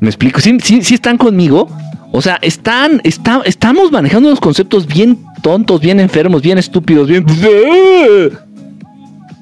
¿Me 0.00 0.08
explico? 0.08 0.40
¿Sí, 0.40 0.78
están 0.94 1.16
conmigo? 1.16 1.68
O 2.12 2.20
sea, 2.20 2.38
están, 2.42 3.00
estamos 3.04 3.92
manejando 3.92 4.28
unos 4.28 4.40
conceptos 4.40 4.86
bien 4.86 5.18
tontos, 5.42 5.80
bien 5.80 6.00
enfermos, 6.00 6.42
bien 6.42 6.58
estúpidos, 6.58 7.08
bien... 7.08 7.24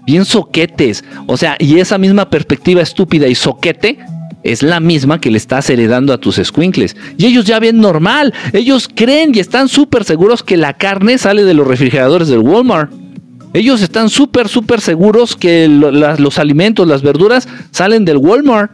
bien 0.06 0.24
soquetes. 0.24 1.04
O 1.26 1.36
sea, 1.36 1.56
y 1.58 1.78
esa 1.78 1.98
misma 1.98 2.28
perspectiva 2.28 2.82
estúpida 2.82 3.26
y 3.28 3.34
soquete 3.34 3.98
es 4.42 4.62
la 4.62 4.80
misma 4.80 5.20
que 5.20 5.30
le 5.30 5.36
estás 5.36 5.68
heredando 5.70 6.12
a 6.12 6.18
tus 6.18 6.36
squinkles. 6.36 6.96
Y 7.16 7.26
ellos 7.26 7.44
ya 7.44 7.60
ven 7.60 7.78
normal. 7.78 8.32
Ellos 8.52 8.88
creen 8.92 9.32
y 9.34 9.40
están 9.40 9.68
súper 9.68 10.04
seguros 10.04 10.42
que 10.42 10.56
la 10.56 10.74
carne 10.74 11.18
sale 11.18 11.44
de 11.44 11.54
los 11.54 11.66
refrigeradores 11.66 12.28
del 12.28 12.40
Walmart. 12.40 12.92
Ellos 13.52 13.82
están 13.82 14.08
súper, 14.08 14.48
súper 14.48 14.80
seguros 14.80 15.34
que 15.34 15.68
los 15.68 16.38
alimentos, 16.38 16.86
las 16.86 17.02
verduras 17.02 17.48
salen 17.72 18.04
del 18.04 18.16
Walmart. 18.16 18.70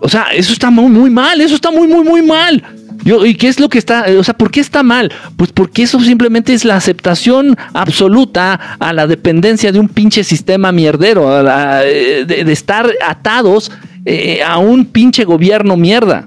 O 0.00 0.08
sea, 0.08 0.26
eso 0.34 0.52
está 0.52 0.70
muy, 0.70 0.90
muy 0.90 1.08
mal. 1.08 1.40
Eso 1.40 1.54
está 1.54 1.70
muy, 1.70 1.88
muy, 1.88 2.04
muy 2.04 2.22
mal. 2.22 2.62
¿Y 3.04 3.34
qué 3.34 3.48
es 3.48 3.60
lo 3.60 3.68
que 3.68 3.78
está? 3.78 4.06
O 4.18 4.24
sea, 4.24 4.34
¿por 4.34 4.50
qué 4.50 4.60
está 4.60 4.82
mal? 4.82 5.12
Pues 5.36 5.52
porque 5.52 5.82
eso 5.82 6.00
simplemente 6.00 6.54
es 6.54 6.64
la 6.64 6.76
aceptación 6.76 7.56
absoluta 7.74 8.76
a 8.78 8.92
la 8.92 9.06
dependencia 9.06 9.72
de 9.72 9.78
un 9.78 9.88
pinche 9.88 10.24
sistema 10.24 10.72
mierdero, 10.72 11.42
de, 11.44 12.44
estar 12.52 12.90
atados 13.06 13.70
eh, 14.06 14.42
a 14.42 14.58
un 14.58 14.86
pinche 14.86 15.24
gobierno 15.24 15.76
mierda. 15.76 16.26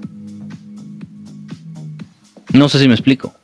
No 2.52 2.68
sé 2.68 2.78
si 2.78 2.86
me 2.86 2.94
explico. 2.94 3.34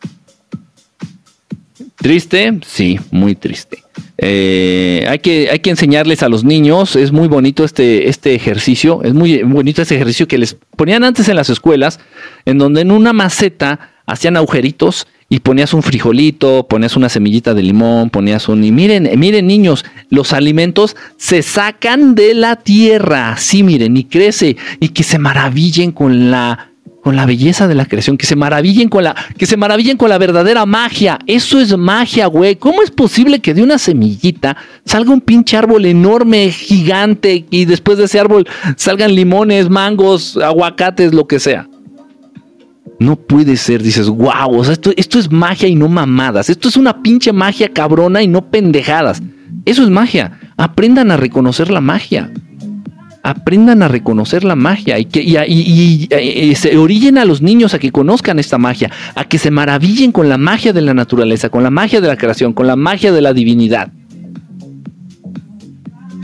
Triste, 2.04 2.52
sí, 2.66 3.00
muy 3.12 3.34
triste. 3.34 3.82
Eh, 4.18 5.06
hay, 5.08 5.20
que, 5.20 5.48
hay 5.50 5.60
que 5.60 5.70
enseñarles 5.70 6.22
a 6.22 6.28
los 6.28 6.44
niños, 6.44 6.96
es 6.96 7.12
muy 7.12 7.28
bonito 7.28 7.64
este, 7.64 8.10
este 8.10 8.34
ejercicio, 8.34 9.02
es 9.02 9.14
muy 9.14 9.42
bonito 9.42 9.80
este 9.80 9.94
ejercicio 9.94 10.28
que 10.28 10.36
les 10.36 10.54
ponían 10.76 11.02
antes 11.02 11.30
en 11.30 11.36
las 11.36 11.48
escuelas, 11.48 12.00
en 12.44 12.58
donde 12.58 12.82
en 12.82 12.90
una 12.90 13.14
maceta 13.14 13.92
hacían 14.04 14.36
agujeritos 14.36 15.06
y 15.30 15.40
ponías 15.40 15.72
un 15.72 15.82
frijolito, 15.82 16.66
ponías 16.68 16.94
una 16.94 17.08
semillita 17.08 17.54
de 17.54 17.62
limón, 17.62 18.10
ponías 18.10 18.50
un... 18.50 18.62
Y 18.64 18.70
miren, 18.70 19.08
miren 19.18 19.46
niños, 19.46 19.86
los 20.10 20.34
alimentos 20.34 20.96
se 21.16 21.40
sacan 21.40 22.14
de 22.14 22.34
la 22.34 22.56
tierra, 22.56 23.38
sí, 23.38 23.62
miren, 23.62 23.96
y 23.96 24.04
crece, 24.04 24.58
y 24.78 24.90
que 24.90 25.04
se 25.04 25.18
maravillen 25.18 25.90
con 25.90 26.30
la 26.30 26.73
con 27.04 27.16
la 27.16 27.26
belleza 27.26 27.68
de 27.68 27.74
la 27.74 27.84
creación, 27.84 28.16
que 28.16 28.24
se 28.24 28.34
maravillen 28.34 28.88
con 28.88 29.04
la, 29.04 29.14
que 29.36 29.44
se 29.44 29.58
maravillen 29.58 29.98
con 29.98 30.08
la 30.08 30.16
verdadera 30.16 30.64
magia. 30.64 31.18
Eso 31.26 31.60
es 31.60 31.76
magia, 31.76 32.28
güey. 32.28 32.56
¿Cómo 32.56 32.82
es 32.82 32.90
posible 32.90 33.40
que 33.40 33.52
de 33.52 33.62
una 33.62 33.76
semillita 33.76 34.56
salga 34.86 35.12
un 35.12 35.20
pinche 35.20 35.58
árbol 35.58 35.84
enorme, 35.84 36.50
gigante, 36.50 37.44
y 37.50 37.66
después 37.66 37.98
de 37.98 38.04
ese 38.04 38.18
árbol 38.18 38.48
salgan 38.76 39.14
limones, 39.14 39.68
mangos, 39.68 40.38
aguacates, 40.38 41.12
lo 41.12 41.26
que 41.26 41.38
sea? 41.38 41.68
No 42.98 43.16
puede 43.16 43.58
ser, 43.58 43.82
dices, 43.82 44.08
wow, 44.08 44.58
o 44.58 44.64
sea, 44.64 44.72
esto, 44.72 44.90
esto 44.96 45.18
es 45.18 45.30
magia 45.30 45.68
y 45.68 45.74
no 45.74 45.90
mamadas. 45.90 46.48
Esto 46.48 46.70
es 46.70 46.76
una 46.78 47.02
pinche 47.02 47.34
magia 47.34 47.68
cabrona 47.68 48.22
y 48.22 48.28
no 48.28 48.50
pendejadas. 48.50 49.20
Eso 49.66 49.82
es 49.82 49.90
magia. 49.90 50.40
Aprendan 50.56 51.10
a 51.10 51.18
reconocer 51.18 51.70
la 51.70 51.82
magia 51.82 52.30
aprendan 53.24 53.82
a 53.82 53.88
reconocer 53.88 54.44
la 54.44 54.54
magia 54.54 54.98
y 54.98 55.06
que 55.06 55.22
y, 55.22 56.54
se 56.54 56.76
orillen 56.76 57.16
a 57.16 57.24
los 57.24 57.40
niños 57.40 57.72
a 57.72 57.78
que 57.78 57.90
conozcan 57.90 58.38
esta 58.38 58.58
magia, 58.58 58.90
a 59.14 59.24
que 59.24 59.38
se 59.38 59.50
maravillen 59.50 60.12
con 60.12 60.28
la 60.28 60.36
magia 60.36 60.74
de 60.74 60.82
la 60.82 60.92
naturaleza, 60.92 61.48
con 61.48 61.62
la 61.62 61.70
magia 61.70 62.02
de 62.02 62.08
la 62.08 62.16
creación, 62.16 62.52
con 62.52 62.66
la 62.66 62.76
magia 62.76 63.12
de 63.12 63.22
la 63.22 63.32
divinidad. 63.32 63.88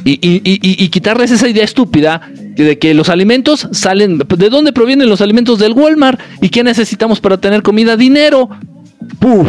Y, 0.04 0.88
quitarles 0.88 1.30
esa 1.30 1.48
idea 1.48 1.64
estúpida 1.64 2.20
de 2.56 2.78
que 2.78 2.92
los 2.92 3.08
alimentos 3.08 3.68
salen, 3.72 4.18
¿de 4.18 4.50
dónde 4.50 4.72
provienen 4.72 5.08
los 5.08 5.22
alimentos 5.22 5.58
del 5.58 5.72
Walmart? 5.72 6.20
¿Y 6.42 6.50
qué 6.50 6.62
necesitamos 6.62 7.20
para 7.20 7.38
tener 7.38 7.62
comida? 7.62 7.96
Dinero. 7.96 8.48
Puf. 9.18 9.48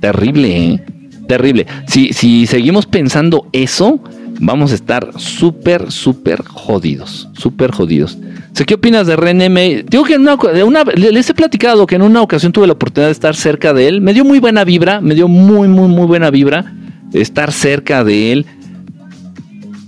Terrible, 0.00 0.56
¿eh? 0.56 0.84
Terrible. 1.28 1.66
Si, 1.86 2.12
si 2.12 2.46
seguimos 2.46 2.86
pensando 2.86 3.48
eso, 3.52 4.00
vamos 4.40 4.72
a 4.72 4.74
estar 4.74 5.10
súper, 5.18 5.90
súper 5.90 6.42
jodidos. 6.44 7.28
Súper 7.32 7.70
jodidos. 7.72 8.18
¿Qué 8.66 8.74
opinas 8.74 9.06
de 9.06 9.16
René 9.16 9.50
May? 9.50 9.82
Digo 9.82 10.04
que 10.04 10.14
en 10.14 10.22
una, 10.22 10.84
les 10.84 11.28
he 11.28 11.34
platicado 11.34 11.86
que 11.86 11.96
en 11.96 12.02
una 12.02 12.22
ocasión 12.22 12.52
tuve 12.52 12.66
la 12.66 12.72
oportunidad 12.72 13.08
de 13.08 13.12
estar 13.12 13.36
cerca 13.36 13.74
de 13.74 13.88
él. 13.88 14.00
Me 14.00 14.14
dio 14.14 14.24
muy 14.24 14.38
buena 14.38 14.64
vibra, 14.64 15.00
me 15.00 15.14
dio 15.14 15.28
muy, 15.28 15.68
muy, 15.68 15.88
muy 15.88 16.06
buena 16.06 16.30
vibra 16.30 16.72
estar 17.12 17.52
cerca 17.52 18.02
de 18.02 18.32
él. 18.32 18.46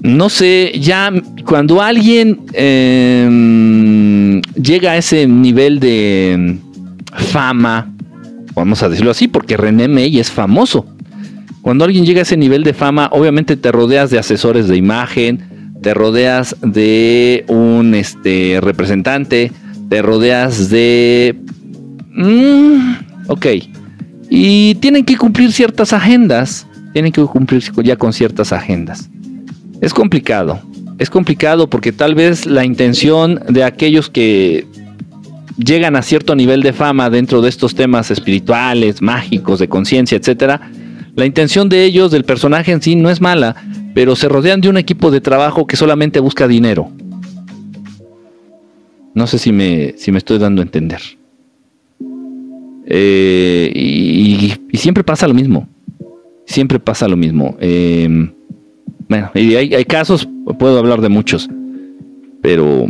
No 0.02 0.28
sé, 0.28 0.72
ya 0.78 1.10
cuando 1.44 1.82
alguien 1.82 2.40
em, 2.52 4.40
llega 4.52 4.92
a 4.92 4.96
ese 4.96 5.26
nivel 5.26 5.80
de 5.80 6.58
fama, 7.12 7.90
vamos 8.54 8.82
a 8.82 8.88
decirlo 8.88 9.10
así, 9.10 9.28
porque 9.28 9.56
René 9.56 9.88
May 9.88 10.18
es 10.18 10.30
famoso. 10.30 10.86
Cuando 11.68 11.84
alguien 11.84 12.06
llega 12.06 12.20
a 12.20 12.22
ese 12.22 12.38
nivel 12.38 12.64
de 12.64 12.72
fama, 12.72 13.10
obviamente 13.12 13.54
te 13.54 13.70
rodeas 13.70 14.08
de 14.08 14.18
asesores 14.18 14.68
de 14.68 14.78
imagen, 14.78 15.74
te 15.82 15.92
rodeas 15.92 16.56
de 16.62 17.44
un 17.46 17.94
este, 17.94 18.58
representante, 18.62 19.52
te 19.90 20.00
rodeas 20.00 20.70
de... 20.70 21.38
Mm, 22.14 22.94
ok. 23.26 23.46
Y 24.30 24.76
tienen 24.76 25.04
que 25.04 25.18
cumplir 25.18 25.52
ciertas 25.52 25.92
agendas. 25.92 26.66
Tienen 26.94 27.12
que 27.12 27.22
cumplir 27.26 27.62
ya 27.84 27.96
con 27.96 28.14
ciertas 28.14 28.54
agendas. 28.54 29.10
Es 29.82 29.92
complicado. 29.92 30.62
Es 30.98 31.10
complicado 31.10 31.68
porque 31.68 31.92
tal 31.92 32.14
vez 32.14 32.46
la 32.46 32.64
intención 32.64 33.42
de 33.46 33.64
aquellos 33.64 34.08
que 34.08 34.66
llegan 35.58 35.96
a 35.96 36.02
cierto 36.02 36.34
nivel 36.34 36.62
de 36.62 36.72
fama 36.72 37.10
dentro 37.10 37.42
de 37.42 37.50
estos 37.50 37.74
temas 37.74 38.10
espirituales, 38.10 39.02
mágicos, 39.02 39.58
de 39.58 39.68
conciencia, 39.68 40.16
etcétera, 40.16 40.70
la 41.18 41.26
intención 41.26 41.68
de 41.68 41.84
ellos, 41.84 42.12
del 42.12 42.24
personaje 42.24 42.70
en 42.70 42.80
sí, 42.80 42.94
no 42.94 43.10
es 43.10 43.20
mala, 43.20 43.56
pero 43.92 44.14
se 44.14 44.28
rodean 44.28 44.60
de 44.60 44.68
un 44.68 44.76
equipo 44.76 45.10
de 45.10 45.20
trabajo 45.20 45.66
que 45.66 45.74
solamente 45.74 46.20
busca 46.20 46.46
dinero. 46.46 46.92
No 49.14 49.26
sé 49.26 49.38
si 49.38 49.50
me, 49.50 49.94
si 49.96 50.12
me 50.12 50.18
estoy 50.18 50.38
dando 50.38 50.62
a 50.62 50.64
entender. 50.64 51.00
Eh, 52.86 53.72
y, 53.74 54.76
siempre 54.76 55.02
pasa 55.02 55.26
lo 55.26 55.34
mismo. 55.34 55.68
Siempre 56.46 56.78
pasa 56.78 57.08
lo 57.08 57.16
mismo. 57.16 57.56
Em, 57.58 58.30
bueno, 59.08 59.32
y 59.34 59.56
hay, 59.56 59.74
hay 59.74 59.84
casos, 59.86 60.28
puedo 60.56 60.78
hablar 60.78 61.00
de 61.00 61.08
muchos, 61.08 61.50
pero 62.42 62.86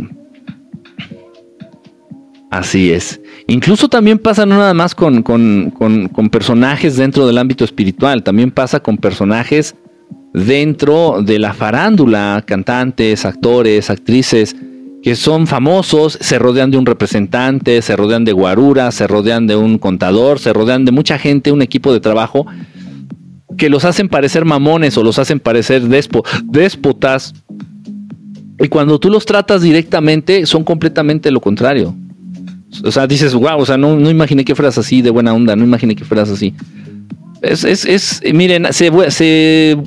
así 2.51 2.91
es. 2.91 3.19
Incluso 3.49 3.89
también 3.89 4.19
pasa 4.19 4.45
no 4.45 4.57
nada 4.57 4.75
más 4.75 4.93
con, 4.93 5.23
personajes 6.31 6.97
dentro 6.97 7.25
del 7.25 7.39
ámbito 7.39 7.65
espiritual, 7.65 8.21
también 8.21 8.51
pasa 8.51 8.79
con 8.79 8.97
personajes 8.97 9.75
dentro 10.35 11.23
de 11.23 11.39
la 11.39 11.55
farándula, 11.55 12.43
cantantes, 12.45 13.25
actores, 13.25 13.89
actrices 13.89 14.55
que 15.01 15.15
son 15.15 15.47
famosos, 15.47 16.19
se 16.21 16.37
rodean 16.37 16.69
de 16.69 16.77
un 16.77 16.85
representante, 16.85 17.81
se 17.81 17.95
rodean 17.95 18.23
de 18.23 18.33
guaruras, 18.33 18.93
se 18.93 19.07
rodean 19.07 19.47
de 19.47 19.55
un 19.55 19.79
contador, 19.79 20.37
se 20.37 20.53
rodean 20.53 20.85
de 20.85 20.91
mucha 20.91 21.17
gente, 21.17 21.51
un 21.51 21.63
equipo 21.63 21.91
de 21.91 22.01
trabajo 22.01 22.45
que 23.57 23.69
los 23.69 23.83
hacen 23.83 24.09
parecer 24.09 24.45
mamones 24.45 24.95
o 24.95 25.03
los 25.03 25.17
hacen 25.17 25.39
parecer 25.39 25.81
déspotas. 25.81 27.33
Y 28.59 28.67
cuando 28.67 28.99
tú 28.99 29.09
los 29.09 29.25
tratas 29.25 29.63
directamente, 29.63 30.45
son 30.45 30.63
completamente 30.63 31.31
lo 31.31 31.41
contrario. 31.41 31.95
O 32.83 32.91
sea, 32.91 33.07
dices, 33.07 33.33
wow, 33.33 33.59
o 33.59 33.65
sea, 33.65 33.77
no, 33.77 33.95
no 33.97 34.09
imaginé 34.09 34.45
que 34.45 34.55
fueras 34.55 34.77
así 34.77 35.01
de 35.01 35.09
buena 35.09 35.33
onda, 35.33 35.55
no 35.55 35.63
imaginé 35.63 35.95
que 35.95 36.05
fueras 36.05 36.29
así. 36.29 36.53
Es, 37.41 37.63
es, 37.63 37.85
es 37.85 38.21
miren, 38.33 38.67
se, 38.71 38.91
se, 39.11 39.77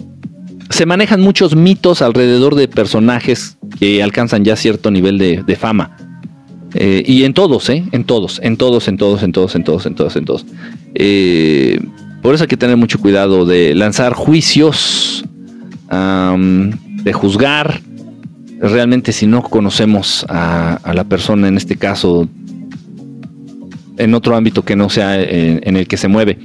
se, 0.68 0.86
manejan 0.86 1.20
muchos 1.20 1.54
mitos 1.54 2.02
alrededor 2.02 2.54
de 2.54 2.66
personajes 2.66 3.56
que 3.78 4.02
alcanzan 4.02 4.44
ya 4.44 4.56
cierto 4.56 4.90
nivel 4.90 5.18
de, 5.18 5.56
fama. 5.56 5.96
Eh, 6.74 7.02
y 7.06 7.24
en 7.24 7.34
todos, 7.34 7.68
¿eh? 7.68 7.84
En 7.92 8.04
todos, 8.04 8.40
en 8.42 8.56
todos, 8.56 8.88
en 8.88 8.96
todos, 8.96 9.22
en 9.22 9.32
todos, 9.32 9.54
en 9.54 9.64
todos, 9.64 9.86
en 9.86 9.94
todos, 9.94 10.16
en 10.16 10.24
todos. 10.24 10.46
Eh, 10.94 11.78
por 12.22 12.34
eso 12.34 12.44
hay 12.44 12.48
que 12.48 12.56
tener 12.56 12.76
mucho 12.76 12.98
cuidado 12.98 13.44
de 13.44 13.74
lanzar 13.74 14.14
juicios, 14.14 15.24
de 15.90 17.12
juzgar. 17.12 17.80
Realmente 18.60 19.12
si 19.12 19.26
no 19.26 19.42
conocemos 19.42 20.24
a, 20.28 20.74
a 20.82 20.94
la 20.94 21.04
persona, 21.04 21.48
en 21.48 21.56
este 21.56 21.76
caso 21.76 22.28
en 23.98 24.14
otro 24.14 24.36
ámbito 24.36 24.64
que 24.64 24.76
no 24.76 24.88
sea 24.88 25.20
en, 25.20 25.76
el 25.76 25.86
que 25.86 25.96
se 25.96 26.08
mueve. 26.08 26.38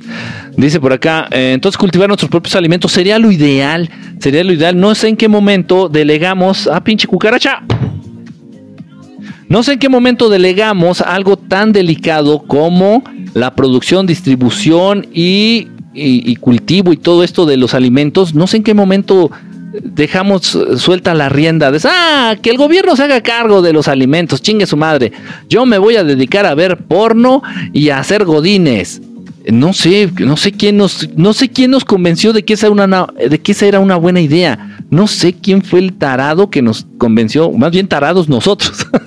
Dice 0.55 0.79
por 0.79 0.93
acá, 0.93 1.27
eh, 1.31 1.51
entonces 1.53 1.77
cultivar 1.77 2.07
nuestros 2.07 2.29
propios 2.29 2.55
alimentos 2.55 2.91
sería 2.91 3.19
lo 3.19 3.31
ideal, 3.31 3.89
sería 4.19 4.43
lo 4.43 4.53
ideal. 4.53 4.79
No 4.79 4.93
sé 4.95 5.09
en 5.09 5.17
qué 5.17 5.27
momento 5.27 5.89
delegamos 5.89 6.67
a 6.67 6.83
pinche 6.83 7.07
cucaracha. 7.07 7.63
No 9.49 9.63
sé 9.63 9.73
en 9.73 9.79
qué 9.79 9.89
momento 9.89 10.29
delegamos 10.29 11.01
algo 11.01 11.37
tan 11.37 11.71
delicado 11.71 12.39
como 12.39 13.03
la 13.33 13.55
producción, 13.55 14.05
distribución 14.05 15.07
y, 15.13 15.67
y 15.93 16.35
cultivo 16.35 16.91
y 16.91 16.97
todo 16.97 17.23
esto 17.23 17.45
de 17.45 17.55
los 17.55 17.73
alimentos. 17.73 18.35
No 18.35 18.47
sé 18.47 18.57
en 18.57 18.63
qué 18.63 18.73
momento 18.73 19.31
dejamos 19.83 20.57
suelta 20.77 21.13
la 21.13 21.29
rienda 21.29 21.71
de, 21.71 21.79
ah, 21.85 22.35
que 22.41 22.49
el 22.49 22.57
gobierno 22.57 22.95
se 22.95 23.03
haga 23.03 23.21
cargo 23.21 23.61
de 23.61 23.73
los 23.73 23.87
alimentos, 23.87 24.41
chingue 24.41 24.65
su 24.65 24.77
madre. 24.77 25.11
Yo 25.49 25.65
me 25.65 25.77
voy 25.77 25.95
a 25.95 26.03
dedicar 26.03 26.45
a 26.45 26.55
ver 26.55 26.77
porno 26.77 27.41
y 27.73 27.89
a 27.89 27.99
hacer 27.99 28.25
godines. 28.25 29.01
no 29.51 29.73
sé, 29.73 30.11
no 30.19 30.37
sé 30.37 30.51
quién 30.51 30.77
nos, 30.77 31.09
no 31.15 31.33
sé 31.33 31.49
quién 31.49 31.71
nos 31.71 31.85
convenció 31.85 32.33
de 32.33 32.43
que 32.43 32.53
esa 32.53 32.69
una, 32.69 33.07
de 33.17 33.39
que 33.39 33.51
esa 33.51 33.65
era 33.65 33.79
una 33.79 33.95
buena 33.95 34.21
idea. 34.21 34.77
No 34.89 35.07
sé 35.07 35.33
quién 35.33 35.63
fue 35.63 35.79
el 35.79 35.93
tarado 35.93 36.49
que 36.49 36.61
nos 36.61 36.85
convenció, 36.97 37.51
más 37.51 37.71
bien 37.71 37.87
tarados 37.87 38.29
nosotros. 38.29 38.87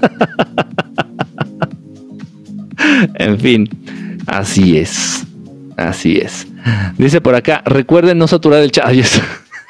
en 3.15 3.39
fin, 3.39 3.69
así 4.27 4.77
es, 4.77 5.25
así 5.77 6.19
es. 6.19 6.47
Dice 6.99 7.21
por 7.21 7.35
acá, 7.35 7.63
recuerden 7.65 8.19
no 8.19 8.29
saturar 8.29 8.63
el 8.63 8.71
chat. 8.71 8.93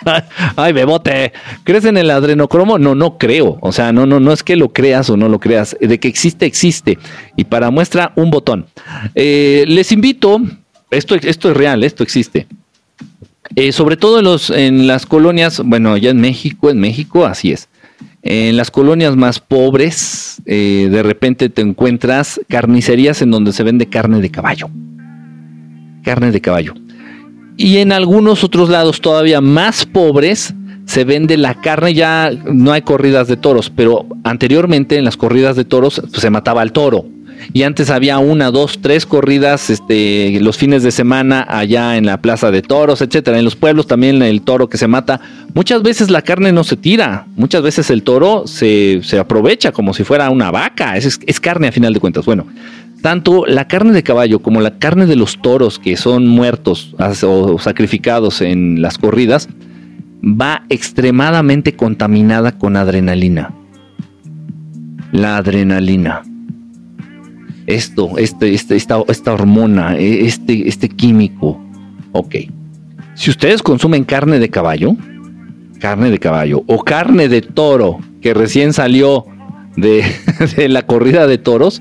Ay, 0.56 0.72
bebote, 0.72 1.32
¿crees 1.64 1.84
en 1.84 1.96
el 1.96 2.10
adrenocromo? 2.10 2.78
No, 2.78 2.94
no 2.94 3.18
creo. 3.18 3.58
O 3.60 3.72
sea, 3.72 3.92
no, 3.92 4.06
no, 4.06 4.20
no 4.20 4.32
es 4.32 4.42
que 4.42 4.56
lo 4.56 4.72
creas 4.72 5.10
o 5.10 5.16
no 5.16 5.28
lo 5.28 5.38
creas. 5.38 5.76
De 5.80 5.98
que 5.98 6.08
existe, 6.08 6.46
existe. 6.46 6.98
Y 7.36 7.44
para 7.44 7.70
muestra, 7.70 8.12
un 8.16 8.30
botón. 8.30 8.66
Eh, 9.14 9.64
les 9.66 9.92
invito, 9.92 10.40
esto, 10.90 11.14
esto 11.14 11.50
es 11.50 11.56
real, 11.56 11.84
esto 11.84 12.02
existe. 12.02 12.46
Eh, 13.56 13.72
sobre 13.72 13.96
todo 13.96 14.18
en, 14.18 14.24
los, 14.24 14.50
en 14.50 14.86
las 14.86 15.06
colonias, 15.06 15.60
bueno, 15.64 15.96
ya 15.96 16.10
en 16.10 16.20
México, 16.20 16.70
en 16.70 16.78
México, 16.78 17.26
así 17.26 17.52
es. 17.52 17.68
En 18.22 18.56
las 18.56 18.70
colonias 18.70 19.16
más 19.16 19.40
pobres, 19.40 20.42
eh, 20.44 20.88
de 20.90 21.02
repente 21.02 21.48
te 21.48 21.62
encuentras 21.62 22.40
carnicerías 22.48 23.22
en 23.22 23.30
donde 23.30 23.52
se 23.52 23.62
vende 23.62 23.86
carne 23.86 24.20
de 24.20 24.30
caballo. 24.30 24.68
Carne 26.04 26.30
de 26.30 26.40
caballo. 26.40 26.74
Y 27.62 27.76
en 27.76 27.92
algunos 27.92 28.42
otros 28.42 28.70
lados 28.70 29.02
todavía 29.02 29.42
más 29.42 29.84
pobres 29.84 30.54
se 30.86 31.04
vende 31.04 31.36
la 31.36 31.60
carne, 31.60 31.92
ya 31.92 32.30
no 32.46 32.72
hay 32.72 32.80
corridas 32.80 33.28
de 33.28 33.36
toros, 33.36 33.68
pero 33.68 34.06
anteriormente 34.24 34.96
en 34.96 35.04
las 35.04 35.18
corridas 35.18 35.56
de 35.56 35.66
toros 35.66 36.00
pues, 36.00 36.22
se 36.22 36.30
mataba 36.30 36.62
al 36.62 36.72
toro. 36.72 37.04
Y 37.52 37.64
antes 37.64 37.90
había 37.90 38.18
una, 38.18 38.50
dos, 38.50 38.78
tres 38.80 39.04
corridas 39.04 39.68
este, 39.68 40.38
los 40.40 40.56
fines 40.56 40.82
de 40.82 40.90
semana 40.90 41.46
allá 41.46 41.98
en 41.98 42.06
la 42.06 42.22
plaza 42.22 42.50
de 42.50 42.62
toros, 42.62 43.02
etcétera. 43.02 43.38
En 43.38 43.44
los 43.44 43.56
pueblos 43.56 43.86
también 43.86 44.22
el 44.22 44.40
toro 44.40 44.70
que 44.70 44.78
se 44.78 44.88
mata. 44.88 45.20
Muchas 45.52 45.82
veces 45.82 46.08
la 46.08 46.22
carne 46.22 46.52
no 46.52 46.64
se 46.64 46.78
tira, 46.78 47.26
muchas 47.36 47.62
veces 47.62 47.90
el 47.90 48.02
toro 48.04 48.46
se, 48.46 49.02
aprovecha 49.18 49.70
como 49.70 49.92
si 49.92 50.02
fuera 50.02 50.30
una 50.30 50.50
vaca. 50.50 50.96
Es, 50.96 51.20
es 51.26 51.40
carne 51.40 51.68
a 51.68 51.72
final 51.72 51.92
de 51.92 52.00
cuentas. 52.00 52.24
Bueno, 52.24 52.46
tanto 53.02 53.46
la 53.46 53.66
carne 53.66 53.92
de 53.92 54.02
caballo 54.02 54.40
como 54.40 54.60
la 54.60 54.78
carne 54.78 55.06
de 55.06 55.16
los 55.16 55.40
toros 55.40 55.78
que 55.78 55.96
son 55.96 56.26
muertos 56.26 56.94
o 57.24 57.58
sacrificados 57.58 58.40
en 58.40 58.82
las 58.82 58.98
corridas 58.98 59.48
va 60.22 60.64
extremadamente 60.68 61.76
contaminada 61.76 62.52
con 62.58 62.76
adrenalina. 62.76 63.54
La 65.12 65.38
adrenalina. 65.38 66.22
Esto, 67.66 68.18
este, 68.18 68.54
este, 68.54 68.76
esta, 68.76 68.98
hormona, 69.32 69.96
e, 69.96 70.26
este, 70.26 70.68
este 70.68 70.88
químico. 70.88 71.60
Ok. 72.12 72.36
Si 73.14 73.30
ustedes 73.30 73.62
consumen 73.62 74.04
carne 74.04 74.38
de 74.38 74.50
caballo, 74.50 74.96
carne 75.78 76.10
de 76.10 76.18
caballo 76.18 76.62
o 76.66 76.82
carne 76.84 77.28
de 77.28 77.42
toro 77.42 77.98
que 78.20 78.34
recién 78.34 78.72
salió 78.72 79.24
de 79.76 80.04
la 80.68 80.82
corrida 80.82 81.26
de 81.26 81.38
toros, 81.38 81.80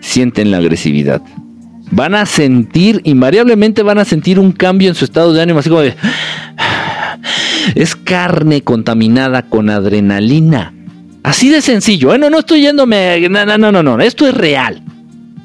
sienten 0.00 0.50
la 0.50 0.58
agresividad. 0.58 1.22
Van 1.90 2.14
a 2.14 2.26
sentir, 2.26 3.00
invariablemente 3.04 3.82
van 3.82 3.98
a 3.98 4.04
sentir 4.04 4.38
un 4.38 4.52
cambio 4.52 4.88
en 4.88 4.94
su 4.94 5.04
estado 5.04 5.32
de 5.32 5.42
ánimo, 5.42 5.60
así 5.60 5.68
como 5.68 5.82
de... 5.82 5.94
Es 7.74 7.96
carne 7.96 8.62
contaminada 8.62 9.42
con 9.42 9.68
adrenalina. 9.68 10.72
Así 11.22 11.50
de 11.50 11.60
sencillo. 11.60 12.08
Bueno, 12.08 12.26
¿eh? 12.26 12.30
no 12.30 12.38
estoy 12.38 12.62
yéndome... 12.62 13.28
No, 13.28 13.44
no, 13.58 13.72
no, 13.72 13.82
no, 13.82 14.00
esto 14.00 14.26
es 14.26 14.34
real. 14.34 14.82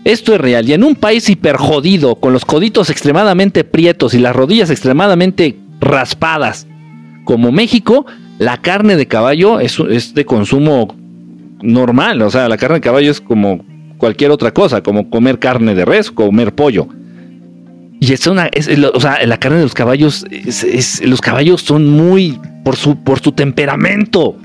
Esto 0.03 0.33
es 0.35 0.39
real. 0.39 0.67
Y 0.69 0.73
en 0.73 0.83
un 0.83 0.95
país 0.95 1.27
hiper 1.29 1.57
jodido, 1.57 2.15
con 2.15 2.31
los 2.31 2.45
coditos 2.45 2.89
extremadamente 2.89 3.63
prietos 3.63 4.13
y 4.13 4.19
las 4.19 4.35
rodillas 4.35 4.69
extremadamente 4.69 5.57
raspadas, 5.81 6.67
como 7.25 7.51
México, 7.51 8.05
la 8.37 8.57
carne 8.57 8.95
de 8.95 9.07
caballo 9.07 9.59
es, 9.59 9.77
es 9.89 10.13
de 10.13 10.25
consumo 10.25 10.95
normal. 11.61 12.21
O 12.21 12.29
sea, 12.29 12.47
la 12.47 12.57
carne 12.57 12.75
de 12.75 12.81
caballo 12.81 13.11
es 13.11 13.21
como 13.21 13.65
cualquier 14.03 14.31
otra 14.31 14.51
cosa, 14.51 14.83
como 14.83 15.09
comer 15.09 15.39
carne 15.39 15.75
de 15.75 15.85
res, 15.85 16.11
comer 16.11 16.53
pollo. 16.53 16.89
Y 18.01 18.11
es 18.11 18.27
una, 18.27 18.49
o 18.93 18.99
sea, 18.99 19.25
la 19.25 19.37
carne 19.37 19.59
de 19.59 19.63
los 19.63 19.73
caballos, 19.73 20.25
es, 20.29 21.01
los 21.05 21.21
caballos 21.21 21.61
son 21.61 21.87
muy 21.89 22.37
por 22.65 22.75
su, 22.75 22.97
por 22.97 23.21
su 23.21 23.31
temperamento. 23.31 24.35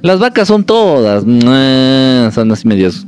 Las 0.00 0.20
vacas 0.20 0.48
son 0.48 0.64
todas, 0.64 1.22
son 1.22 2.50
así 2.50 2.66
medias, 2.66 3.06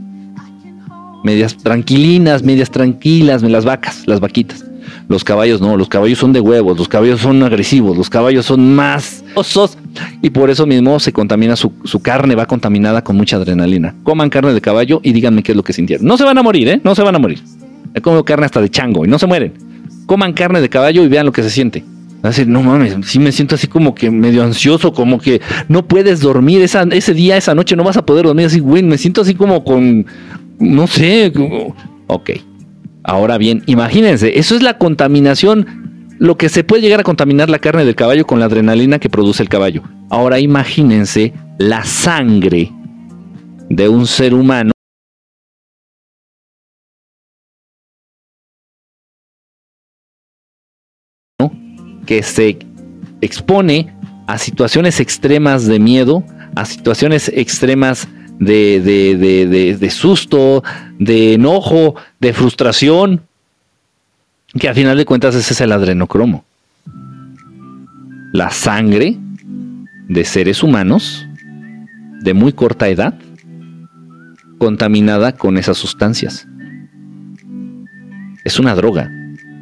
medias 1.25 1.57
tranquilinas, 1.57 2.43
medias 2.43 2.71
tranquilas, 2.71 3.43
las 3.43 3.65
vacas, 3.65 4.03
las 4.07 4.21
vaquitas. 4.21 4.67
Los 5.09 5.23
caballos 5.23 5.61
no, 5.61 5.77
los 5.77 5.89
caballos 5.89 6.19
son 6.19 6.33
de 6.33 6.41
huevos, 6.41 6.77
los 6.77 6.89
caballos 6.89 7.21
son 7.21 7.43
agresivos, 7.43 7.97
los 7.97 8.11
caballos 8.11 8.45
son 8.47 8.75
más 8.75 9.23
osos 9.35 9.79
y 10.21 10.31
por 10.31 10.51
eso 10.51 10.67
mismo 10.67 10.99
se 10.99 11.13
contamina 11.13 11.55
su, 11.55 11.71
carne, 12.03 12.35
va 12.35 12.47
contaminada 12.47 13.05
con 13.05 13.17
mucha 13.17 13.37
adrenalina. 13.37 13.95
Coman 14.03 14.31
carne 14.31 14.53
de 14.53 14.61
caballo 14.61 15.01
y 15.05 15.13
díganme 15.13 15.45
qué 15.45 15.53
es 15.53 15.57
lo 15.57 15.63
que 15.63 15.73
sintieron. 15.73 16.07
No 16.07 16.17
se 16.17 16.25
van 16.25 16.37
a 16.39 16.43
morir, 16.43 16.69
¿eh? 16.69 16.81
No 16.83 16.95
se 16.95 17.03
van 17.03 17.15
a 17.15 17.19
morir. 17.21 17.41
He 17.95 18.01
comido 18.01 18.25
carne 18.25 18.47
hasta 18.47 18.61
de 18.61 18.69
chango 18.69 19.05
y 19.05 19.09
no 19.09 19.19
se 19.19 19.27
mueren. 19.27 19.53
Coman 20.07 20.33
carne 20.33 20.61
de 20.61 20.69
caballo 20.69 21.05
y 21.05 21.09
vean 21.09 21.25
lo 21.25 21.33
que 21.33 21.43
se 21.43 21.51
siente. 21.51 21.85
A 22.23 22.29
decir, 22.29 22.49
no 22.49 22.61
mames, 22.63 22.97
sí 23.03 23.21
me 23.21 23.31
siento 23.31 23.55
así 23.55 23.69
como 23.69 23.95
que 23.95 24.11
medio 24.11 24.43
ansioso, 24.43 24.93
como 24.93 25.21
que 25.21 25.41
no 25.69 25.87
puedes 25.87 26.21
dormir 26.21 26.63
ese 26.63 27.15
día, 27.15 27.37
esa 27.37 27.55
noche, 27.55 27.77
no 27.77 27.85
vas 27.85 27.97
a 27.97 28.05
poder 28.05 28.27
dormir 28.27 28.47
así, 28.47 28.59
güey, 28.59 28.83
me 28.83 28.99
siento 28.99 29.21
así 29.21 29.35
como 29.35 29.63
con, 29.63 30.07
no 30.59 30.87
sé, 30.89 31.33
ok. 32.09 32.31
Ahora 33.09 33.39
bien, 33.39 33.63
imagínense, 33.67 34.37
eso 34.37 34.57
es 34.57 34.63
la 34.63 34.79
contaminación, 34.79 36.09
lo 36.19 36.37
que 36.37 36.49
se 36.49 36.65
puede 36.65 36.83
llegar 36.83 36.99
a 36.99 37.05
contaminar 37.05 37.49
la 37.49 37.61
carne 37.61 37.85
del 37.85 37.95
caballo 37.95 38.27
con 38.27 38.41
la 38.41 38.47
adrenalina 38.47 38.99
que 38.99 39.09
produce 39.09 39.45
el 39.45 39.49
caballo. 39.49 39.85
Ahora 40.11 40.41
imagínense 40.41 41.33
la 41.57 41.85
sangre 41.85 42.73
de 43.71 43.89
un 43.89 44.09
ser 44.09 44.35
humano 44.35 44.73
que 52.07 52.25
se 52.25 52.59
expone 53.21 53.95
a 54.27 54.37
situaciones 54.37 54.99
extremas 54.99 55.67
de 55.67 55.79
miedo, 55.79 56.25
a 56.57 56.65
situaciones 56.65 57.29
extremas 57.33 58.09
de, 58.39 58.81
de, 58.81 59.77
de, 59.77 59.91
susto, 59.91 60.63
de 60.99 61.35
enojo, 61.35 61.95
de 62.21 62.33
frustración, 62.33 63.23
que 64.59 64.69
a 64.69 64.75
final 64.75 64.97
de 64.97 65.05
cuentas 65.05 65.35
ese 65.35 65.53
es 65.53 65.61
el 65.61 65.73
adrenocromo. 65.73 66.45
La 68.33 68.51
sangre 68.51 69.17
de 70.09 70.25
seres 70.25 70.63
humanos 70.63 71.27
de 72.23 72.35
muy 72.35 72.53
corta 72.53 72.89
edad 72.89 73.15
contaminada 74.59 75.33
con 75.33 75.59
esas 75.59 75.79
sustancias. 75.79 76.47
Es 78.45 78.59
una 78.59 78.75
droga, 78.75 79.11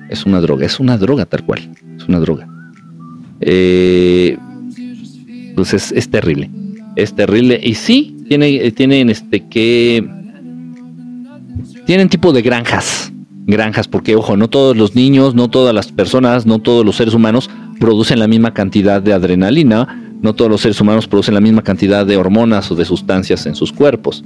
es 0.08 0.26
una 0.26 0.40
droga, 0.40 0.66
es 0.66 0.78
una 0.78 0.98
droga 0.98 1.26
tal 1.26 1.44
cual, 1.44 1.70
es 1.96 2.06
una 2.06 2.18
droga. 2.18 2.48
Eh, 3.40 4.37
pues 5.54 5.74
es, 5.74 5.92
es 5.92 6.08
terrible, 6.10 6.50
es 6.96 7.14
terrible. 7.14 7.60
Y 7.62 7.74
sí, 7.74 8.13
tiene, 8.28 8.70
tienen 8.72 9.10
este 9.10 9.46
que 9.46 10.04
tienen 11.87 12.08
tipo 12.08 12.32
de 12.32 12.42
granjas, 12.42 13.12
granjas, 13.46 13.88
porque 13.88 14.16
ojo, 14.16 14.37
no 14.37 14.48
todos 14.48 14.76
los 14.76 14.94
niños, 14.94 15.34
no 15.34 15.48
todas 15.48 15.74
las 15.74 15.92
personas, 15.92 16.46
no 16.46 16.58
todos 16.58 16.84
los 16.84 16.96
seres 16.96 17.14
humanos 17.14 17.50
producen 17.78 18.18
la 18.18 18.28
misma 18.28 18.54
cantidad 18.54 19.02
de 19.02 19.12
adrenalina, 19.12 20.12
no 20.22 20.34
todos 20.34 20.50
los 20.50 20.62
seres 20.62 20.80
humanos 20.80 21.06
producen 21.06 21.34
la 21.34 21.40
misma 21.40 21.62
cantidad 21.62 22.06
de 22.06 22.16
hormonas 22.16 22.70
o 22.70 22.74
de 22.74 22.84
sustancias 22.84 23.44
en 23.46 23.54
sus 23.54 23.72
cuerpos. 23.72 24.24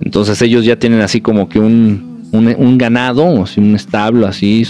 Entonces 0.00 0.40
ellos 0.42 0.64
ya 0.64 0.78
tienen 0.78 1.00
así 1.00 1.20
como 1.20 1.48
que 1.48 1.60
un, 1.60 2.26
un, 2.32 2.78
ganado, 2.78 3.24
o 3.24 3.44
un 3.56 3.74
establo 3.74 4.26
así, 4.26 4.66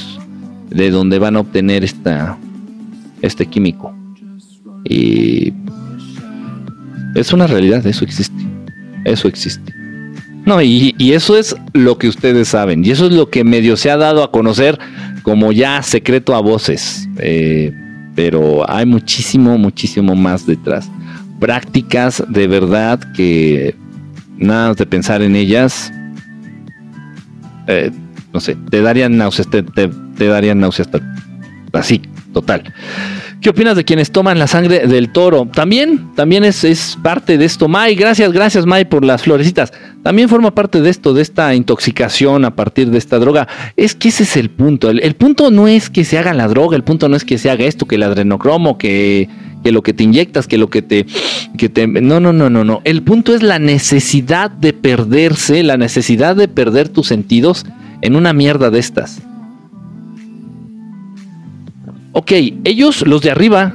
de 0.71 0.91
donde 0.91 1.19
van 1.19 1.37
a 1.37 1.41
obtener 1.41 1.85
esta, 1.85 2.39
este 3.23 3.47
químico. 3.47 3.95
Y 4.85 5.53
es 7.15 7.33
una 7.33 7.47
realidad, 7.47 7.87
eso 7.87 8.05
existe. 8.05 8.48
Eso 9.09 9.29
existe. 9.29 9.75
No, 10.45 10.63
y, 10.63 10.95
eso 10.99 11.37
es 11.37 11.55
lo 11.75 11.99
que 11.99 12.09
ustedes 12.09 12.49
saben. 12.49 12.85
Y 12.85 12.91
eso 12.91 13.07
es 13.07 13.13
lo 13.13 13.29
que 13.29 13.45
medio 13.45 13.77
se 13.77 13.91
ha 13.91 13.97
dado 13.97 14.23
a 14.23 14.31
conocer 14.31 14.79
como 15.23 15.53
ya 15.53 15.83
secreto 15.83 16.35
a 16.35 16.41
voces. 16.41 17.09
Eh, 17.19 17.73
pero 18.15 18.69
hay 18.69 18.87
muchísimo, 18.87 19.59
muchísimo 19.59 20.17
más 20.17 20.47
detrás. 20.47 20.91
Prácticas 21.39 22.25
de 22.29 22.47
verdad 22.47 22.99
que 23.15 23.75
nada 24.39 24.75
de 24.75 24.87
pensar 24.87 25.23
en 25.23 25.37
ellas, 25.37 25.93
eh, 27.67 27.91
no 28.33 28.41
sé, 28.41 28.57
te 28.71 28.81
darían 28.81 29.17
náuseas, 29.17 29.49
te, 29.51 30.27
darían 30.27 30.61
náuseas 30.61 30.89
así, 31.73 32.01
total. 32.33 32.73
¿Qué 33.41 33.51
opinas 33.51 33.77
de 33.77 33.85
quienes 33.85 34.11
toman 34.11 34.41
la 34.41 34.49
sangre 34.49 34.89
del 34.89 35.13
toro? 35.13 35.47
También, 35.47 36.13
también 36.17 36.43
es, 36.43 36.65
es 36.65 36.99
parte 37.05 37.39
de 37.39 37.45
esto. 37.45 37.69
May, 37.69 37.95
gracias, 37.95 38.33
gracias 38.33 38.67
May 38.67 38.85
por 38.85 39.05
las 39.05 39.23
florecitas. 39.23 39.73
También 40.03 40.29
forma 40.29 40.53
parte 40.53 40.81
de 40.81 40.91
esto, 40.91 41.15
de 41.15 41.23
esta 41.23 41.55
intoxicación 41.55 42.45
a 42.45 42.57
partir 42.57 42.91
de 42.91 42.99
esta 42.99 43.21
droga. 43.21 43.47
Es 43.77 43.95
que 43.95 44.09
ese 44.09 44.25
es 44.25 44.37
el 44.37 44.51
punto. 44.51 44.91
El, 44.91 45.15
punto 45.15 45.53
no 45.53 45.69
es 45.69 45.89
que 45.89 46.05
se 46.05 46.19
haga 46.19 46.35
la 46.35 46.49
droga, 46.49 46.77
el 46.77 46.83
punto 46.83 47.09
no 47.09 47.15
es 47.15 47.25
que 47.25 47.39
se 47.39 47.49
haga 47.49 47.65
esto, 47.65 47.87
que 47.87 47.95
el 47.95 48.03
adrenocromo, 48.03 48.77
que, 48.77 49.29
que 49.63 49.71
lo 49.71 49.83
que 49.83 49.95
te 49.95 50.03
inyectas, 50.03 50.49
que 50.49 50.59
lo 50.59 50.69
que 50.69 50.83
te, 50.83 51.07
que 51.57 51.69
te... 51.69 51.87
No, 51.87 52.19
no, 52.19 52.33
no, 52.33 52.51
no, 52.51 52.65
no. 52.65 52.81
El 52.83 53.05
punto 53.05 53.37
es 53.37 53.45
la 53.45 53.61
necesidad 53.61 54.51
de 54.51 54.73
perderse, 54.73 55.63
la 55.63 55.77
necesidad 55.77 56.35
de 56.35 56.49
perder 56.49 56.89
tus 56.89 57.07
sentidos 57.07 57.67
en 58.03 58.17
una 58.17 58.33
mierda 58.33 58.71
de 58.71 58.81
estas. 58.81 59.23
Ok, 62.13 62.33
ellos, 62.65 63.07
los 63.07 63.21
de 63.23 63.31
arriba, 63.31 63.75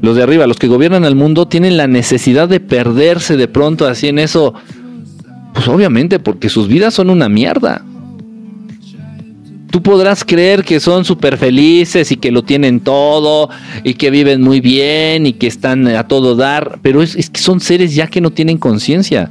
los 0.00 0.16
de 0.16 0.22
arriba, 0.22 0.46
los 0.46 0.58
que 0.58 0.66
gobiernan 0.66 1.04
el 1.04 1.14
mundo, 1.14 1.46
tienen 1.46 1.76
la 1.76 1.86
necesidad 1.86 2.48
de 2.48 2.60
perderse 2.60 3.36
de 3.36 3.48
pronto 3.48 3.86
así 3.86 4.08
en 4.08 4.18
eso. 4.18 4.54
Pues 5.52 5.68
obviamente, 5.68 6.18
porque 6.18 6.48
sus 6.48 6.68
vidas 6.68 6.94
son 6.94 7.10
una 7.10 7.28
mierda. 7.28 7.84
Tú 9.70 9.82
podrás 9.82 10.24
creer 10.24 10.64
que 10.64 10.80
son 10.80 11.04
súper 11.04 11.36
felices 11.36 12.10
y 12.10 12.16
que 12.16 12.32
lo 12.32 12.42
tienen 12.42 12.80
todo 12.80 13.50
y 13.84 13.94
que 13.94 14.10
viven 14.10 14.42
muy 14.42 14.60
bien 14.60 15.26
y 15.26 15.34
que 15.34 15.46
están 15.46 15.86
a 15.86 16.08
todo 16.08 16.34
dar, 16.34 16.80
pero 16.82 17.02
es, 17.02 17.30
que 17.30 17.40
son 17.40 17.60
seres 17.60 17.94
ya 17.94 18.08
que 18.08 18.20
no 18.20 18.30
tienen 18.30 18.58
conciencia. 18.58 19.30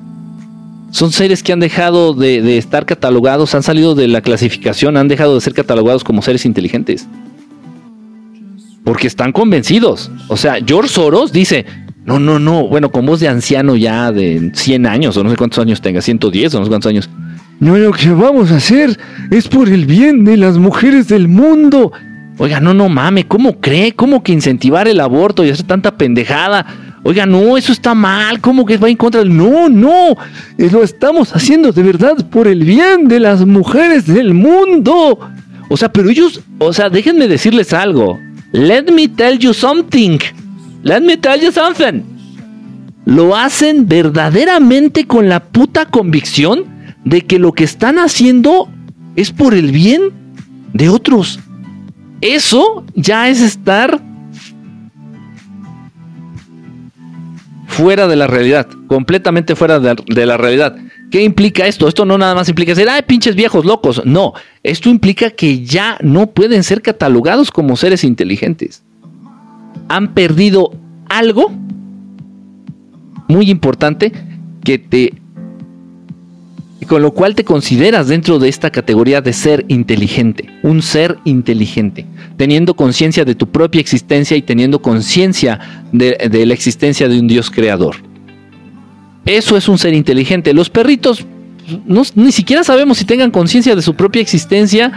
Son 0.92 1.12
seres 1.12 1.44
que 1.44 1.52
han 1.52 1.60
dejado 1.60 2.14
de, 2.14 2.42
de 2.42 2.58
estar 2.58 2.86
catalogados, 2.86 3.54
han 3.54 3.64
salido 3.64 3.96
de 3.96 4.08
la 4.08 4.22
clasificación, 4.22 4.98
han 4.98 5.08
dejado 5.08 5.36
de 5.36 5.42
ser 5.42 5.54
catalogados 5.54 6.04
como 6.04 6.22
seres 6.22 6.46
inteligentes 6.46 7.08
porque 8.90 9.06
están 9.06 9.32
convencidos. 9.32 10.10
O 10.30 10.36
sea, 10.36 10.58
George 10.66 10.90
Soros 10.90 11.32
dice, 11.32 11.64
no, 12.06 12.18
no, 12.18 12.40
no, 12.40 12.68
bueno, 12.68 12.92
con 12.92 13.06
voz 13.06 13.20
de 13.20 13.28
anciano 13.28 13.76
ya 13.76 14.12
de 14.12 14.50
100 14.52 14.88
años, 14.88 15.16
o 15.16 15.24
no 15.24 15.30
sé 15.30 15.36
cuántos 15.36 15.60
años 15.60 15.80
tenga, 15.80 16.02
110 16.02 16.56
o 16.56 16.58
no 16.58 16.66
sé 16.66 16.70
cuántos 16.70 16.90
años. 16.90 17.08
No, 17.60 17.78
lo 17.78 17.92
que 17.92 18.10
vamos 18.10 18.52
a 18.52 18.56
hacer 18.56 18.98
es 19.30 19.48
por 19.48 19.70
el 19.70 19.86
bien 19.86 20.26
de 20.26 20.38
las 20.38 20.58
mujeres 20.58 21.08
del 21.08 21.28
mundo. 21.28 21.92
Oiga, 22.40 22.60
no, 22.60 22.74
no 22.74 22.90
mame, 22.90 23.28
¿cómo 23.28 23.62
cree? 23.62 23.92
¿Cómo 23.92 24.24
que 24.24 24.32
incentivar 24.32 24.88
el 24.88 25.02
aborto 25.02 25.46
y 25.46 25.52
hacer 25.52 25.68
tanta 25.68 25.96
pendejada? 25.96 26.66
Oiga, 27.04 27.28
no, 27.28 27.58
eso 27.58 27.72
está 27.72 27.94
mal, 27.94 28.42
¿cómo 28.42 28.66
que 28.66 28.80
va 28.80 28.90
en 28.90 28.98
contra. 28.98 29.24
No, 29.24 29.70
no, 29.70 30.18
lo 30.58 30.82
estamos 30.82 31.36
haciendo 31.36 31.72
de 31.72 31.84
verdad 31.84 32.28
por 32.32 32.48
el 32.48 32.64
bien 32.64 33.08
de 33.08 33.20
las 33.20 33.46
mujeres 33.46 34.08
del 34.08 34.34
mundo. 34.34 35.20
O 35.70 35.78
sea, 35.78 35.94
pero 35.94 36.10
ellos, 36.10 36.42
o 36.58 36.74
sea, 36.74 36.90
déjenme 36.90 37.28
decirles 37.28 37.72
algo. 37.72 38.18
Let 38.52 38.92
me 38.92 39.08
tell 39.08 39.38
you 39.38 39.54
something. 39.54 40.20
Let 40.84 41.02
me 41.02 41.18
tell 41.18 41.40
you 41.40 41.52
something. 41.52 42.04
Lo 43.06 43.36
hacen 43.36 43.88
verdaderamente 43.88 45.06
con 45.06 45.30
la 45.30 45.40
puta 45.40 45.86
convicción 45.86 46.66
de 47.06 47.22
que 47.22 47.40
lo 47.40 47.54
que 47.54 47.64
están 47.64 47.98
haciendo 47.98 48.70
es 49.16 49.32
por 49.32 49.54
el 49.54 49.72
bien 49.72 50.12
de 50.74 50.90
otros. 50.90 51.40
Eso 52.22 52.86
ya 52.96 53.30
es 53.30 53.42
estar 53.42 54.02
fuera 57.68 58.08
de 58.08 58.16
la 58.16 58.28
realidad, 58.28 58.68
completamente 58.88 59.56
fuera 59.56 59.80
de, 59.80 60.26
la 60.26 60.38
realidad. 60.38 60.76
¿Qué 61.12 61.24
implica 61.24 61.66
esto? 61.66 61.88
Esto 61.88 62.06
no 62.06 62.18
nada 62.18 62.36
más 62.36 62.50
implica 62.50 62.74
decir, 62.74 62.88
ay, 62.90 63.02
pinches 63.02 63.36
viejos 63.36 63.66
locos. 63.66 64.02
No, 64.06 64.34
esto 64.62 64.90
implica 64.90 65.32
que 65.32 65.66
ya 65.66 65.98
no 66.02 66.28
pueden 66.28 66.64
ser 66.64 66.82
catalogados 66.82 67.52
como 67.52 67.76
seres 67.76 68.04
inteligentes. 68.04 68.84
Han 69.88 70.14
perdido 70.14 70.72
algo 71.08 71.52
muy 73.28 73.50
importante 73.50 74.12
que 74.64 74.78
te 74.78 75.14
con 76.88 77.04
lo 77.04 77.12
cual 77.14 77.36
te 77.36 77.44
consideras 77.44 78.08
dentro 78.08 78.40
de 78.40 78.50
esta 78.50 78.72
categoría 78.72 79.22
de 79.22 79.32
ser 79.32 79.64
inteligente, 79.68 80.50
un 80.64 80.82
ser 80.82 81.20
inteligente, 81.24 82.08
teniendo 82.36 82.74
conciencia 82.74 83.26
de 83.26 83.36
tu 83.36 83.48
propia 83.48 83.80
existencia 83.80 84.36
y 84.36 84.42
teniendo 84.42 84.82
conciencia 84.82 85.86
de, 85.92 86.18
de, 86.32 86.46
la 86.48 86.56
existencia 86.56 87.08
de 87.08 87.20
un 87.20 87.28
Dios 87.28 87.52
creador. 87.52 88.09
Eso 89.30 89.56
es 89.56 89.70
un 89.70 89.78
ser 89.78 89.94
inteligente. 89.94 90.56
Los 90.56 90.72
perritos 90.72 91.24
no, 91.86 92.02
ni 92.16 92.32
siquiera 92.32 92.64
sabemos 92.64 92.98
si 92.98 93.06
tengan 93.06 93.30
conciencia 93.30 93.76
de 93.76 93.84
su 93.84 93.94
propia 93.94 94.24
existencia 94.24 94.92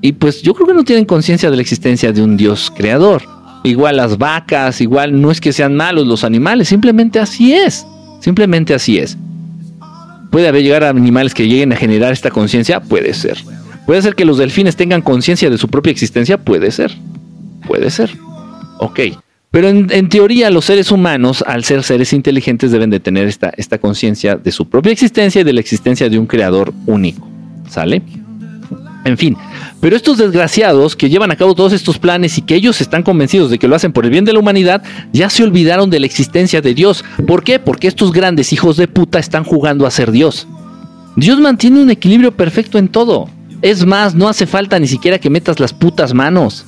y 0.00 0.12
pues 0.12 0.40
yo 0.40 0.54
creo 0.54 0.66
que 0.66 0.72
no 0.72 0.82
tienen 0.82 1.04
conciencia 1.04 1.50
de 1.50 1.56
la 1.56 1.60
existencia 1.60 2.10
de 2.10 2.22
un 2.22 2.38
Dios 2.38 2.72
creador. 2.74 3.22
Igual 3.64 3.98
las 3.98 4.16
vacas, 4.16 4.80
igual 4.80 5.20
no 5.20 5.30
es 5.30 5.42
que 5.42 5.52
sean 5.52 5.76
malos 5.76 6.06
los 6.06 6.24
animales, 6.24 6.68
simplemente 6.68 7.20
así 7.20 7.52
es. 7.52 7.86
Simplemente 8.20 8.72
así 8.72 8.96
es. 8.96 9.18
¿Puede 10.30 10.48
haber 10.48 10.62
llegar 10.62 10.84
a 10.84 10.88
animales 10.88 11.34
que 11.34 11.46
lleguen 11.46 11.74
a 11.74 11.76
generar 11.76 12.14
esta 12.14 12.30
conciencia? 12.30 12.80
Puede 12.80 13.12
ser. 13.12 13.36
¿Puede 13.84 14.00
ser 14.00 14.14
que 14.14 14.24
los 14.24 14.38
delfines 14.38 14.74
tengan 14.74 15.02
conciencia 15.02 15.50
de 15.50 15.58
su 15.58 15.68
propia 15.68 15.90
existencia? 15.90 16.38
Puede 16.38 16.70
ser. 16.70 16.96
Puede 17.66 17.90
ser. 17.90 18.10
Ok. 18.78 19.00
Pero 19.50 19.68
en, 19.68 20.08
teoría 20.08 20.50
los 20.50 20.66
seres 20.66 20.92
humanos, 20.92 21.42
al 21.46 21.64
ser 21.64 21.82
seres 21.82 22.12
inteligentes, 22.12 22.70
deben 22.70 22.90
de 22.90 23.00
tener 23.00 23.26
esta, 23.26 23.52
esta 23.56 23.78
conciencia 23.78 24.36
de 24.36 24.52
su 24.52 24.68
propia 24.68 24.92
existencia 24.92 25.40
y 25.40 25.44
de 25.44 25.54
la 25.54 25.60
existencia 25.60 26.08
de 26.10 26.18
un 26.18 26.26
creador 26.26 26.74
único. 26.86 27.26
¿Sale? 27.68 28.02
En 29.04 29.16
fin, 29.16 29.36
pero 29.80 29.96
estos 29.96 30.18
desgraciados 30.18 30.94
que 30.94 31.08
llevan 31.08 31.30
a 31.30 31.36
cabo 31.36 31.54
todos 31.54 31.72
estos 31.72 31.98
planes 31.98 32.36
y 32.36 32.42
que 32.42 32.56
ellos 32.56 32.80
están 32.82 33.02
convencidos 33.02 33.50
de 33.50 33.58
que 33.58 33.68
lo 33.68 33.74
hacen 33.74 33.92
por 33.92 34.04
el 34.04 34.10
bien 34.10 34.26
de 34.26 34.34
la 34.34 34.40
humanidad, 34.40 34.82
ya 35.12 35.30
se 35.30 35.44
olvidaron 35.44 35.88
de 35.88 36.00
la 36.00 36.06
existencia 36.06 36.60
de 36.60 36.74
Dios. 36.74 37.04
¿Por 37.26 37.42
qué? 37.42 37.58
Porque 37.58 37.88
estos 37.88 38.12
grandes 38.12 38.52
hijos 38.52 38.76
de 38.76 38.86
puta 38.86 39.18
están 39.18 39.44
jugando 39.44 39.86
a 39.86 39.90
ser 39.90 40.10
Dios. 40.10 40.46
Dios 41.16 41.40
mantiene 41.40 41.80
un 41.80 41.90
equilibrio 41.90 42.36
perfecto 42.36 42.76
en 42.76 42.88
todo. 42.88 43.30
Es 43.62 43.86
más, 43.86 44.14
no 44.14 44.28
hace 44.28 44.46
falta 44.46 44.78
ni 44.78 44.86
siquiera 44.86 45.18
que 45.18 45.30
metas 45.30 45.58
las 45.58 45.72
putas 45.72 46.12
manos. 46.12 46.66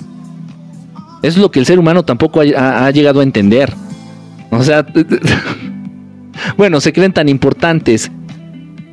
Es 1.22 1.36
lo 1.36 1.50
que 1.50 1.60
el 1.60 1.66
ser 1.66 1.78
humano 1.78 2.02
tampoco 2.04 2.40
ha, 2.40 2.90
llegado 2.90 3.20
a 3.20 3.22
entender. 3.22 3.72
O 4.50 4.62
sea, 4.62 4.86
bueno, 6.56 6.80
se 6.80 6.92
creen 6.92 7.12
tan 7.12 7.28
importantes 7.28 8.10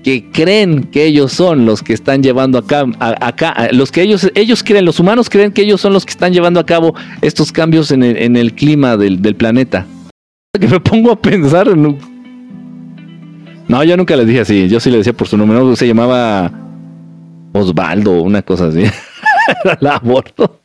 que 0.04 0.30
creen 0.32 0.84
que 0.84 1.06
ellos 1.06 1.34
son 1.34 1.66
los 1.66 1.82
que 1.82 1.94
están 1.94 2.24
llevando 2.24 2.58
acá, 2.58 2.86
acá 3.00 3.70
los 3.72 3.92
que 3.92 4.02
ellos, 4.02 4.30
ellos 4.36 4.64
creen, 4.64 4.86
los 4.86 5.00
humanos 5.00 5.30
creen 5.30 5.52
que 5.52 5.64
ellos 5.64 5.82
son 5.82 5.94
los 5.94 6.06
que 6.06 6.12
están 6.12 6.34
llevando 6.34 6.60
a 6.60 6.66
cabo 6.66 6.96
estos 7.22 7.52
cambios 7.52 7.92
en 7.92 8.04
el, 8.04 8.54
clima 8.54 8.98
del, 8.98 9.20
planeta. 9.36 9.86
Que 10.60 10.68
me 10.68 10.80
pongo 10.80 11.12
a 11.12 11.22
pensar 11.22 11.68
en 11.68 11.98
No, 13.68 13.84
yo 13.84 13.96
nunca 13.96 14.16
les 14.16 14.28
dije 14.28 14.40
así, 14.40 14.68
yo 14.68 14.80
sí 14.80 14.90
le 14.90 14.98
decía 14.98 15.14
por 15.14 15.28
su 15.28 15.38
número, 15.38 15.76
se 15.76 15.86
llamaba 15.86 16.52
Osvaldo, 17.54 18.22
una 18.22 18.42
cosa 18.42 18.68
así. 18.68 18.84
Era 19.64 19.78
el 19.80 19.88
aborto. 19.88 20.60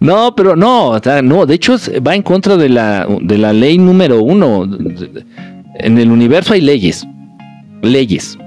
No, 0.00 0.34
pero 0.34 0.56
no, 0.56 1.00
no, 1.22 1.46
de 1.46 1.54
hecho 1.54 1.76
va 2.06 2.14
en 2.14 2.22
contra 2.22 2.56
de 2.56 2.68
la, 2.68 3.06
de 3.20 3.38
la 3.38 3.52
ley 3.52 3.78
número 3.78 4.22
uno. 4.22 4.68
En 5.78 5.98
el 5.98 6.10
universo 6.10 6.54
hay 6.54 6.60
leyes, 6.60 7.06
leyes 7.82 8.38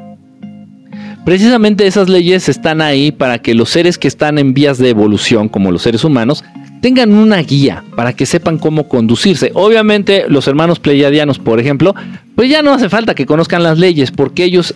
Precisamente 1.27 1.85
esas 1.85 2.07
leyes 2.07 2.47
están 2.47 2.81
ahí 2.81 3.11
para 3.11 3.39
que 3.39 3.53
los 3.53 3.67
seres 3.67 3.97
que 3.97 4.07
están 4.07 4.37
en 4.37 4.53
vías 4.53 4.77
de 4.77 4.87
evolución, 4.87 5.49
como 5.49 5.73
los 5.73 5.81
seres 5.81 6.05
humanos, 6.05 6.41
tengan 6.79 7.13
una 7.13 7.39
guía 7.39 7.83
para 7.97 8.13
que 8.13 8.25
sepan 8.25 8.57
cómo 8.57 8.87
conducirse. 8.87 9.51
Obviamente 9.53 10.23
los 10.29 10.47
hermanos 10.47 10.79
pleiadianos, 10.79 11.37
por 11.37 11.59
ejemplo, 11.59 11.93
pues 12.33 12.49
ya 12.49 12.61
no 12.61 12.73
hace 12.73 12.87
falta 12.87 13.13
que 13.13 13.25
conozcan 13.25 13.61
las 13.61 13.77
leyes 13.77 14.09
porque 14.09 14.45
ellos 14.45 14.73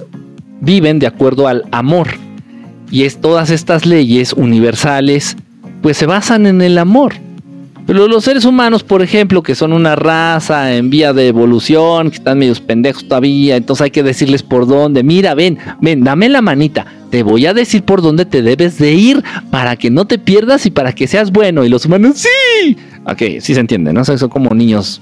viven 0.59 0.99
de 0.99 1.07
acuerdo 1.07 1.47
al 1.47 1.63
amor. 1.71 2.09
Y 2.91 3.03
es 3.03 3.21
todas 3.21 3.49
estas 3.49 3.85
leyes 3.85 4.33
universales, 4.33 5.37
pues 5.81 5.97
se 5.97 6.05
basan 6.05 6.45
en 6.45 6.61
el 6.61 6.77
amor. 6.77 7.13
Pero 7.87 8.07
los 8.07 8.23
seres 8.23 8.45
humanos, 8.45 8.83
por 8.83 9.01
ejemplo, 9.01 9.41
que 9.41 9.55
son 9.55 9.73
una 9.73 9.95
raza 9.95 10.75
en 10.75 10.89
vía 10.89 11.13
de 11.13 11.27
evolución, 11.27 12.09
que 12.09 12.17
están 12.17 12.37
medios 12.37 12.61
pendejos 12.61 13.07
todavía, 13.07 13.55
entonces 13.55 13.85
hay 13.85 13.91
que 13.91 14.03
decirles 14.03 14.43
por 14.43 14.67
dónde. 14.67 15.03
Mira, 15.03 15.33
ven, 15.33 15.57
ven, 15.81 16.03
dame 16.03 16.29
la 16.29 16.41
manita. 16.41 16.85
Te 17.09 17.23
voy 17.23 17.47
a 17.47 17.53
decir 17.53 17.83
por 17.83 18.01
dónde 18.01 18.25
te 18.25 18.41
debes 18.43 18.77
de 18.77 18.93
ir 18.93 19.23
para 19.49 19.75
que 19.75 19.89
no 19.89 20.05
te 20.05 20.17
pierdas 20.17 20.65
y 20.65 20.71
para 20.71 20.93
que 20.93 21.07
seas 21.07 21.31
bueno. 21.31 21.65
Y 21.65 21.69
los 21.69 21.85
humanos, 21.85 22.19
sí. 22.19 22.77
Ok, 23.05 23.41
sí 23.41 23.53
se 23.53 23.59
entiende, 23.59 23.91
¿no? 23.91 24.05
son 24.05 24.29
como 24.29 24.53
niños, 24.55 25.01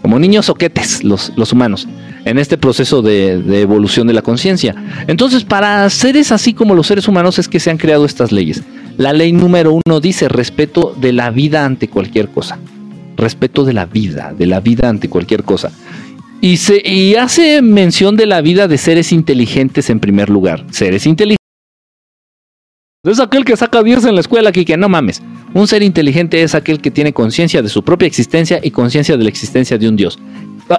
como 0.00 0.18
niños 0.18 0.46
soquetes, 0.46 1.02
los, 1.04 1.32
los 1.36 1.52
humanos, 1.52 1.88
en 2.24 2.38
este 2.38 2.56
proceso 2.56 3.02
de, 3.02 3.42
de 3.42 3.60
evolución 3.60 4.06
de 4.06 4.14
la 4.14 4.22
conciencia. 4.22 4.74
Entonces, 5.08 5.44
para 5.44 5.90
seres 5.90 6.30
así 6.30 6.54
como 6.54 6.74
los 6.74 6.86
seres 6.86 7.08
humanos 7.08 7.38
es 7.38 7.48
que 7.48 7.60
se 7.60 7.70
han 7.70 7.76
creado 7.76 8.06
estas 8.06 8.30
leyes. 8.30 8.62
La 9.00 9.14
ley 9.14 9.32
número 9.32 9.80
uno 9.82 9.98
dice 9.98 10.28
respeto 10.28 10.94
de 10.94 11.14
la 11.14 11.30
vida 11.30 11.64
ante 11.64 11.88
cualquier 11.88 12.28
cosa. 12.28 12.58
Respeto 13.16 13.64
de 13.64 13.72
la 13.72 13.86
vida, 13.86 14.34
de 14.36 14.44
la 14.44 14.60
vida 14.60 14.90
ante 14.90 15.08
cualquier 15.08 15.42
cosa. 15.42 15.72
Y, 16.42 16.58
se, 16.58 16.86
y 16.86 17.14
hace 17.14 17.62
mención 17.62 18.14
de 18.14 18.26
la 18.26 18.42
vida 18.42 18.68
de 18.68 18.76
seres 18.76 19.10
inteligentes 19.12 19.88
en 19.88 20.00
primer 20.00 20.28
lugar. 20.28 20.66
Seres 20.70 21.06
inteligentes 21.06 21.42
Es 23.02 23.20
aquel 23.20 23.46
que 23.46 23.56
saca 23.56 23.82
10 23.82 24.04
en 24.04 24.16
la 24.16 24.20
escuela, 24.20 24.52
que 24.52 24.76
no 24.76 24.90
mames. 24.90 25.22
Un 25.54 25.66
ser 25.66 25.82
inteligente 25.82 26.42
es 26.42 26.54
aquel 26.54 26.82
que 26.82 26.90
tiene 26.90 27.14
conciencia 27.14 27.62
de 27.62 27.70
su 27.70 27.82
propia 27.82 28.06
existencia 28.06 28.60
y 28.62 28.70
conciencia 28.70 29.16
de 29.16 29.24
la 29.24 29.30
existencia 29.30 29.78
de 29.78 29.88
un 29.88 29.96
Dios. 29.96 30.18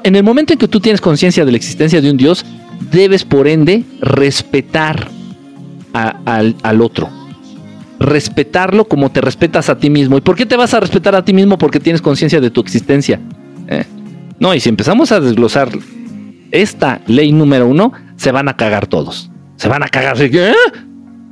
En 0.03 0.15
el 0.15 0.23
momento 0.23 0.53
en 0.53 0.59
que 0.59 0.67
tú 0.67 0.79
tienes 0.79 1.01
conciencia 1.01 1.43
de 1.43 1.53
la 1.53 1.57
existencia 1.57 1.99
de 1.99 2.11
un 2.11 2.17
Dios, 2.17 2.45
debes 2.91 3.25
por 3.25 3.47
ende 3.47 3.83
respetar 3.99 5.09
al, 5.93 6.55
al 6.61 6.81
otro. 6.81 7.20
Respetarlo 8.01 8.85
como 8.85 9.11
te 9.11 9.21
respetas 9.21 9.69
a 9.69 9.77
ti 9.77 9.89
mismo. 9.89 10.17
¿Y 10.17 10.21
por 10.21 10.35
qué 10.35 10.45
te 10.45 10.57
vas 10.57 10.73
a 10.73 10.79
respetar 10.79 11.15
a 11.15 11.23
ti 11.23 11.33
mismo? 11.33 11.57
Porque 11.57 11.79
tienes 11.79 12.01
conciencia 12.01 12.41
de 12.41 12.49
tu 12.49 12.61
existencia. 12.61 13.19
¿eh? 13.67 13.85
No, 14.39 14.53
y 14.55 14.59
si 14.59 14.69
empezamos 14.69 15.11
a 15.11 15.19
desglosar 15.19 15.69
esta 16.51 17.01
ley 17.05 17.31
número 17.31 17.67
uno, 17.67 17.93
se 18.15 18.31
van 18.31 18.49
a 18.49 18.57
cagar 18.57 18.87
todos. 18.87 19.29
Se 19.55 19.69
van 19.69 19.83
a 19.83 19.87
cagar. 19.87 20.17
¿Qué? 20.17 20.53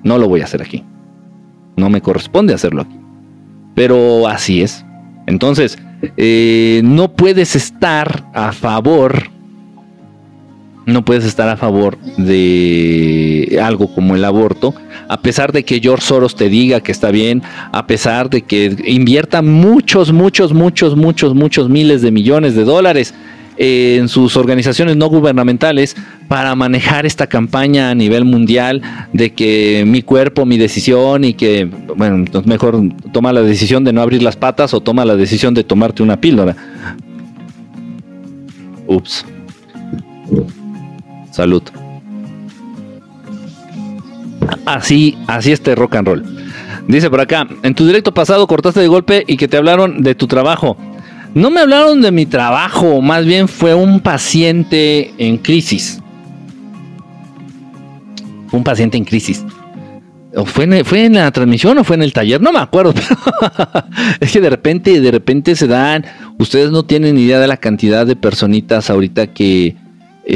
No 0.03 0.17
lo 0.17 0.28
voy 0.28 0.41
a 0.41 0.43
hacer 0.43 0.61
aquí. 0.61 0.84
No 1.76 1.89
me 1.89 2.01
corresponde 2.01 2.53
hacerlo 2.53 2.84
aquí. 2.84 2.99
Pero 3.74 4.28
así 4.28 4.61
es. 4.61 4.86
Entonces, 5.26 5.78
eh, 6.17 6.82
no 6.84 7.13
puedes 7.13 7.55
estar 7.55 8.30
a 8.34 8.51
favor, 8.51 9.30
no 10.93 11.05
puedes 11.05 11.25
estar 11.25 11.47
a 11.49 11.57
favor 11.57 11.97
de 12.17 13.59
algo 13.61 13.93
como 13.93 14.15
el 14.15 14.25
aborto, 14.25 14.73
a 15.07 15.21
pesar 15.21 15.51
de 15.51 15.63
que 15.63 15.79
George 15.79 16.05
Soros 16.05 16.35
te 16.35 16.49
diga 16.49 16.81
que 16.81 16.91
está 16.91 17.11
bien, 17.11 17.41
a 17.71 17.87
pesar 17.87 18.29
de 18.29 18.41
que 18.41 18.75
invierta 18.85 19.41
muchos, 19.41 20.11
muchos, 20.11 20.53
muchos, 20.53 20.95
muchos, 20.95 21.33
muchos 21.35 21.69
miles 21.69 22.01
de 22.01 22.11
millones 22.11 22.55
de 22.55 22.63
dólares 22.63 23.13
en 23.59 24.07
sus 24.07 24.37
organizaciones 24.37 24.95
no 24.95 25.09
gubernamentales 25.09 25.97
para 26.29 26.55
manejar 26.55 27.05
esta 27.05 27.27
campaña 27.27 27.89
a 27.89 27.95
nivel 27.95 28.23
mundial 28.23 28.81
de 29.11 29.33
que 29.33 29.83
mi 29.85 30.01
cuerpo, 30.01 30.45
mi 30.45 30.57
decisión 30.57 31.25
y 31.25 31.33
que, 31.33 31.65
bueno, 31.97 32.23
mejor 32.45 32.81
toma 33.11 33.33
la 33.33 33.41
decisión 33.41 33.83
de 33.83 33.91
no 33.91 34.01
abrir 34.01 34.23
las 34.23 34.37
patas 34.37 34.73
o 34.73 34.79
toma 34.79 35.03
la 35.03 35.17
decisión 35.17 35.53
de 35.53 35.65
tomarte 35.65 36.01
una 36.01 36.21
píldora. 36.21 36.55
Ups. 38.87 39.25
Salud. 41.39 41.63
Así, 44.65 45.17
así 45.25 45.53
este 45.53 45.73
rock 45.73 45.95
and 45.95 46.07
roll. 46.09 46.25
Dice 46.89 47.09
por 47.09 47.21
acá, 47.21 47.47
en 47.63 47.73
tu 47.75 47.87
directo 47.87 48.13
pasado 48.13 48.45
cortaste 48.45 48.81
de 48.81 48.89
golpe 48.89 49.23
y 49.25 49.37
que 49.37 49.47
te 49.47 49.55
hablaron 49.55 50.03
de 50.03 50.15
tu 50.15 50.27
trabajo. 50.27 50.75
No 51.33 51.49
me 51.49 51.61
hablaron 51.61 52.01
de 52.01 52.11
mi 52.11 52.25
trabajo, 52.25 53.01
más 53.01 53.23
bien 53.25 53.47
fue 53.47 53.73
un 53.73 54.01
paciente 54.01 55.13
en 55.17 55.37
crisis. 55.37 56.01
Un 58.51 58.65
paciente 58.65 58.97
en 58.97 59.05
crisis. 59.05 59.45
¿O 60.35 60.43
fue, 60.43 60.65
en, 60.65 60.83
¿Fue 60.83 61.07
la 61.07 61.31
transmisión 61.31 61.77
o 61.77 61.85
fue 61.85 61.95
en 61.95 62.03
el 62.03 62.11
taller? 62.11 62.41
No 62.41 62.51
me 62.51 62.59
acuerdo, 62.59 62.93
es 64.19 64.29
que 64.29 64.41
de 64.41 64.49
repente, 64.49 64.99
de 64.99 65.11
repente 65.11 65.55
se 65.55 65.67
dan. 65.67 66.03
Ustedes 66.37 66.69
no 66.69 66.83
tienen 66.83 67.17
idea 67.17 67.39
de 67.39 67.47
la 67.47 67.55
cantidad 67.55 68.05
de 68.05 68.17
personitas 68.17 68.89
ahorita 68.89 69.27
que 69.27 69.77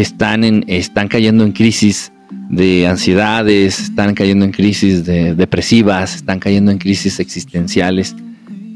están, 0.02 0.44
en, 0.44 0.66
están 0.68 1.08
cayendo 1.08 1.44
en 1.44 1.52
crisis 1.52 2.12
de 2.50 2.88
ansiedades, 2.88 3.80
están 3.80 4.14
cayendo 4.14 4.46
en 4.46 4.52
crisis 4.52 5.06
de 5.06 5.36
depresivas, 5.36 6.16
están 6.16 6.40
cayendo 6.40 6.72
en 6.72 6.78
crisis 6.78 7.20
existenciales. 7.20 8.16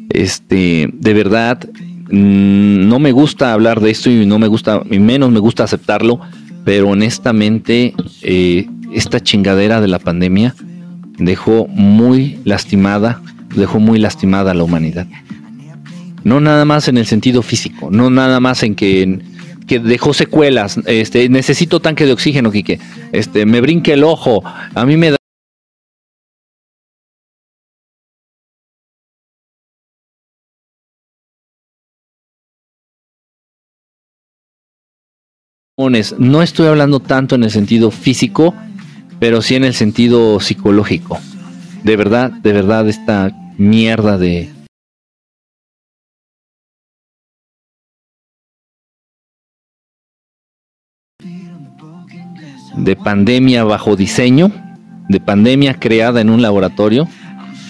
Este, 0.09 0.89
de 0.93 1.13
verdad, 1.13 1.69
Mm, 2.09 2.87
no 2.87 2.99
me 2.99 3.11
gusta 3.11 3.51
hablar 3.51 3.81
de 3.81 3.91
esto 3.91 4.09
y 4.09 4.25
no 4.25 4.39
me 4.39 4.47
gusta, 4.47 4.81
y 4.89 4.99
menos 4.99 5.31
me 5.31 5.39
gusta 5.39 5.63
aceptarlo, 5.63 6.19
pero 6.63 6.89
honestamente 6.89 7.93
eh, 8.21 8.67
esta 8.93 9.19
chingadera 9.19 9.81
de 9.81 9.87
la 9.87 9.99
pandemia 9.99 10.55
dejó 11.17 11.67
muy 11.67 12.39
lastimada, 12.45 13.21
dejó 13.55 13.79
muy 13.79 13.99
lastimada 13.99 14.51
a 14.51 14.53
la 14.53 14.63
humanidad. 14.63 15.07
No 16.23 16.39
nada 16.39 16.65
más 16.65 16.87
en 16.87 16.97
el 16.97 17.05
sentido 17.05 17.41
físico, 17.41 17.89
no 17.91 18.09
nada 18.09 18.39
más 18.39 18.63
en 18.63 18.75
que, 18.75 19.19
que 19.67 19.79
dejó 19.79 20.13
secuelas. 20.13 20.79
Este, 20.85 21.29
necesito 21.29 21.79
tanque 21.79 22.05
de 22.05 22.13
oxígeno, 22.13 22.51
Quique. 22.51 22.79
Este, 23.11 23.45
me 23.45 23.61
brinque 23.61 23.93
el 23.93 24.03
ojo. 24.03 24.43
A 24.73 24.85
mí 24.85 24.97
me 24.97 25.11
da 25.11 25.17
No 36.17 36.41
estoy 36.41 36.67
hablando 36.67 36.99
tanto 36.99 37.35
en 37.35 37.43
el 37.43 37.51
sentido 37.51 37.91
físico, 37.91 38.55
pero 39.19 39.43
sí 39.43 39.55
en 39.55 39.63
el 39.63 39.75
sentido 39.75 40.39
psicológico. 40.39 41.19
De 41.83 41.95
verdad, 41.95 42.31
de 42.31 42.51
verdad, 42.51 42.89
esta 42.89 43.31
mierda 43.57 44.17
de... 44.17 44.56
de 52.87 52.95
pandemia 52.95 53.65
bajo 53.65 53.97
diseño, 53.97 54.49
de 55.09 55.19
pandemia 55.19 55.73
creada 55.73 56.21
en 56.21 56.29
un 56.29 56.41
laboratorio, 56.41 57.05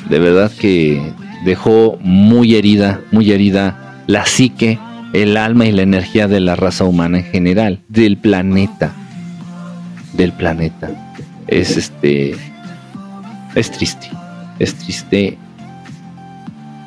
de 0.09 0.19
verdad 0.19 0.51
que 0.51 1.01
dejó 1.43 1.97
muy 2.01 2.53
herida, 2.53 3.01
muy 3.11 3.31
herida 3.31 4.03
la 4.05 4.27
psique 4.27 4.77
el 5.13 5.35
alma 5.35 5.65
y 5.65 5.71
la 5.71 5.81
energía 5.81 6.27
de 6.27 6.39
la 6.39 6.55
raza 6.55 6.83
humana 6.83 7.17
en 7.17 7.23
general, 7.23 7.79
del 7.89 8.17
planeta, 8.17 8.93
del 10.13 10.33
planeta. 10.33 10.91
Es 11.47 11.77
este, 11.77 12.35
es 13.55 13.71
triste, 13.71 14.11
es 14.59 14.75
triste. 14.75 15.35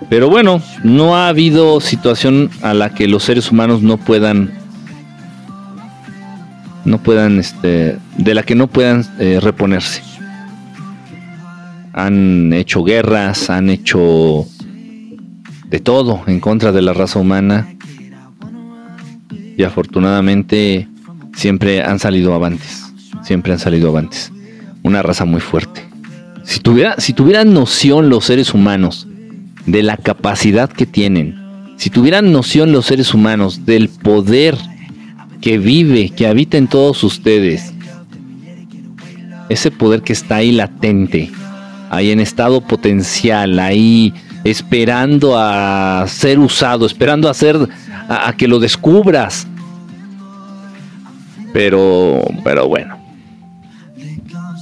Pero 0.09 0.31
bueno, 0.31 0.63
no 0.85 1.17
ha 1.17 1.27
habido 1.27 1.81
situación 1.81 2.49
a 2.63 2.75
la 2.75 2.95
que 2.95 3.09
los 3.09 3.25
seres 3.25 3.51
humanos 3.51 3.83
no 3.83 3.97
puedan, 3.97 4.53
no 6.85 6.99
puedan, 6.99 7.39
este, 7.39 7.99
de 8.17 8.35
la 8.35 8.43
que 8.43 8.55
no 8.55 8.67
puedan 8.67 9.05
eh, 9.19 9.39
reponerse. 9.41 10.03
Han 11.93 12.53
hecho 12.53 12.83
guerras, 12.85 13.51
han 13.51 13.71
hecho 13.71 14.47
de 15.69 15.81
todo 15.81 16.23
en 16.27 16.41
contra 16.41 16.73
de 16.73 16.83
la 16.83 16.93
raza 16.93 17.19
humana 17.19 17.69
y 19.57 19.63
afortunadamente 19.63 20.89
siempre 21.35 21.83
han 21.83 21.99
salido 21.99 22.35
avantes, 22.35 22.93
siempre 23.23 23.53
han 23.53 23.59
salido 23.59 23.89
avantes. 23.89 24.33
Una 24.83 25.03
raza 25.03 25.25
muy 25.25 25.41
fuerte. 25.41 25.83
Si, 26.45 26.61
tuviera, 26.61 26.95
si 26.99 27.13
tuvieran 27.13 27.53
noción 27.53 28.09
los 28.09 28.25
seres 28.25 28.55
humanos 28.55 29.07
de 29.67 29.83
la 29.83 29.97
capacidad 29.97 30.71
que 30.71 30.87
tienen, 30.87 31.39
si 31.77 31.91
tuvieran 31.91 32.33
noción 32.33 32.73
los 32.73 32.87
seres 32.87 33.15
humanos 33.15 33.67
del 33.67 33.89
poder 33.89 34.57
que 35.41 35.59
vive, 35.59 36.11
que 36.11 36.27
habita 36.27 36.57
en 36.59 36.69
todos 36.69 37.03
ustedes, 37.03 37.73
ese 39.49 39.71
poder 39.71 40.03
que 40.03 40.13
está 40.13 40.37
ahí 40.37 40.53
latente, 40.53 41.31
ahí 41.91 42.11
en 42.11 42.21
estado 42.21 42.61
potencial, 42.61 43.59
ahí 43.59 44.15
esperando 44.45 45.39
a 45.39 46.05
ser 46.07 46.39
usado, 46.39 46.87
esperando 46.87 47.29
a 47.29 47.35
ser 47.35 47.57
a, 48.09 48.33
que 48.35 48.49
lo 48.49 48.59
descubras. 48.59 49.47
Pero, 51.53 52.23
pero 52.45 52.69
bueno. 52.69 52.99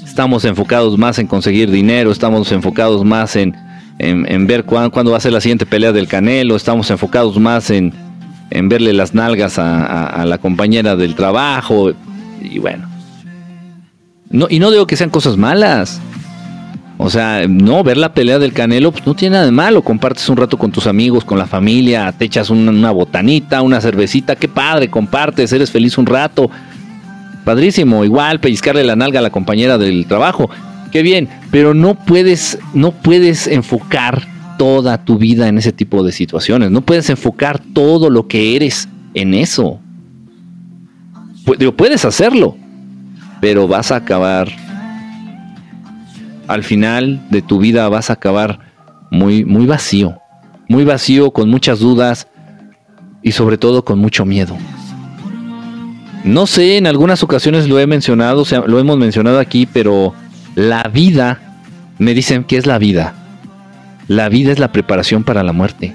Estamos 0.05 0.45
enfocados 0.45 0.99
más 0.99 1.19
en 1.19 1.27
conseguir 1.29 1.71
dinero, 1.71 2.11
estamos 2.11 2.51
enfocados 2.51 3.05
más 3.05 3.37
en, 3.37 3.55
en, 3.99 4.47
ver 4.49 4.65
cuándo, 4.65 5.13
va 5.13 5.17
a 5.17 5.21
ser 5.21 5.33
la 5.33 5.41
siguiente 5.41 5.65
pelea 5.65 5.93
del 5.93 6.09
Canelo, 6.09 6.57
estamos 6.57 6.91
enfocados 6.91 7.39
más 7.39 7.71
en, 7.71 7.93
en 8.51 8.69
verle 8.69 8.93
las 8.93 9.15
nalgas 9.15 9.59
a, 9.59 10.25
la 10.25 10.39
compañera 10.39 10.97
del 10.97 11.15
trabajo. 11.15 11.93
Y 12.43 12.59
bueno. 12.59 12.89
No, 14.31 14.47
y 14.49 14.59
no 14.59 14.71
digo 14.71 14.87
que 14.87 14.97
sean 14.97 15.11
cosas 15.11 15.37
malas. 15.37 16.01
O 17.01 17.11
sea, 17.11 17.47
no, 17.49 17.85
ver 17.85 17.97
la 17.97 18.13
pelea 18.13 18.41
del 18.41 18.53
Canelo 18.53 18.91
pues, 18.91 19.07
no 19.07 19.15
tiene 19.15 19.35
nada 19.35 19.45
de 19.45 19.53
malo. 19.53 19.83
Compartes 19.83 20.29
un 20.29 20.37
rato 20.37 20.59
con 20.59 20.73
tus 20.73 20.87
amigos, 20.87 21.25
con 21.25 21.39
la 21.39 21.47
familia, 21.47 22.13
te 22.13 22.25
echas 22.25 22.51
una, 22.51 22.91
botanita, 22.91 23.63
una 23.63 23.81
cervecita, 23.81 24.35
qué 24.35 24.49
padre, 24.49 24.91
compartes, 24.91 25.53
eres 25.53 25.71
feliz 25.71 25.97
un 25.97 26.07
rato. 26.07 26.51
Padrísimo, 27.45 28.05
igual 28.05 28.41
pellizcarle 28.41 28.83
la 28.83 28.97
nalga 28.97 29.21
a 29.21 29.23
la 29.23 29.31
compañera 29.31 29.79
del 29.79 30.07
trabajo, 30.07 30.51
qué 30.91 31.03
bien, 31.03 31.29
pero 31.51 31.73
no 31.73 31.95
puedes, 31.95 32.59
no 32.75 32.91
puedes 32.91 33.47
enfocar 33.47 34.27
toda 34.59 35.05
tu 35.05 35.17
vida 35.17 35.49
en 35.49 35.57
ese 35.57 35.73
tipo 35.73 36.03
de 36.03 36.13
situaciones, 36.13 36.71
no 36.71 36.83
puedes 36.83 37.09
enfocar 37.09 37.59
todo 37.59 38.11
lo 38.11 38.29
que 38.29 38.57
eres 38.57 38.89
en 39.15 39.33
eso. 39.33 39.81
puedes 41.77 42.05
hacerlo, 42.05 42.57
pero 43.41 43.67
vas 43.67 43.91
a 43.91 43.97
acabar 43.97 44.49
al 46.49 46.65
final 46.65 47.21
de 47.31 47.43
tu 47.43 47.59
vida 47.59 47.89
vas 47.89 48.11
a 48.11 48.15
acabar 48.15 48.59
muy, 49.11 49.45
muy 49.45 49.67
vacío, 49.67 50.19
muy 50.69 50.85
vacío, 50.85 51.31
con 51.31 51.49
muchas 51.51 51.79
dudas 51.79 52.27
y 53.23 53.33
sobre 53.33 53.59
todo 53.59 53.85
con 53.85 53.99
mucho 53.99 54.25
miedo. 54.25 54.57
No 56.25 56.47
sé, 56.47 56.79
en 56.79 56.87
algunas 56.87 57.23
ocasiones 57.23 57.69
lo 57.69 57.79
he 57.79 57.87
mencionado, 57.87 58.45
lo 58.67 58.79
hemos 58.79 58.99
mencionado 58.99 59.39
aquí, 59.39 59.67
pero 59.67 60.15
la 60.55 60.85
vida 60.85 61.39
me 61.99 62.15
dicen 62.15 62.45
que 62.45 62.57
es 62.57 62.67
la 62.67 62.79
vida. 62.79 63.15
La 64.09 64.29
vida 64.29 64.53
es 64.53 64.59
la 64.59 64.73
preparación 64.73 65.23
para 65.23 65.43
la 65.43 65.53
muerte. 65.53 65.95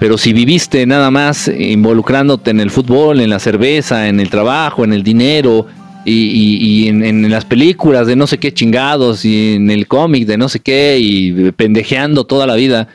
Pero 0.00 0.18
si 0.18 0.32
viviste 0.32 0.86
nada 0.86 1.10
más 1.10 1.48
involucrándote 1.48 2.50
en 2.50 2.60
el 2.60 2.70
fútbol, 2.70 3.20
en 3.20 3.30
la 3.30 3.38
cerveza, 3.38 4.08
en 4.08 4.20
el 4.20 4.30
trabajo, 4.30 4.84
en 4.84 4.92
el 4.92 5.02
dinero 5.02 5.66
y, 6.04 6.86
en, 6.88 7.30
las 7.30 7.44
películas 7.44 8.06
de 8.06 8.14
no 8.14 8.26
sé 8.26 8.38
qué 8.38 8.52
chingados 8.52 9.24
y 9.24 9.54
en 9.54 9.70
el 9.70 9.86
cómic 9.86 10.26
de 10.26 10.38
no 10.38 10.48
sé 10.48 10.60
qué 10.60 10.98
y 11.00 11.50
pendejeando 11.52 12.24
toda 12.24 12.46
la 12.46 12.54
vida, 12.54 12.88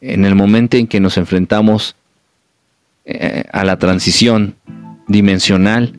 en 0.00 0.24
el 0.24 0.34
momento 0.34 0.76
en 0.76 0.86
que 0.86 1.00
nos 1.00 1.16
enfrentamos 1.16 1.96
eh, 3.06 3.44
a 3.52 3.64
la 3.64 3.78
transición 3.78 4.54
dimensional, 5.08 5.94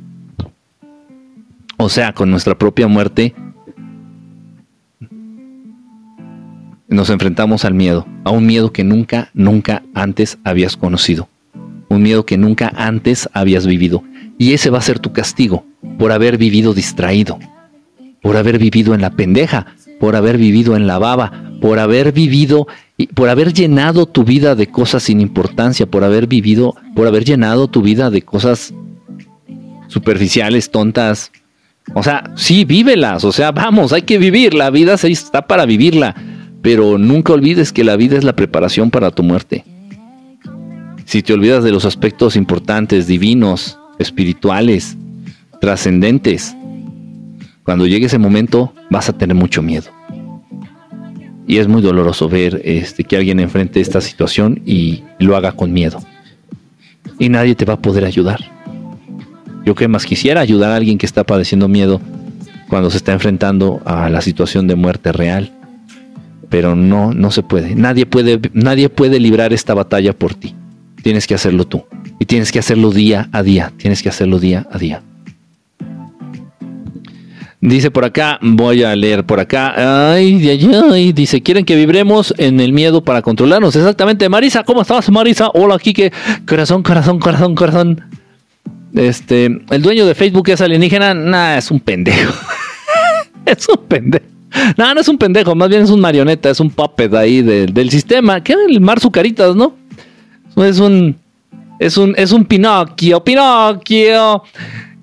o 1.78 1.90
sea, 1.90 2.14
con 2.14 2.32
nuestra 2.32 2.58
propia 2.58 2.88
muerte, 2.88 3.34
nos 6.88 7.10
enfrentamos 7.10 7.66
al 7.66 7.74
miedo, 7.74 8.08
a 8.24 8.32
un 8.32 8.46
miedo 8.46 8.72
que 8.72 8.84
nunca, 8.84 9.30
nunca 9.34 9.84
antes 9.94 10.38
habías 10.44 10.78
conocido, 10.78 11.30
un 11.90 12.02
miedo 12.02 12.26
que 12.26 12.38
nunca 12.38 12.72
antes 12.76 13.30
habías 13.34 13.66
vivido. 13.68 14.04
Y 14.38 14.54
ese 14.54 14.70
va 14.70 14.80
a 14.80 14.82
ser 14.82 15.00
tu 15.00 15.14
castigo 15.14 15.66
por 15.98 16.12
haber 16.12 16.38
vivido 16.38 16.74
distraído, 16.74 17.40
por 18.22 18.38
haber 18.38 18.60
vivido 18.60 18.94
en 18.94 19.02
la 19.02 19.12
pendeja, 19.12 19.68
por 20.00 20.16
haber 20.16 20.38
vivido 20.38 20.76
en 20.76 20.88
la 20.88 21.00
baba, 21.00 21.52
por 21.62 21.80
haber 21.80 22.12
vivido 22.12 22.68
por 23.14 23.30
haber 23.30 23.54
llenado 23.54 24.06
tu 24.06 24.24
vida 24.24 24.56
de 24.56 24.68
cosas 24.68 25.04
sin 25.04 25.20
importancia, 25.20 25.86
por 25.86 26.04
haber 26.04 26.28
vivido, 26.28 26.76
por 26.96 27.08
haber 27.08 27.26
llenado 27.26 27.68
tu 27.68 27.82
vida 27.82 28.10
de 28.10 28.22
cosas 28.22 28.74
superficiales, 29.88 30.72
tontas. 30.72 31.32
O 31.94 32.04
sea, 32.04 32.32
sí, 32.36 32.66
vívelas, 32.66 33.24
o 33.24 33.32
sea, 33.32 33.52
vamos, 33.52 33.94
hay 33.94 34.02
que 34.02 34.18
vivir, 34.18 34.54
la 34.54 34.70
vida 34.70 34.96
está 34.96 35.48
para 35.48 35.66
vivirla 35.66 36.16
pero 36.66 36.98
nunca 36.98 37.32
olvides 37.32 37.72
que 37.72 37.84
la 37.84 37.96
vida 37.96 38.18
es 38.18 38.24
la 38.24 38.36
preparación 38.36 38.90
para 38.90 39.12
tu 39.12 39.22
muerte. 39.22 39.64
Si 41.06 41.22
te 41.22 41.32
olvidas 41.32 41.64
de 41.64 41.72
los 41.72 41.86
aspectos 41.86 42.36
importantes, 42.36 43.06
divinos, 43.06 43.78
espirituales, 44.00 44.98
trascendentes, 45.62 46.58
cuando 47.62 47.86
llegue 47.86 48.08
ese 48.08 48.18
momento 48.18 48.74
vas 48.90 49.10
a 49.10 49.14
tener 49.14 49.36
mucho 49.36 49.62
miedo. 49.62 49.92
Y 51.46 51.58
es 51.58 51.68
muy 51.68 51.84
doloroso 51.84 52.28
ver 52.30 52.60
este, 52.66 53.04
que 53.04 53.18
alguien 53.18 53.40
enfrente 53.40 53.80
esta 53.80 54.02
situación 54.02 54.64
y 54.66 55.04
lo 55.20 55.38
haga 55.38 55.52
con 55.52 55.72
miedo. 55.72 56.00
Y 57.20 57.30
nadie 57.30 57.54
te 57.54 57.66
va 57.66 57.76
a 57.76 57.80
poder 57.80 58.06
ayudar. 58.06 58.55
Yo 59.66 59.76
que 59.76 59.88
más 59.88 60.06
quisiera 60.06 60.42
ayudar 60.42 60.72
a 60.72 60.76
alguien 60.76 60.98
que 60.98 61.06
está 61.06 61.24
padeciendo 61.24 61.68
miedo 61.68 62.00
cuando 62.70 62.90
se 62.90 62.98
está 62.98 63.14
enfrentando 63.14 63.82
a 63.86 64.10
la 64.10 64.22
situación 64.22 64.68
de 64.68 64.76
muerte 64.76 65.12
real 65.12 65.52
pero 66.50 66.76
no, 66.76 67.14
no 67.14 67.32
se 67.32 67.44
puede. 67.44 67.76
Nadie 67.76 68.06
puede, 68.06 68.40
nadie 68.54 68.90
puede 68.90 69.20
librar 69.20 69.54
esta 69.54 69.74
batalla 69.74 70.14
por 70.14 70.34
ti. 70.34 70.56
Tienes 71.04 71.28
que 71.28 71.36
hacerlo 71.36 71.66
tú. 71.66 71.84
Y 72.20 72.26
tienes 72.26 72.52
que 72.52 72.60
hacerlo 72.60 72.92
día 72.92 73.30
a 73.32 73.44
día. 73.44 73.74
Tienes 73.78 74.02
que 74.02 74.10
hacerlo 74.10 74.40
día 74.40 74.66
a 74.72 74.78
día. 74.78 75.02
Dice 77.62 77.90
por 77.90 78.06
acá, 78.06 78.40
voy 78.42 78.84
a 78.84 78.96
leer 78.96 79.26
por 79.26 79.40
acá. 79.40 80.14
Ay, 80.14 80.48
ay, 80.48 80.72
ay. 80.92 81.14
Dice, 81.14 81.42
¿quieren 81.42 81.66
que 81.66 81.76
vibremos 81.76 82.34
en 82.38 82.60
el 82.60 82.74
miedo 82.74 83.04
para 83.04 83.22
controlarnos? 83.22 83.76
Exactamente. 83.76 84.30
Marisa, 84.30 84.64
¿cómo 84.64 84.82
estás, 84.82 85.10
Marisa? 85.10 85.50
Hola, 85.54 85.80
Kike. 85.80 86.12
Corazón, 86.48 86.84
corazón, 86.84 87.20
corazón, 87.20 87.56
corazón. 87.56 88.25
Este, 88.96 89.46
el 89.46 89.82
dueño 89.82 90.06
de 90.06 90.16
Facebook 90.16 90.50
es 90.50 90.62
alienígena. 90.62 91.14
Nah, 91.14 91.58
es 91.58 91.70
un 91.70 91.80
pendejo. 91.80 92.34
es 93.46 93.68
un 93.68 93.86
pendejo. 93.88 94.26
No, 94.78 94.94
no 94.94 95.02
es 95.02 95.08
un 95.10 95.18
pendejo, 95.18 95.54
más 95.54 95.68
bien 95.68 95.82
es 95.82 95.90
un 95.90 96.00
marioneta, 96.00 96.50
es 96.50 96.62
un 96.62 96.70
puppet 96.70 97.14
ahí 97.14 97.42
del 97.42 97.90
sistema. 97.90 98.42
¿Qué 98.42 98.56
el 98.70 98.80
Mar 98.80 99.00
Zucaritas, 99.00 99.56
no? 99.56 99.76
Es 100.56 100.80
un. 100.80 101.18
Es 101.78 101.98
un, 101.98 102.14
es 102.18 102.32
un 102.32 102.46
Pinocchio, 102.46 103.22
Pinocchio. 103.22 104.44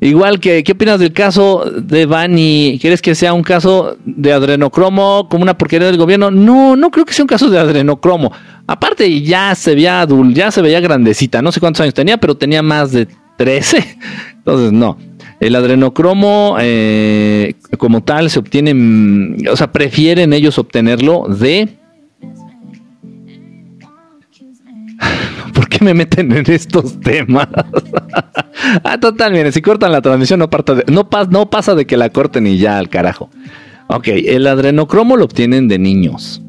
Igual 0.00 0.40
que, 0.40 0.64
¿qué 0.64 0.72
opinas 0.72 0.98
del 0.98 1.12
caso 1.12 1.64
de 1.76 2.06
Bani? 2.06 2.78
¿Quieres 2.80 3.00
que 3.00 3.14
sea 3.14 3.34
un 3.34 3.42
caso 3.42 3.96
de 4.04 4.32
adrenocromo 4.32 5.28
como 5.30 5.42
una 5.42 5.56
porquería 5.56 5.86
del 5.86 5.98
gobierno? 5.98 6.30
No, 6.30 6.74
no 6.74 6.90
creo 6.90 7.04
que 7.04 7.12
sea 7.12 7.22
un 7.22 7.28
caso 7.28 7.48
de 7.50 7.58
adrenocromo. 7.58 8.32
Aparte, 8.66 9.20
ya 9.20 9.54
se 9.54 9.74
veía 9.74 10.00
adulta, 10.00 10.40
ya 10.40 10.50
se 10.50 10.62
veía 10.62 10.80
grandecita. 10.80 11.40
No 11.40 11.52
sé 11.52 11.60
cuántos 11.60 11.82
años 11.82 11.94
tenía, 11.94 12.16
pero 12.16 12.34
tenía 12.34 12.62
más 12.62 12.90
de 12.90 13.06
13. 13.42 13.98
Entonces, 14.36 14.72
no. 14.72 14.96
El 15.40 15.56
adrenocromo 15.56 16.56
eh, 16.60 17.54
como 17.76 18.04
tal 18.04 18.30
se 18.30 18.38
obtiene, 18.38 18.72
mm, 18.72 19.48
o 19.50 19.56
sea, 19.56 19.72
prefieren 19.72 20.32
ellos 20.32 20.58
obtenerlo 20.58 21.26
de... 21.26 21.68
¿Por 25.54 25.68
qué 25.68 25.84
me 25.84 25.92
meten 25.92 26.30
en 26.30 26.48
estos 26.48 27.00
temas? 27.00 27.48
ah, 28.84 29.00
total, 29.00 29.32
miren, 29.32 29.52
si 29.52 29.60
cortan 29.60 29.90
la 29.90 30.02
transmisión 30.02 30.38
no, 30.38 30.48
no, 30.86 31.08
no 31.28 31.50
pasa 31.50 31.74
de 31.74 31.84
que 31.84 31.96
la 31.96 32.10
corten 32.10 32.46
y 32.46 32.58
ya 32.58 32.78
al 32.78 32.88
carajo. 32.88 33.28
Ok, 33.88 34.06
el 34.06 34.46
adrenocromo 34.46 35.16
lo 35.16 35.24
obtienen 35.24 35.66
de 35.66 35.80
niños, 35.80 36.40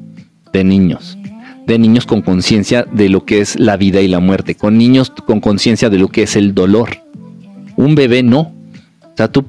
de 0.54 0.64
niños, 0.64 1.18
de 1.66 1.80
niños 1.80 2.06
con 2.06 2.22
conciencia 2.22 2.86
de 2.92 3.10
lo 3.10 3.26
que 3.26 3.40
es 3.42 3.60
la 3.60 3.78
vida 3.78 4.02
y 4.02 4.08
la 4.08 4.20
muerte, 4.20 4.56
con 4.56 4.78
niños 4.78 5.12
con 5.12 5.40
conciencia 5.40 5.90
de 5.90 5.98
lo 5.98 6.08
que 6.10 6.24
es 6.24 6.36
el 6.36 6.54
dolor. 6.54 6.98
Un 7.76 7.96
bebé 7.96 8.24
no, 8.24 8.40
o 8.40 9.16
sea, 9.16 9.32
tú, 9.32 9.46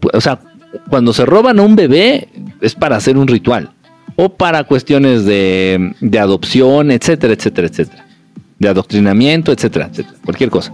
cuando 0.88 1.12
se 1.12 1.26
roban 1.26 1.58
a 1.58 1.62
un 1.62 1.76
bebé 1.76 2.28
es 2.60 2.74
para 2.74 2.96
hacer 2.96 3.16
un 3.16 3.26
ritual 3.26 3.70
o 4.16 4.28
para 4.28 4.64
cuestiones 4.64 5.24
de, 5.24 5.94
de 6.00 6.18
adopción, 6.18 6.90
etcétera, 6.90 7.34
etcétera, 7.34 7.68
etcétera. 7.68 8.06
De 8.58 8.68
adoctrinamiento, 8.68 9.52
etcétera, 9.52 9.88
etcétera. 9.90 10.16
Cualquier 10.24 10.50
cosa. 10.50 10.72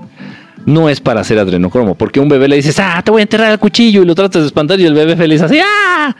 No 0.71 0.89
es 0.89 1.01
para 1.01 1.21
hacer 1.21 1.39
adrenocromo, 1.39 1.95
porque 1.95 2.21
un 2.21 2.29
bebé 2.29 2.49
le 2.49 2.57
dices, 2.57 2.79
ah, 2.79 3.03
te 3.05 3.11
voy 3.11 3.21
a 3.21 3.23
enterrar 3.23 3.51
el 3.51 3.59
cuchillo 3.59 4.03
y 4.03 4.05
lo 4.05 4.15
tratas 4.15 4.43
de 4.43 4.47
espantar 4.47 4.79
y 4.79 4.85
el 4.85 4.95
bebé 4.95 5.17
feliz 5.17 5.43
así, 5.43 5.59
ah. 5.63 6.15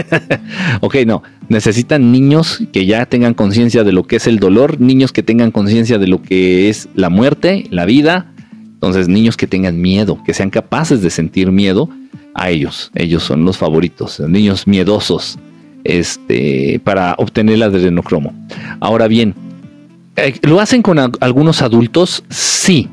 ok, 0.80 0.96
no. 1.06 1.22
Necesitan 1.48 2.12
niños 2.12 2.60
que 2.72 2.86
ya 2.86 3.06
tengan 3.06 3.34
conciencia 3.34 3.84
de 3.84 3.92
lo 3.92 4.04
que 4.04 4.16
es 4.16 4.26
el 4.26 4.38
dolor, 4.38 4.80
niños 4.80 5.12
que 5.12 5.22
tengan 5.22 5.50
conciencia 5.50 5.98
de 5.98 6.08
lo 6.08 6.22
que 6.22 6.68
es 6.68 6.88
la 6.94 7.08
muerte, 7.08 7.64
la 7.70 7.84
vida, 7.84 8.26
entonces, 8.78 9.08
niños 9.08 9.36
que 9.36 9.48
tengan 9.48 9.80
miedo, 9.80 10.22
que 10.24 10.32
sean 10.32 10.50
capaces 10.50 11.02
de 11.02 11.10
sentir 11.10 11.50
miedo, 11.50 11.88
a 12.34 12.50
ellos, 12.50 12.92
ellos 12.94 13.24
son 13.24 13.44
los 13.44 13.58
favoritos, 13.58 14.20
niños 14.20 14.68
miedosos, 14.68 15.36
este, 15.82 16.80
para 16.84 17.14
obtener 17.18 17.56
el 17.56 17.64
adrenocromo. 17.64 18.32
Ahora 18.78 19.08
bien, 19.08 19.34
eh, 20.14 20.34
¿lo 20.42 20.60
hacen 20.60 20.82
con 20.82 20.98
algunos 20.98 21.60
adultos? 21.60 22.22
Sí. 22.28 22.88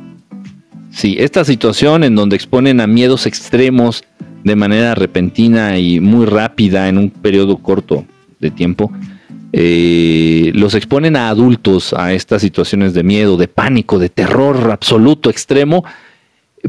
Sí, 0.96 1.18
esta 1.20 1.44
situación 1.44 2.06
en 2.06 2.16
donde 2.16 2.38
exponen 2.38 2.80
a 2.80 2.88
miedos 2.88 3.26
extremos 3.26 4.06
de 4.46 4.56
manera 4.56 4.96
repentina 4.96 5.78
y 5.78 6.00
muy 6.00 6.26
rápida 6.26 6.88
en 6.88 6.98
un 6.98 7.10
periodo 7.10 7.58
corto 7.58 8.06
de 8.40 8.50
tiempo, 8.50 8.94
eh, 9.52 10.54
los 10.56 10.74
exponen 10.74 11.18
a 11.18 11.28
adultos 11.28 11.94
a 11.94 12.14
estas 12.14 12.42
situaciones 12.42 12.94
de 12.94 13.04
miedo, 13.04 13.36
de 13.36 13.50
pánico, 13.50 14.00
de 14.00 14.08
terror 14.08 14.72
absoluto, 14.72 15.30
extremo. 15.30 15.84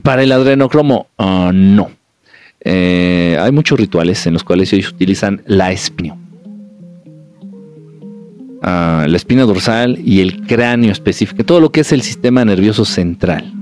Para 0.03 0.25
el 0.25 0.33
adrenocromo, 0.33 1.07
ah, 1.19 1.53
no. 1.55 1.93
Eh, 2.63 3.39
hay 3.41 3.53
muchos 3.53 3.79
rituales 3.79 4.27
en 4.27 4.33
los 4.33 4.43
cuales 4.43 4.73
ellos 4.73 4.91
utilizan 4.91 5.41
la 5.47 5.71
espina. 5.71 6.17
Ah, 8.61 9.07
la 9.09 9.17
espina 9.17 9.45
dorsal 9.45 10.01
y 10.05 10.19
el 10.19 10.45
cráneo 10.49 10.91
específico, 10.91 11.45
todo 11.45 11.61
lo 11.61 11.71
que 11.71 11.83
es 11.83 11.93
el 11.93 12.03
sistema 12.03 12.45
nervioso 12.45 12.85
central. 12.85 13.53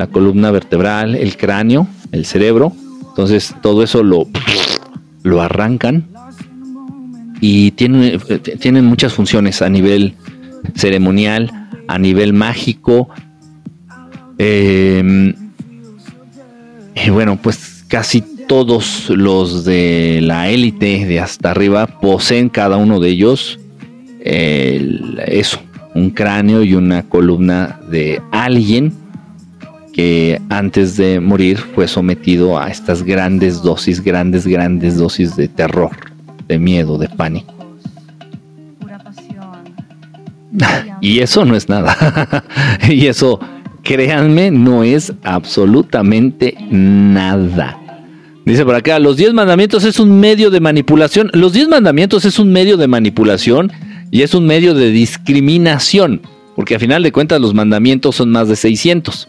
La 0.00 0.06
columna 0.06 0.50
vertebral, 0.50 1.14
el 1.14 1.36
cráneo, 1.36 1.86
el 2.10 2.24
cerebro. 2.24 2.72
Entonces 3.10 3.54
todo 3.60 3.82
eso 3.82 4.02
lo, 4.02 4.26
lo 5.22 5.42
arrancan 5.42 6.08
y 7.38 7.72
tienen, 7.72 8.18
tienen 8.58 8.86
muchas 8.86 9.12
funciones 9.12 9.60
a 9.60 9.68
nivel 9.68 10.14
ceremonial, 10.74 11.68
a 11.86 11.98
nivel 11.98 12.32
mágico. 12.32 13.10
Em, 14.38 15.34
y 16.94 17.10
bueno, 17.10 17.38
pues 17.42 17.84
casi 17.86 18.22
todos 18.22 19.10
los 19.10 19.66
de 19.66 20.20
la 20.22 20.48
élite 20.48 21.04
de 21.04 21.20
hasta 21.20 21.50
arriba 21.50 21.86
poseen 22.00 22.48
cada 22.48 22.78
uno 22.78 23.00
de 23.00 23.10
ellos 23.10 23.58
eso, 24.22 25.60
un 25.94 26.08
cráneo 26.08 26.62
y 26.62 26.74
una 26.74 27.02
columna 27.02 27.80
de 27.90 28.22
alguien 28.32 28.94
que 29.92 30.40
antes 30.48 30.96
de 30.96 31.20
morir 31.20 31.58
fue 31.58 31.88
sometido 31.88 32.58
a 32.58 32.68
estas 32.68 33.02
grandes 33.02 33.62
dosis, 33.62 34.02
grandes, 34.02 34.46
grandes 34.46 34.96
dosis 34.96 35.36
de 35.36 35.48
terror 35.48 35.90
de 36.48 36.58
miedo, 36.58 36.98
de 36.98 37.08
pánico. 37.08 37.54
y 41.00 41.20
eso 41.20 41.44
no 41.44 41.56
es 41.56 41.68
nada. 41.68 42.44
y 42.88 43.06
eso 43.06 43.40
créanme, 43.82 44.50
no 44.50 44.82
es 44.82 45.12
absolutamente 45.22 46.56
nada. 46.70 47.78
Dice 48.44 48.64
por 48.64 48.74
acá, 48.74 48.98
los 48.98 49.16
10 49.16 49.32
mandamientos 49.34 49.84
es 49.84 50.00
un 50.00 50.18
medio 50.18 50.50
de 50.50 50.60
manipulación. 50.60 51.30
Los 51.32 51.52
10 51.52 51.68
mandamientos 51.68 52.24
es 52.24 52.38
un 52.38 52.50
medio 52.52 52.76
de 52.76 52.88
manipulación 52.88 53.70
y 54.10 54.22
es 54.22 54.34
un 54.34 54.46
medio 54.46 54.74
de 54.74 54.90
discriminación, 54.90 56.22
porque 56.56 56.74
a 56.74 56.78
final 56.78 57.02
de 57.02 57.12
cuentas 57.12 57.40
los 57.40 57.54
mandamientos 57.54 58.16
son 58.16 58.30
más 58.30 58.48
de 58.48 58.56
600. 58.56 59.28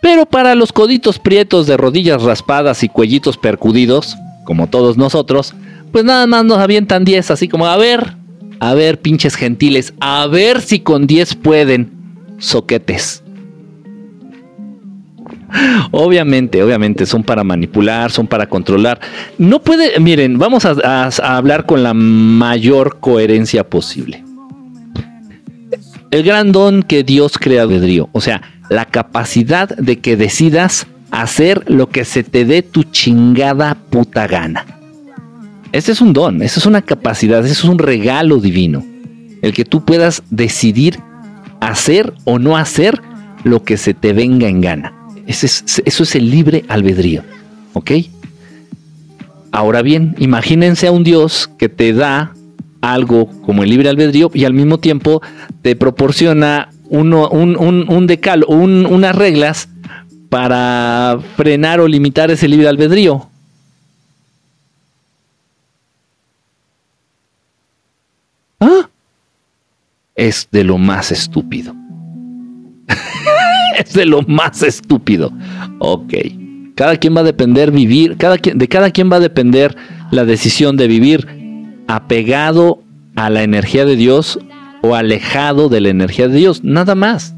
Pero 0.00 0.26
para 0.26 0.54
los 0.54 0.72
coditos 0.72 1.18
prietos 1.18 1.66
de 1.66 1.76
rodillas 1.76 2.22
raspadas 2.22 2.82
y 2.82 2.88
cuellitos 2.88 3.36
percudidos, 3.36 4.16
como 4.44 4.68
todos 4.68 4.96
nosotros, 4.96 5.54
pues 5.92 6.04
nada 6.04 6.26
más 6.26 6.44
nos 6.44 6.58
avientan 6.58 7.04
10, 7.04 7.30
así 7.30 7.48
como, 7.48 7.66
a 7.66 7.76
ver, 7.76 8.14
a 8.60 8.74
ver, 8.74 9.00
pinches 9.00 9.34
gentiles, 9.34 9.94
a 10.00 10.26
ver 10.26 10.60
si 10.60 10.80
con 10.80 11.06
10 11.06 11.34
pueden, 11.36 11.92
soquetes. 12.38 13.22
Obviamente, 15.90 16.62
obviamente, 16.62 17.06
son 17.06 17.22
para 17.22 17.42
manipular, 17.42 18.10
son 18.10 18.26
para 18.26 18.48
controlar. 18.48 19.00
No 19.38 19.60
puede, 19.60 19.98
miren, 19.98 20.38
vamos 20.38 20.64
a, 20.64 21.10
hablar 21.36 21.66
con 21.66 21.82
la 21.82 21.92
mayor 21.94 22.98
coherencia 23.00 23.68
posible. 23.68 24.24
El 26.10 26.22
gran 26.22 26.52
don 26.52 26.82
que 26.82 27.02
Dios 27.02 27.38
crea 27.38 27.62
albedrío, 27.62 28.08
o 28.12 28.20
sea, 28.20 28.42
la 28.70 28.86
capacidad 28.86 29.68
de 29.68 29.98
que 29.98 30.16
decidas 30.16 30.86
hacer 31.10 31.70
lo 31.70 31.90
que 31.90 32.06
se 32.06 32.22
te 32.22 32.46
dé 32.46 32.62
tu 32.62 32.84
chingada 32.84 33.74
puta 33.74 34.26
gana. 34.26 34.64
Ese 35.72 35.92
es 35.92 36.00
un 36.00 36.14
don, 36.14 36.40
esa 36.40 36.58
es 36.58 36.64
una 36.64 36.80
capacidad, 36.80 37.44
ese 37.44 37.52
es 37.52 37.64
un 37.64 37.78
regalo 37.78 38.38
divino. 38.38 38.82
El 39.42 39.52
que 39.52 39.66
tú 39.66 39.84
puedas 39.84 40.22
decidir 40.30 40.98
hacer 41.60 42.14
o 42.24 42.38
no 42.38 42.56
hacer 42.56 43.02
lo 43.44 43.62
que 43.62 43.76
se 43.76 43.92
te 43.92 44.14
venga 44.14 44.48
en 44.48 44.62
gana 44.62 45.00
eso 45.30 46.02
es 46.02 46.14
el 46.14 46.30
libre 46.30 46.64
albedrío. 46.68 47.22
¿Ok? 47.72 47.92
Ahora 49.52 49.82
bien, 49.82 50.14
imagínense 50.18 50.86
a 50.86 50.92
un 50.92 51.04
Dios 51.04 51.50
que 51.58 51.68
te 51.68 51.92
da 51.92 52.34
algo 52.80 53.28
como 53.42 53.62
el 53.62 53.70
libre 53.70 53.88
albedrío 53.88 54.30
y 54.32 54.44
al 54.44 54.54
mismo 54.54 54.78
tiempo 54.78 55.22
te 55.62 55.76
proporciona 55.76 56.70
uno, 56.90 57.28
un, 57.28 57.56
un, 57.88 58.06
decal, 58.06 58.44
unas 58.48 59.14
reglas 59.14 59.68
para 60.28 61.18
frenar 61.36 61.80
o 61.80 61.86
limitar 61.86 62.30
ese 62.30 62.48
libre 62.48 62.68
albedrío. 62.68 63.28
¿Ah? 68.58 68.88
Es 70.16 70.48
de 70.50 70.64
lo 70.64 70.78
más 70.78 71.12
estúpido. 71.12 71.74
es 73.78 73.92
de 73.92 74.04
lo 74.04 74.22
más 74.22 74.62
estúpido. 74.64 75.32
Ok. 75.78 76.14
Cada 76.74 76.96
quien 76.96 77.14
va 77.14 77.20
a 77.20 77.24
depender 77.24 77.70
vivir, 77.70 78.16
cada 78.16 78.36
quien, 78.38 78.58
de 78.58 78.66
cada 78.66 78.90
quien 78.90 79.10
va 79.12 79.16
a 79.16 79.20
depender 79.20 79.76
la 80.10 80.24
decisión 80.24 80.76
de 80.76 80.88
vivir 80.88 81.84
apegado 81.86 82.82
a 83.14 83.30
la 83.30 83.42
energía 83.44 83.84
de 83.84 83.94
Dios 83.94 84.40
o 84.82 84.94
alejado 84.94 85.68
de 85.68 85.80
la 85.80 85.88
energía 85.88 86.28
de 86.28 86.38
Dios. 86.38 86.64
Nada 86.64 86.94
más. 86.94 87.34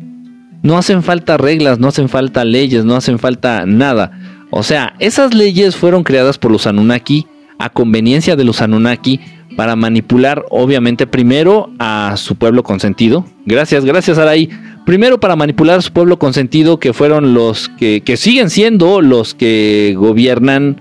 No 0.62 0.78
hacen 0.78 1.02
falta 1.02 1.36
reglas, 1.36 1.80
no 1.80 1.88
hacen 1.88 2.08
falta 2.08 2.44
leyes, 2.44 2.84
no 2.84 2.94
hacen 2.94 3.18
falta 3.18 3.66
nada. 3.66 4.12
O 4.50 4.62
sea, 4.62 4.94
esas 5.00 5.34
leyes 5.34 5.74
fueron 5.74 6.04
creadas 6.04 6.38
por 6.38 6.52
los 6.52 6.66
Anunnaki 6.66 7.26
a 7.58 7.68
conveniencia 7.70 8.36
de 8.36 8.44
los 8.44 8.62
Anunnaki 8.62 9.18
para 9.56 9.76
manipular, 9.76 10.44
obviamente, 10.50 11.06
primero 11.06 11.70
a 11.78 12.14
su 12.16 12.36
pueblo 12.36 12.62
consentido. 12.62 13.24
Gracias, 13.44 13.84
gracias, 13.84 14.18
Araí. 14.18 14.48
Primero 14.86 15.20
para 15.20 15.36
manipular 15.36 15.78
a 15.78 15.82
su 15.82 15.92
pueblo 15.92 16.18
consentido, 16.18 16.78
que 16.78 16.92
fueron 16.92 17.34
los 17.34 17.68
que, 17.70 18.02
que 18.02 18.16
siguen 18.16 18.50
siendo 18.50 19.00
los 19.00 19.34
que 19.34 19.94
gobiernan 19.96 20.80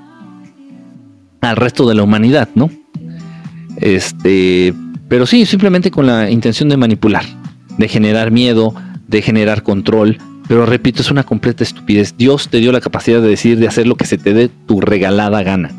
al 1.41 1.55
resto 1.55 1.87
de 1.87 1.95
la 1.95 2.03
humanidad, 2.03 2.49
¿no? 2.55 2.69
Este, 3.77 4.73
pero 5.11 5.25
sí, 5.25 5.45
simplemente 5.45 5.91
con 5.91 6.07
la 6.07 6.29
intención 6.29 6.69
de 6.69 6.77
manipular, 6.77 7.25
de 7.77 7.89
generar 7.89 8.31
miedo, 8.31 8.73
de 9.09 9.21
generar 9.21 9.61
control. 9.61 10.17
Pero 10.47 10.65
repito, 10.65 11.01
es 11.01 11.11
una 11.11 11.23
completa 11.23 11.65
estupidez. 11.65 12.15
Dios 12.17 12.47
te 12.47 12.59
dio 12.59 12.71
la 12.71 12.79
capacidad 12.79 13.21
de 13.21 13.27
decir, 13.27 13.59
de 13.59 13.67
hacer 13.67 13.87
lo 13.87 13.95
que 13.95 14.05
se 14.05 14.17
te 14.17 14.33
dé 14.33 14.49
tu 14.67 14.79
regalada 14.79 15.43
gana 15.43 15.71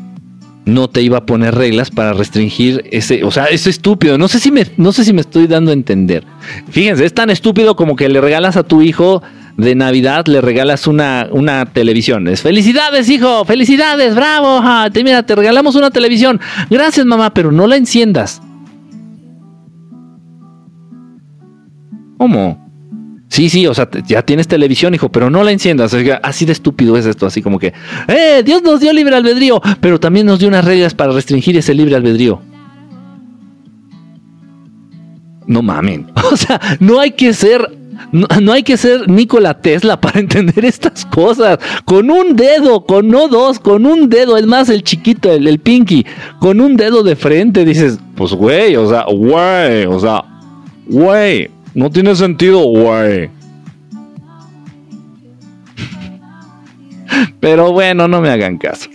no 0.65 0.87
te 0.87 1.01
iba 1.01 1.17
a 1.17 1.25
poner 1.25 1.55
reglas 1.55 1.91
para 1.91 2.13
restringir 2.13 2.85
ese, 2.91 3.25
o 3.25 3.31
sea, 3.31 3.45
es 3.47 3.67
estúpido, 3.67 4.17
no 4.17 4.29
sé 4.29 4.39
si 4.39 4.49
me 4.49 4.65
no 4.77 4.93
sé 4.93 5.03
si 5.03 5.11
me 5.11 5.19
estoy 5.19 5.45
dando 5.45 5.71
a 5.71 5.73
entender. 5.73 6.23
Fíjense, 6.69 7.03
es 7.03 7.13
tan 7.13 7.29
estúpido 7.29 7.75
como 7.75 7.97
que 7.97 8.07
le 8.07 8.21
regalas 8.21 8.55
a 8.55 8.63
tu 8.63 8.81
hijo 8.81 9.21
de 9.57 9.75
Navidad 9.75 10.25
le 10.27 10.39
regalas 10.39 10.87
una, 10.87 11.27
una 11.31 11.65
televisión. 11.65 12.29
Es 12.29 12.41
felicidades, 12.41 13.09
hijo, 13.09 13.43
felicidades, 13.43 14.15
bravo. 14.15 14.61
mira, 15.03 15.23
te 15.23 15.35
regalamos 15.35 15.75
una 15.75 15.91
televisión. 15.91 16.39
Gracias, 16.69 17.05
mamá, 17.05 17.33
pero 17.33 17.51
no 17.51 17.67
la 17.67 17.75
enciendas. 17.75 18.41
¿Cómo? 22.17 22.63
Sí, 23.33 23.49
sí, 23.49 23.65
o 23.65 23.73
sea, 23.73 23.89
ya 24.05 24.21
tienes 24.21 24.47
televisión, 24.47 24.93
hijo, 24.93 25.09
pero 25.09 25.29
no 25.29 25.43
la 25.43 25.51
enciendas. 25.51 25.95
Así 26.21 26.45
de 26.45 26.51
estúpido 26.51 26.97
es 26.97 27.07
esto, 27.07 27.25
así 27.25 27.41
como 27.41 27.57
que, 27.57 27.73
¡eh! 28.07 28.43
Dios 28.45 28.61
nos 28.61 28.79
dio 28.79 28.93
libre 28.93 29.15
albedrío, 29.15 29.59
pero 29.81 29.99
también 29.99 30.27
nos 30.27 30.37
dio 30.37 30.47
unas 30.47 30.63
reglas 30.63 30.93
para 30.93 31.13
restringir 31.13 31.57
ese 31.57 31.73
libre 31.73 31.95
albedrío. 31.95 32.41
No 35.47 35.61
mamen. 35.61 36.11
O 36.31 36.37
sea, 36.37 36.59
no 36.79 36.99
hay 36.99 37.11
que 37.11 37.33
ser 37.33 37.69
no, 38.11 38.51
hay 38.51 38.63
que 38.63 38.77
ser 38.77 39.09
Nikola 39.09 39.59
Tesla 39.59 39.99
para 39.99 40.19
entender 40.19 40.65
estas 40.65 41.05
cosas. 41.05 41.59
Con 41.85 42.11
un 42.11 42.35
dedo, 42.35 42.85
con 42.85 43.07
no 43.07 43.27
dos, 43.27 43.59
con 43.59 43.85
un 43.85 44.09
dedo, 44.09 44.37
es 44.37 44.45
más 44.45 44.69
el 44.69 44.83
chiquito, 44.83 45.31
el, 45.31 45.47
el 45.47 45.59
pinky, 45.59 46.05
con 46.39 46.61
un 46.61 46.75
dedo 46.75 47.03
de 47.03 47.15
frente 47.15 47.65
dices, 47.65 47.99
pues 48.15 48.33
güey, 48.33 48.75
o 48.75 48.87
sea, 48.87 49.05
güey, 49.05 49.85
o 49.85 49.99
sea, 49.99 50.23
güey, 50.87 51.49
no 51.73 51.89
tiene 51.89 52.15
sentido, 52.15 52.59
güey. 52.59 53.29
Pero 57.39 57.71
bueno, 57.71 58.07
no 58.07 58.21
me 58.21 58.29
hagan 58.29 58.57
caso. 58.57 58.89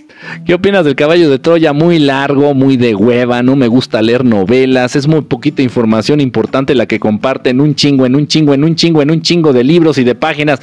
¿Qué 0.45 0.55
opinas 0.55 0.85
del 0.85 0.95
caballo 0.97 1.31
de 1.31 1.39
Troya? 1.39 1.73
Muy 1.73 1.99
largo, 1.99 2.55
muy 2.55 2.77
de 2.77 2.95
hueva, 2.95 3.43
no 3.43 3.57
me 3.57 3.69
gusta 3.69 4.03
leer 4.03 4.25
novelas, 4.25 4.97
es 4.97 5.07
muy 5.07 5.23
poquita 5.23 5.63
información 5.63 6.21
importante 6.21 6.75
la 6.75 6.87
que 6.87 6.99
comparten 6.99 7.61
un 7.61 7.75
chingo, 7.75 8.07
en 8.07 8.17
un 8.17 8.27
chingo, 8.27 8.55
en 8.55 8.65
un 8.65 8.75
chingo, 8.75 9.03
en 9.03 9.11
un 9.11 9.23
chingo 9.23 9.53
de 9.53 9.65
libros 9.65 9.99
y 9.99 10.05
de 10.05 10.15
páginas. 10.15 10.61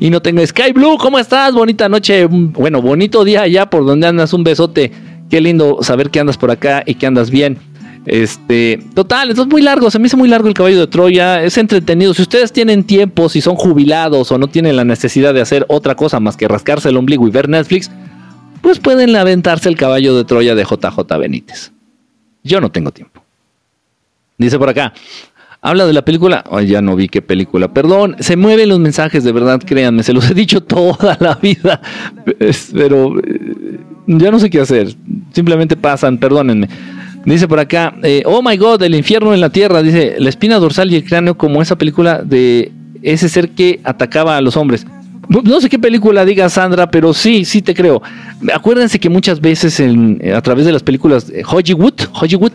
Y 0.00 0.10
no 0.10 0.22
tengo 0.22 0.46
Sky 0.46 0.72
Blue, 0.72 0.96
¿cómo 0.98 1.18
estás? 1.18 1.52
Bonita 1.52 1.88
noche, 1.88 2.26
bueno, 2.26 2.80
bonito 2.80 3.24
día 3.24 3.42
allá 3.42 3.68
por 3.68 3.84
donde 3.84 4.06
andas, 4.06 4.32
un 4.32 4.44
besote. 4.44 4.92
Qué 5.28 5.40
lindo 5.40 5.78
saber 5.82 6.10
que 6.10 6.20
andas 6.20 6.36
por 6.36 6.50
acá 6.50 6.82
y 6.84 6.94
que 6.94 7.06
andas 7.06 7.30
bien. 7.30 7.58
Este, 8.04 8.84
total, 8.94 9.30
es 9.30 9.46
muy 9.46 9.62
largo, 9.62 9.90
se 9.90 9.98
me 9.98 10.06
hizo 10.06 10.16
muy 10.16 10.28
largo 10.28 10.48
el 10.48 10.54
caballo 10.54 10.80
de 10.80 10.86
Troya, 10.88 11.42
es 11.42 11.56
entretenido. 11.56 12.14
Si 12.14 12.22
ustedes 12.22 12.52
tienen 12.52 12.84
tiempo, 12.84 13.28
si 13.28 13.40
son 13.40 13.54
jubilados 13.54 14.32
o 14.32 14.38
no 14.38 14.48
tienen 14.48 14.76
la 14.76 14.84
necesidad 14.84 15.32
de 15.32 15.40
hacer 15.40 15.64
otra 15.68 15.94
cosa 15.94 16.18
más 16.18 16.36
que 16.36 16.48
rascarse 16.48 16.88
el 16.88 16.96
ombligo 16.96 17.26
y 17.28 17.30
ver 17.30 17.48
Netflix, 17.48 17.90
pues 18.60 18.80
pueden 18.80 19.14
aventarse 19.14 19.68
el 19.68 19.76
caballo 19.76 20.16
de 20.16 20.24
Troya 20.24 20.54
de 20.54 20.64
JJ 20.64 21.18
Benítez. 21.18 21.72
Yo 22.42 22.60
no 22.60 22.70
tengo 22.70 22.90
tiempo. 22.90 23.22
Dice 24.36 24.58
por 24.58 24.68
acá, 24.68 24.92
habla 25.60 25.86
de 25.86 25.92
la 25.92 26.04
película. 26.04 26.44
Ay, 26.50 26.66
ya 26.66 26.82
no 26.82 26.96
vi 26.96 27.08
qué 27.08 27.22
película. 27.22 27.72
Perdón, 27.72 28.16
se 28.18 28.36
mueven 28.36 28.68
los 28.68 28.80
mensajes, 28.80 29.22
de 29.22 29.32
verdad, 29.32 29.60
créanme, 29.64 30.02
se 30.02 30.12
los 30.12 30.28
he 30.28 30.34
dicho 30.34 30.60
toda 30.64 31.16
la 31.20 31.36
vida. 31.36 31.80
Pero 32.72 33.18
eh, 33.20 33.78
ya 34.06 34.30
no 34.32 34.40
sé 34.40 34.50
qué 34.50 34.60
hacer. 34.60 34.94
Simplemente 35.32 35.76
pasan, 35.76 36.18
perdónenme. 36.18 36.68
Dice 37.24 37.46
por 37.46 37.60
acá, 37.60 37.94
eh, 38.02 38.22
oh 38.26 38.42
my 38.42 38.56
god, 38.56 38.82
el 38.82 38.94
infierno 38.94 39.32
en 39.32 39.40
la 39.40 39.50
tierra. 39.50 39.82
Dice, 39.82 40.16
la 40.18 40.28
espina 40.28 40.58
dorsal 40.58 40.90
y 40.92 40.96
el 40.96 41.04
cráneo 41.04 41.36
como 41.36 41.62
esa 41.62 41.76
película 41.76 42.22
de 42.22 42.72
ese 43.02 43.28
ser 43.28 43.50
que 43.50 43.80
atacaba 43.84 44.36
a 44.36 44.40
los 44.40 44.56
hombres. 44.56 44.86
No 45.28 45.60
sé 45.60 45.68
qué 45.68 45.78
película 45.78 46.24
diga 46.24 46.48
Sandra, 46.48 46.90
pero 46.90 47.14
sí, 47.14 47.44
sí 47.44 47.62
te 47.62 47.74
creo. 47.74 48.02
Acuérdense 48.52 48.98
que 48.98 49.08
muchas 49.08 49.40
veces 49.40 49.80
a 50.34 50.42
través 50.42 50.66
de 50.66 50.72
las 50.72 50.82
películas 50.82 51.32
Hollywood, 51.48 51.94
Hollywood 52.12 52.52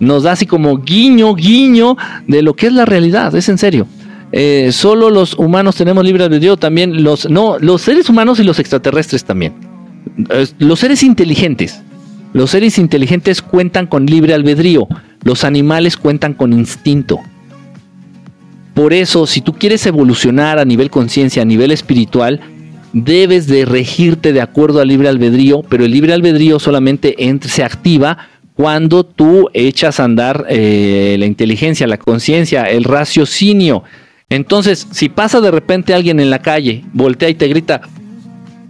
nos 0.00 0.24
da 0.24 0.32
así 0.32 0.44
como 0.44 0.78
guiño, 0.78 1.34
guiño 1.34 1.96
de 2.26 2.42
lo 2.42 2.54
que 2.54 2.66
es 2.66 2.72
la 2.72 2.84
realidad, 2.84 3.34
es 3.34 3.48
en 3.48 3.58
serio. 3.58 3.86
Eh, 4.32 4.70
solo 4.72 5.10
los 5.10 5.34
humanos 5.34 5.76
tenemos 5.76 6.04
libre 6.04 6.24
albedrío, 6.24 6.56
también 6.56 7.02
los, 7.02 7.30
no, 7.30 7.58
los 7.58 7.82
seres 7.82 8.10
humanos 8.10 8.38
y 8.40 8.44
los 8.44 8.58
extraterrestres 8.58 9.24
también. 9.24 9.54
los 10.58 10.80
seres 10.80 11.02
inteligentes, 11.02 11.82
los 12.32 12.50
seres 12.50 12.78
inteligentes 12.78 13.42
cuentan 13.42 13.86
con 13.86 14.06
libre 14.06 14.34
albedrío, 14.34 14.86
los 15.22 15.44
animales 15.44 15.96
cuentan 15.96 16.34
con 16.34 16.52
instinto. 16.52 17.20
Por 18.74 18.92
eso, 18.92 19.26
si 19.26 19.40
tú 19.40 19.54
quieres 19.54 19.84
evolucionar 19.86 20.58
a 20.58 20.64
nivel 20.64 20.90
conciencia, 20.90 21.42
a 21.42 21.44
nivel 21.44 21.72
espiritual, 21.72 22.40
debes 22.92 23.46
de 23.46 23.64
regirte 23.64 24.32
de 24.32 24.40
acuerdo 24.40 24.80
al 24.80 24.88
libre 24.88 25.08
albedrío, 25.08 25.62
pero 25.62 25.84
el 25.84 25.90
libre 25.90 26.12
albedrío 26.12 26.58
solamente 26.58 27.16
se 27.42 27.64
activa 27.64 28.28
cuando 28.54 29.04
tú 29.04 29.48
echas 29.52 30.00
a 30.00 30.04
andar 30.04 30.46
eh, 30.48 31.16
la 31.18 31.26
inteligencia, 31.26 31.86
la 31.86 31.98
conciencia, 31.98 32.64
el 32.64 32.84
raciocinio. 32.84 33.84
Entonces, 34.30 34.86
si 34.90 35.08
pasa 35.08 35.40
de 35.40 35.50
repente 35.50 35.94
alguien 35.94 36.20
en 36.20 36.30
la 36.30 36.40
calle, 36.40 36.84
voltea 36.92 37.28
y 37.28 37.34
te 37.34 37.48
grita, 37.48 37.80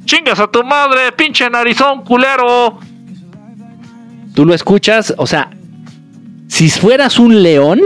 chingas 0.05 0.39
a 0.41 0.51
tu 0.51 0.63
madre, 0.63 1.13
pinche 1.17 1.49
narizón 1.51 2.03
culero. 2.03 2.79
Tú 4.39 4.45
lo 4.45 4.55
escuchas, 4.55 5.13
o 5.17 5.27
sea, 5.27 5.51
si 6.47 6.71
fueras 6.71 7.19
un 7.19 7.43
león, 7.43 7.81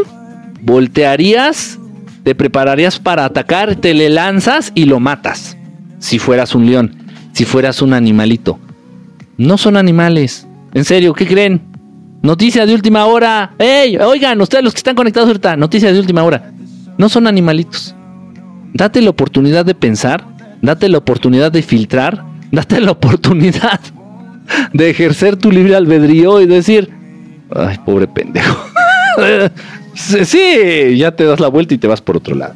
voltearías, 0.60 1.78
te 2.24 2.34
prepararías 2.34 2.98
para 2.98 3.24
atacar, 3.24 3.76
te 3.76 3.94
le 3.94 4.10
lanzas 4.10 4.70
y 4.74 4.84
lo 4.84 5.00
matas. 5.00 5.56
Si 5.98 6.18
fueras 6.18 6.54
un 6.54 6.66
león, 6.66 6.94
si 7.32 7.46
fueras 7.46 7.80
un 7.80 7.94
animalito. 7.94 8.58
No 9.38 9.56
son 9.56 9.78
animales. 9.78 10.46
En 10.74 10.84
serio, 10.84 11.14
¿qué 11.14 11.26
creen? 11.26 11.62
Noticia 12.20 12.66
de 12.66 12.74
última 12.74 13.06
hora. 13.06 13.54
¡Ey! 13.58 13.96
Oigan, 13.96 14.38
ustedes 14.42 14.62
los 14.62 14.74
que 14.74 14.80
están 14.80 14.94
conectados 14.94 15.28
ahorita, 15.28 15.56
noticia 15.56 15.90
de 15.90 16.00
última 16.00 16.22
hora. 16.22 16.52
No 16.98 17.08
son 17.08 17.26
animalitos. 17.28 17.94
Date 18.74 19.00
la 19.00 19.08
oportunidad 19.08 19.64
de 19.64 19.74
pensar, 19.74 20.22
date 20.60 20.90
la 20.90 20.98
oportunidad 20.98 21.50
de 21.50 21.62
filtrar, 21.62 22.22
date 22.52 22.78
la 22.78 22.90
oportunidad 22.90 23.80
de 24.72 24.90
ejercer 24.90 25.36
tu 25.36 25.50
libre 25.50 25.76
albedrío 25.76 26.40
y 26.40 26.46
decir, 26.46 26.90
ay, 27.54 27.78
pobre 27.84 28.06
pendejo. 28.06 28.58
sí, 29.94 30.96
ya 30.96 31.14
te 31.14 31.24
das 31.24 31.40
la 31.40 31.48
vuelta 31.48 31.74
y 31.74 31.78
te 31.78 31.86
vas 31.86 32.00
por 32.00 32.16
otro 32.16 32.34
lado. 32.34 32.54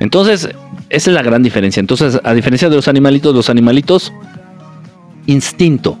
Entonces, 0.00 0.48
esa 0.90 1.10
es 1.10 1.14
la 1.14 1.22
gran 1.22 1.42
diferencia. 1.42 1.80
Entonces, 1.80 2.20
a 2.22 2.34
diferencia 2.34 2.68
de 2.68 2.76
los 2.76 2.88
animalitos, 2.88 3.34
los 3.34 3.50
animalitos, 3.50 4.12
instinto. 5.26 5.98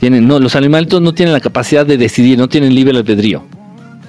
Tienen, 0.00 0.28
no, 0.28 0.38
los 0.38 0.56
animalitos 0.56 1.00
no 1.00 1.14
tienen 1.14 1.32
la 1.32 1.40
capacidad 1.40 1.86
de 1.86 1.96
decidir, 1.96 2.38
no 2.38 2.48
tienen 2.48 2.74
libre 2.74 2.96
albedrío. 2.96 3.44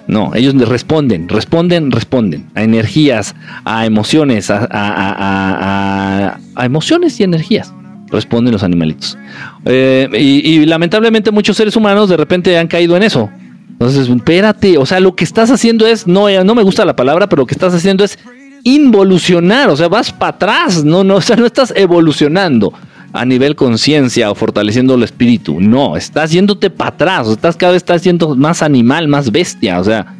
No, 0.07 0.33
ellos 0.35 0.55
responden, 0.67 1.27
responden, 1.27 1.91
responden 1.91 2.49
a 2.55 2.63
energías, 2.63 3.35
a 3.65 3.85
emociones, 3.85 4.49
a, 4.49 6.39
emociones 6.57 7.19
y 7.19 7.23
energías. 7.23 7.73
Responden 8.09 8.53
los 8.53 8.63
animalitos. 8.63 9.17
Eh, 9.65 10.09
y, 10.17 10.65
lamentablemente 10.65 11.31
muchos 11.31 11.57
seres 11.57 11.75
humanos 11.75 12.09
de 12.09 12.17
repente 12.17 12.57
han 12.57 12.67
caído 12.67 12.95
en 12.95 13.03
eso. 13.03 13.29
Entonces, 13.69 14.09
espérate, 14.09 14.77
o 14.77 14.85
sea, 14.85 14.99
lo 14.99 15.15
que 15.15 15.23
estás 15.23 15.51
haciendo 15.51 15.85
es, 15.85 16.07
no, 16.07 16.27
no 16.43 16.55
me 16.55 16.63
gusta 16.63 16.83
la 16.85 16.95
palabra, 16.95 17.27
pero 17.27 17.41
lo 17.41 17.45
que 17.45 17.53
estás 17.53 17.73
haciendo 17.73 18.03
es 18.03 18.17
involucionar, 18.63 19.69
o 19.69 19.77
sea, 19.77 19.87
vas 19.87 20.11
para 20.11 20.29
atrás, 20.29 20.83
no, 20.83 21.03
no, 21.03 21.17
o 21.17 21.21
sea, 21.21 21.35
no 21.35 21.45
estás 21.45 21.71
evolucionando 21.75 22.73
a 23.13 23.25
nivel 23.25 23.55
conciencia 23.55 24.29
o 24.31 24.35
fortaleciendo 24.35 24.95
el 24.95 25.03
espíritu. 25.03 25.59
No, 25.59 25.97
estás 25.97 26.31
yéndote 26.31 26.69
para 26.69 26.89
atrás. 26.89 27.27
Estás 27.27 27.55
cada 27.55 27.73
vez 27.73 27.81
estás 27.81 28.01
siendo 28.01 28.35
más 28.35 28.61
animal, 28.61 29.07
más 29.07 29.31
bestia. 29.31 29.79
O 29.79 29.83
sea, 29.83 30.15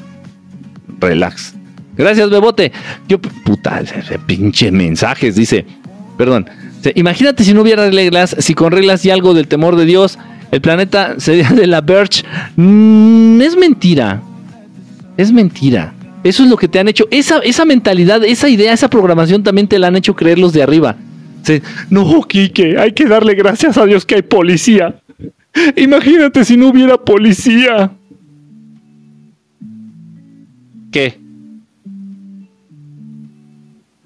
relax. 1.00 1.54
Gracias, 1.96 2.30
Bebote. 2.30 2.72
Yo, 3.08 3.20
puta, 3.20 3.82
pinche 4.26 4.72
mensajes, 4.72 5.36
dice. 5.36 5.66
Perdón. 6.18 6.50
Imagínate 6.96 7.44
si 7.44 7.54
no 7.54 7.62
hubiera 7.62 7.90
reglas, 7.90 8.36
si 8.40 8.54
con 8.54 8.72
reglas 8.72 9.06
y 9.06 9.10
algo 9.10 9.34
del 9.34 9.48
temor 9.48 9.76
de 9.76 9.86
Dios, 9.86 10.18
el 10.52 10.62
planeta 10.62 11.16
sería 11.20 11.50
de 11.50 11.68
la 11.68 11.82
Birch. 11.82 12.24
Mm, 12.56 13.42
es 13.42 13.58
mentira. 13.58 14.22
Es 15.18 15.32
mentira. 15.32 15.94
Eso 16.24 16.44
es 16.44 16.50
lo 16.50 16.58
que 16.58 16.68
te 16.68 16.80
han 16.80 16.88
hecho. 16.88 17.08
Esa, 17.12 17.40
esa 17.40 17.66
mentalidad, 17.66 18.24
esa 18.24 18.50
idea, 18.50 18.74
esa 18.74 18.90
programación 18.90 19.44
también 19.44 19.68
te 19.68 19.80
la 19.80 19.88
han 19.88 19.96
hecho 19.96 20.16
creer 20.16 20.40
los 20.40 20.54
de 20.54 20.64
arriba 20.64 20.96
no, 21.90 22.24
Quique, 22.24 22.78
hay 22.78 22.92
que 22.94 23.06
darle 23.06 23.34
gracias 23.36 23.78
a 23.78 23.86
Dios 23.86 24.06
que 24.06 24.16
hay 24.16 24.22
policía. 24.22 25.00
Imagínate 25.76 26.46
si 26.46 26.58
no 26.58 26.70
hubiera 26.70 26.98
policía. 26.98 27.92
¿Qué? 30.92 31.20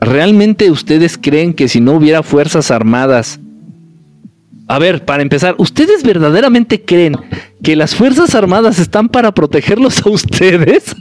¿Realmente 0.01 0.71
ustedes 0.71 1.17
creen 1.17 1.53
que 1.53 1.67
si 1.67 1.79
no 1.79 1.93
hubiera 1.93 2.23
Fuerzas 2.23 2.71
Armadas... 2.71 3.39
A 4.67 4.79
ver, 4.79 5.05
para 5.05 5.21
empezar, 5.21 5.55
¿ustedes 5.57 6.01
verdaderamente 6.01 6.81
creen 6.81 7.15
que 7.61 7.75
las 7.75 7.93
Fuerzas 7.93 8.33
Armadas 8.35 8.79
están 8.79 9.09
para 9.09 9.33
protegerlos 9.33 10.05
a 10.05 10.09
ustedes? 10.09 10.95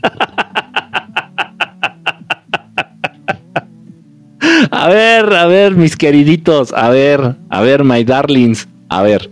A 4.71 4.89
ver, 4.89 5.33
a 5.33 5.47
ver, 5.47 5.75
mis 5.75 5.97
queriditos, 5.97 6.73
a 6.73 6.91
ver, 6.91 7.37
a 7.49 7.61
ver, 7.61 7.85
my 7.85 8.05
darlings, 8.05 8.69
a 8.89 9.03
ver. 9.03 9.31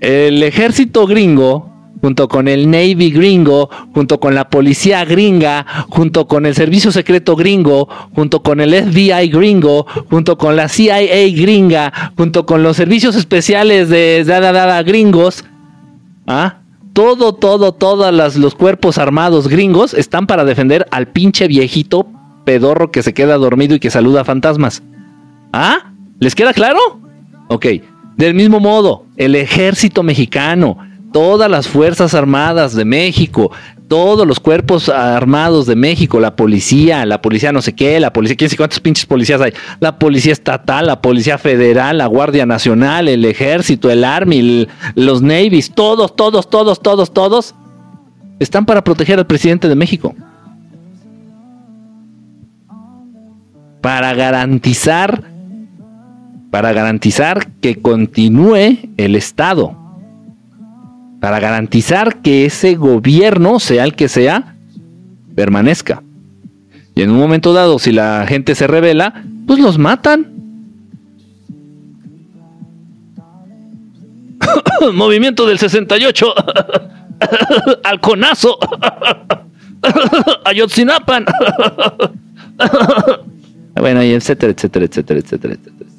El 0.00 0.42
ejército 0.42 1.06
gringo, 1.06 1.72
junto 2.00 2.28
con 2.28 2.48
el 2.48 2.70
Navy 2.70 3.10
gringo, 3.10 3.70
junto 3.94 4.20
con 4.20 4.34
la 4.34 4.48
policía 4.48 5.04
gringa, 5.04 5.66
junto 5.88 6.26
con 6.26 6.46
el 6.46 6.54
servicio 6.54 6.92
secreto 6.92 7.36
gringo, 7.36 7.88
junto 8.14 8.42
con 8.42 8.60
el 8.60 8.74
FBI 8.74 9.28
gringo, 9.28 9.86
junto 10.10 10.36
con 10.38 10.56
la 10.56 10.68
CIA 10.68 11.28
gringa, 11.34 12.12
junto 12.16 12.46
con 12.46 12.62
los 12.62 12.76
servicios 12.76 13.16
especiales 13.16 13.88
de 13.88 14.24
dada 14.24 14.52
dada 14.52 14.82
gringos, 14.82 15.44
¿ah? 16.26 16.58
Todo, 16.92 17.34
todo, 17.34 17.72
todos 17.72 18.36
los 18.36 18.54
cuerpos 18.54 18.96
armados 18.96 19.48
gringos 19.48 19.92
están 19.92 20.26
para 20.26 20.46
defender 20.46 20.86
al 20.90 21.08
pinche 21.08 21.46
viejito 21.46 22.06
pedorro 22.46 22.90
que 22.90 23.02
se 23.02 23.12
queda 23.12 23.36
dormido 23.36 23.74
y 23.74 23.80
que 23.80 23.90
saluda 23.90 24.22
a 24.22 24.24
fantasmas. 24.24 24.82
¿Ah? 25.52 25.92
¿Les 26.18 26.34
queda 26.34 26.54
claro? 26.54 26.78
Ok. 27.48 27.66
Del 28.16 28.32
mismo 28.32 28.60
modo, 28.60 29.04
el 29.18 29.34
ejército 29.34 30.02
mexicano, 30.02 30.78
todas 31.16 31.50
las 31.50 31.66
Fuerzas 31.66 32.12
Armadas 32.12 32.74
de 32.74 32.84
México, 32.84 33.50
todos 33.88 34.26
los 34.26 34.38
cuerpos 34.38 34.90
armados 34.90 35.64
de 35.64 35.74
México, 35.74 36.20
la 36.20 36.36
policía, 36.36 37.06
la 37.06 37.22
policía 37.22 37.52
no 37.52 37.62
sé 37.62 37.74
qué, 37.74 37.98
la 37.98 38.12
policía, 38.12 38.36
quién 38.36 38.50
sé 38.50 38.56
cuántos 38.58 38.80
pinches 38.80 39.06
policías 39.06 39.40
hay, 39.40 39.54
la 39.80 39.98
policía 39.98 40.34
estatal, 40.34 40.88
la 40.88 41.00
policía 41.00 41.38
federal, 41.38 41.96
la 41.96 42.06
Guardia 42.06 42.44
Nacional, 42.44 43.08
el 43.08 43.24
ejército, 43.24 43.90
el 43.90 44.04
Army, 44.04 44.68
los 44.94 45.22
Navies, 45.22 45.72
todos, 45.74 46.14
todos, 46.14 46.50
todos, 46.50 46.82
todos, 46.82 47.10
todos, 47.10 47.54
están 48.38 48.66
para 48.66 48.84
proteger 48.84 49.18
al 49.18 49.26
presidente 49.26 49.70
de 49.70 49.74
México. 49.74 50.14
para 53.80 54.12
garantizar 54.12 55.22
para 56.50 56.74
garantizar 56.74 57.48
que 57.62 57.80
continúe 57.80 58.90
el 58.98 59.14
Estado, 59.14 59.85
para 61.20 61.40
garantizar 61.40 62.22
que 62.22 62.44
ese 62.46 62.74
gobierno, 62.74 63.58
sea 63.60 63.84
el 63.84 63.94
que 63.94 64.08
sea, 64.08 64.56
permanezca. 65.34 66.02
Y 66.94 67.02
en 67.02 67.10
un 67.10 67.18
momento 67.18 67.52
dado, 67.52 67.78
si 67.78 67.92
la 67.92 68.24
gente 68.26 68.54
se 68.54 68.66
revela, 68.66 69.22
pues 69.46 69.58
los 69.60 69.78
matan. 69.78 70.32
Movimiento 74.94 75.46
del 75.46 75.58
68. 75.58 76.26
Alconazo. 77.84 78.58
Ayotzinapan. 80.44 81.26
Bueno, 83.78 84.02
y 84.02 84.12
etcétera, 84.12 84.52
etcétera, 84.52 84.86
etcétera, 84.86 85.20
etcétera, 85.20 85.54
etcétera. 85.54 85.90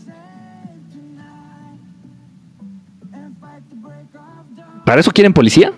¿Para 4.87 5.01
eso 5.01 5.11
quieren 5.11 5.33
policía? 5.33 5.73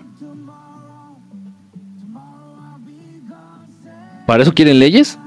¿Para 4.24 4.44
eso 4.44 4.54
quieren 4.54 4.78
leyes? 4.78 5.18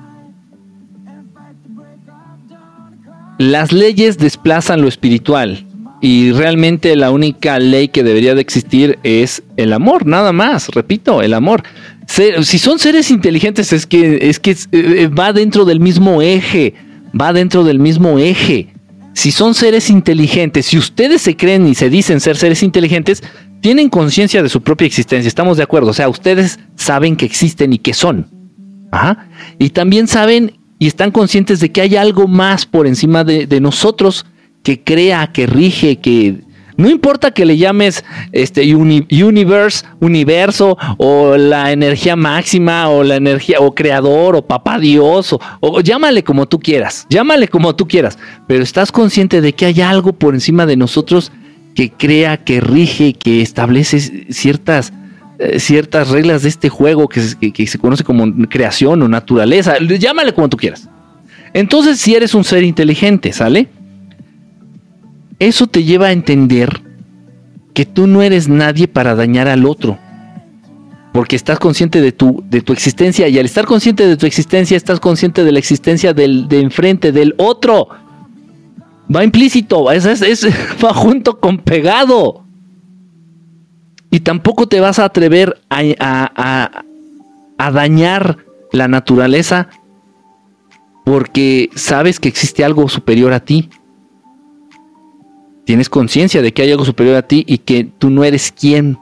Las 3.38 3.74
leyes 3.74 4.18
desplazan 4.18 4.82
lo 4.82 4.88
espiritual 4.88 5.68
y 6.00 6.32
realmente 6.32 6.96
la 6.96 7.12
única 7.12 7.60
ley 7.60 7.90
que 7.90 8.04
debería 8.04 8.36
de 8.36 8.42
existir 8.42 9.00
es 9.04 9.44
el 9.58 9.74
amor, 9.74 10.06
nada 10.06 10.32
más, 10.32 10.70
repito, 10.70 11.22
el 11.22 11.34
amor 11.34 11.64
si 12.08 12.60
son 12.60 12.80
seres 12.80 13.12
inteligentes, 13.12 13.74
es 13.74 13.86
que, 13.86 14.20
es 14.30 14.40
que 14.40 14.56
eh, 14.72 15.08
va 15.08 15.34
dentro 15.34 15.66
del 15.66 15.80
mismo 15.80 16.22
eje, 16.22 16.74
va 17.20 17.34
dentro 17.34 17.64
del 17.64 17.80
mismo 17.80 18.20
eje. 18.20 18.70
Si 19.14 19.32
son 19.32 19.54
seres 19.54 19.90
inteligentes, 19.90 20.68
si 20.68 20.78
ustedes 20.78 21.22
se 21.22 21.36
creen 21.36 21.68
y 21.68 21.76
se 21.76 21.90
dicen 21.90 22.20
ser 22.20 22.36
seres 22.36 22.64
inteligentes, 22.64 23.24
tienen 23.64 23.90
conciencia 23.90 24.44
de 24.44 24.50
su 24.50 24.62
propia 24.62 24.86
existencia, 24.86 25.26
estamos 25.26 25.56
de 25.56 25.64
acuerdo. 25.64 25.92
O 25.92 25.94
sea, 25.94 26.10
ustedes 26.10 26.60
saben 26.76 27.16
que 27.16 27.26
existen 27.26 27.72
y 27.72 27.78
que 27.80 27.94
son. 27.94 28.28
Y 29.58 29.70
también 29.70 30.08
saben 30.10 30.60
y 30.80 30.88
están 30.88 31.12
conscientes 31.12 31.62
de 31.62 31.72
que 31.72 31.80
hay 31.80 31.96
algo 31.96 32.28
más 32.28 32.66
por 32.66 32.88
encima 32.88 33.24
de, 33.24 33.48
de 33.48 33.62
nosotros 33.62 34.26
que 34.64 34.84
crea, 34.84 35.32
que 35.32 35.48
rige, 35.48 35.96
que, 35.96 36.44
no 36.76 36.90
importa 36.90 37.32
que 37.32 37.46
le 37.46 37.58
llames 37.58 38.04
este 38.32 38.76
universe, 38.76 39.86
universo, 40.00 40.78
o 40.98 41.38
la 41.38 41.72
energía 41.72 42.16
máxima, 42.16 42.90
o 42.90 43.04
la 43.04 43.16
energía, 43.16 43.60
o 43.60 43.74
creador, 43.74 44.36
o 44.36 44.46
papá 44.46 44.80
Dios, 44.80 45.34
o, 45.62 45.82
llámale 45.82 46.24
como 46.24 46.48
tú 46.48 46.60
quieras, 46.60 47.06
llámale 47.10 47.48
como 47.48 47.76
tú 47.76 47.88
quieras, 47.88 48.18
pero 48.48 48.64
estás 48.64 48.92
consciente 48.92 49.42
de 49.42 49.54
que 49.54 49.68
hay 49.68 49.82
algo 49.82 50.14
por 50.14 50.34
encima 50.34 50.66
de 50.66 50.76
nosotros 50.76 51.32
que 51.76 51.92
crea, 51.92 52.38
que 52.38 52.60
rige, 52.60 53.14
que 53.14 53.42
establece 53.42 54.00
ciertas 54.32 54.94
eh, 55.40 55.60
ciertas 55.60 56.10
reglas 56.10 56.44
de 56.44 56.50
este 56.50 56.70
juego 56.70 57.10
que, 57.10 57.20
se 57.20 57.78
conoce 57.80 58.04
como 58.04 58.32
creación 58.48 59.02
o 59.02 59.08
naturaleza, 59.08 59.78
llámale 59.80 60.34
como 60.34 60.48
tú 60.48 60.58
quieras. 60.58 60.88
Entonces, 61.54 62.00
si 62.00 62.16
eres 62.16 62.36
un 62.36 62.44
ser 62.44 62.64
inteligente, 62.64 63.34
¿sale? 63.34 63.68
Eso 65.40 65.68
te 65.68 65.84
lleva 65.84 66.08
a 66.08 66.12
entender 66.12 66.82
que 67.74 67.86
tú 67.86 68.06
no 68.06 68.22
eres 68.22 68.48
nadie 68.48 68.88
para 68.88 69.16
dañar 69.16 69.48
al 69.48 69.66
otro. 69.66 69.98
Porque 71.12 71.36
estás 71.36 71.60
consciente 71.60 72.00
de 72.00 72.12
tu, 72.12 72.44
de 72.48 72.62
tu 72.62 72.72
existencia 72.72 73.28
y 73.28 73.38
al 73.38 73.46
estar 73.46 73.66
consciente 73.66 74.08
de 74.08 74.18
tu 74.18 74.26
existencia 74.26 74.78
estás 74.78 75.00
consciente 75.00 75.44
de 75.44 75.52
la 75.52 75.60
existencia 75.60 76.14
del 76.14 76.48
de 76.48 76.62
enfrente, 76.62 77.12
del 77.12 77.36
otro. 77.38 77.90
Va 79.14 79.24
implícito, 79.24 79.92
es, 79.92 80.06
va 80.84 80.94
junto 80.94 81.40
con 81.40 81.58
pegado. 81.58 82.44
Y 84.10 84.20
tampoco 84.20 84.68
te 84.68 84.80
vas 84.80 85.00
a 85.00 85.06
atrever 85.06 85.60
a, 85.70 86.84
a 87.58 87.72
dañar 87.72 88.38
la 88.72 88.88
naturaleza 88.88 89.70
porque 91.04 91.70
sabes 91.76 92.20
que 92.20 92.30
existe 92.30 92.64
algo 92.64 92.88
superior 92.90 93.34
a 93.34 93.40
ti. 93.40 93.70
Tienes 95.66 95.90
conciencia 95.90 96.42
de 96.42 96.54
que 96.54 96.62
hay 96.62 96.72
algo 96.72 96.86
superior 96.86 97.16
a 97.16 97.28
ti 97.28 97.44
y 97.48 97.60
que 97.60 97.84
tú 97.84 98.10
no 98.10 98.24
eres 98.24 98.52
quien 98.52 98.98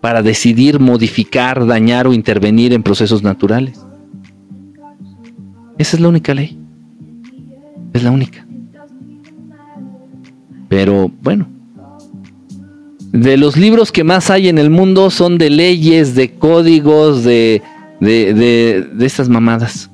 para 0.00 0.22
decidir 0.22 0.80
modificar, 0.80 1.66
dañar 1.66 2.06
o 2.06 2.12
intervenir 2.12 2.72
en 2.72 2.82
procesos 2.82 3.22
naturales. 3.22 3.84
Esa 5.78 5.96
es 5.96 6.00
la 6.00 6.08
única 6.08 6.32
ley. 6.32 6.58
Es 7.92 8.02
la 8.02 8.10
única. 8.10 8.45
Pero 10.76 11.10
bueno, 11.22 11.48
de 13.10 13.38
los 13.38 13.56
libros 13.56 13.90
que 13.90 14.04
más 14.04 14.28
hay 14.28 14.50
en 14.50 14.58
el 14.58 14.68
mundo 14.68 15.10
son 15.10 15.38
de 15.38 15.48
leyes, 15.48 16.14
de 16.14 16.34
códigos, 16.34 17.24
de, 17.24 17.62
de, 17.98 18.34
de, 18.34 18.86
de 18.92 19.06
estas 19.06 19.30
mamadas. 19.30 19.90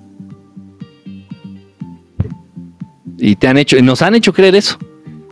Y 3.17 3.37
te 3.37 3.47
han 3.47 3.59
hecho, 3.59 3.79
y 3.79 3.83
nos 3.83 4.03
han 4.03 4.17
hecho 4.17 4.33
creer 4.33 4.57
eso. 4.57 4.77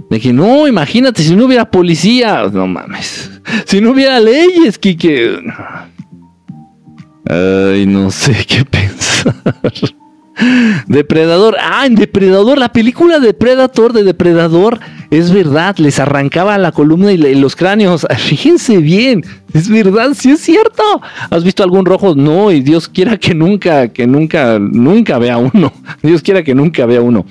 De 0.09 0.21
que 0.21 0.33
no, 0.33 0.69
imagínate, 0.69 1.25
si 1.25 1.35
no 1.35 1.47
hubiera 1.47 1.69
policía, 1.69 2.45
no 2.53 2.69
mames. 2.69 3.29
Si 3.67 3.81
no 3.81 3.91
hubiera 3.91 4.21
leyes, 4.21 4.79
Kike. 4.79 5.37
Ay, 7.29 7.87
no 7.87 8.13
sé 8.13 8.37
qué 8.47 8.65
pensar. 8.71 9.35
Depredador. 10.87 11.57
Ah, 11.61 11.87
en 11.87 11.95
Depredador, 11.95 12.59
la 12.59 12.73
película 12.73 13.19
de 13.19 13.35
Predator 13.35 13.93
de 13.93 14.05
Depredador. 14.05 14.81
Es 15.11 15.33
verdad, 15.33 15.77
les 15.79 15.99
arrancaba 15.99 16.57
la 16.59 16.73
columna 16.73 17.13
y, 17.13 17.19
los 17.35 17.57
cráneos. 17.57 18.07
Fíjense 18.19 18.79
bien, 18.79 19.25
es 19.53 19.69
verdad, 19.69 20.13
sí 20.15 20.31
es 20.31 20.41
cierto. 20.41 20.83
¿Has 21.31 21.45
visto 21.45 21.63
algún 21.63 21.85
rojo? 21.85 22.15
No, 22.15 22.53
y 22.53 22.61
Dios 22.61 22.89
quiera 22.89 23.17
que 23.17 23.35
nunca, 23.35 23.89
que 23.89 24.07
nunca, 24.07 24.59
nunca 24.59 25.19
vea 25.19 25.37
uno. 25.37 25.73
Dios 26.03 26.23
quiera 26.23 26.43
que 26.43 26.55
nunca 26.55 26.87
vea 26.87 27.03
uno. 27.03 27.27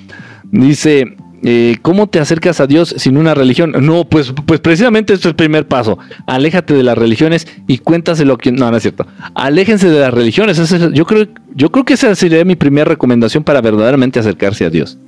Dice, 0.50 1.16
eh, 1.42 1.76
¿cómo 1.82 2.06
te 2.06 2.20
acercas 2.20 2.60
a 2.60 2.66
Dios 2.66 2.94
sin 2.98 3.16
una 3.16 3.34
religión? 3.34 3.74
No, 3.80 4.04
pues, 4.04 4.32
pues 4.46 4.60
precisamente 4.60 5.14
esto 5.14 5.28
es 5.28 5.32
el 5.32 5.36
primer 5.36 5.66
paso. 5.66 5.98
Aléjate 6.26 6.74
de 6.74 6.82
las 6.82 6.98
religiones 6.98 7.46
y 7.66 7.78
cuéntaselo 7.78 8.36
que... 8.36 8.52
No, 8.52 8.70
no 8.70 8.76
es 8.76 8.82
cierto. 8.82 9.06
Aléjense 9.34 9.88
de 9.88 10.00
las 10.00 10.12
religiones. 10.12 10.58
yo, 10.92 11.06
creo, 11.06 11.28
yo 11.54 11.72
creo 11.72 11.84
que 11.84 11.94
esa 11.94 12.14
sería 12.14 12.44
mi 12.44 12.56
primera 12.56 12.84
recomendación 12.84 13.42
para 13.44 13.60
verdaderamente 13.60 14.18
acercarse 14.18 14.64
a 14.64 14.70
Dios. 14.70 14.98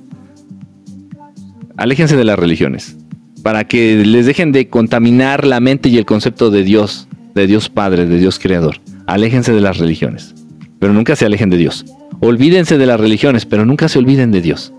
Aléjense 1.77 2.17
de 2.17 2.23
las 2.23 2.39
religiones. 2.39 2.97
Para 3.43 3.65
que 3.67 4.03
les 4.05 4.25
dejen 4.25 4.51
de 4.51 4.69
contaminar 4.69 5.45
la 5.45 5.59
mente 5.59 5.89
y 5.89 5.97
el 5.97 6.05
concepto 6.05 6.49
de 6.49 6.63
Dios, 6.63 7.07
de 7.35 7.45
Dios 7.45 7.69
Padre, 7.69 8.05
de 8.05 8.17
Dios 8.17 8.39
Creador. 8.39 8.77
Aléjense 9.05 9.53
de 9.53 9.61
las 9.61 9.77
religiones. 9.77 10.33
Pero 10.79 10.93
nunca 10.93 11.15
se 11.15 11.25
alejen 11.25 11.49
de 11.49 11.57
Dios. 11.57 11.85
Olvídense 12.21 12.77
de 12.77 12.85
las 12.85 12.99
religiones, 12.99 13.45
pero 13.45 13.65
nunca 13.65 13.89
se 13.89 13.99
olviden 13.99 14.31
de 14.31 14.41
Dios. 14.41 14.73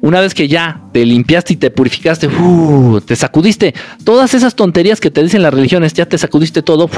Una 0.00 0.20
vez 0.20 0.34
que 0.34 0.46
ya 0.48 0.82
te 0.92 1.04
limpiaste 1.04 1.54
y 1.54 1.56
te 1.56 1.70
purificaste, 1.70 2.28
uh, 2.28 3.00
te 3.00 3.16
sacudiste 3.16 3.74
todas 4.04 4.34
esas 4.34 4.54
tonterías 4.54 5.00
que 5.00 5.10
te 5.10 5.22
dicen 5.22 5.42
las 5.42 5.54
religiones, 5.54 5.94
ya 5.94 6.06
te 6.06 6.18
sacudiste 6.18 6.62
todo, 6.62 6.88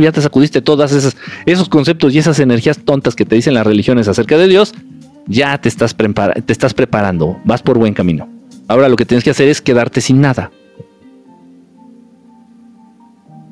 ya 0.00 0.12
te 0.12 0.22
sacudiste 0.22 0.62
todas 0.62 1.14
esos 1.46 1.68
conceptos 1.68 2.14
y 2.14 2.18
esas 2.18 2.38
energías 2.40 2.78
tontas 2.78 3.14
que 3.14 3.24
te 3.24 3.34
dicen 3.34 3.54
las 3.54 3.66
religiones 3.66 4.08
acerca 4.08 4.38
de 4.38 4.48
Dios, 4.48 4.74
ya 5.26 5.58
te 5.58 5.68
estás, 5.68 5.94
te 5.94 6.52
estás 6.52 6.74
preparando, 6.74 7.38
vas 7.44 7.62
por 7.62 7.78
buen 7.78 7.94
camino. 7.94 8.28
Ahora 8.66 8.88
lo 8.88 8.96
que 8.96 9.04
tienes 9.04 9.24
que 9.24 9.30
hacer 9.30 9.48
es 9.48 9.60
quedarte 9.60 10.00
sin 10.00 10.20
nada. 10.20 10.50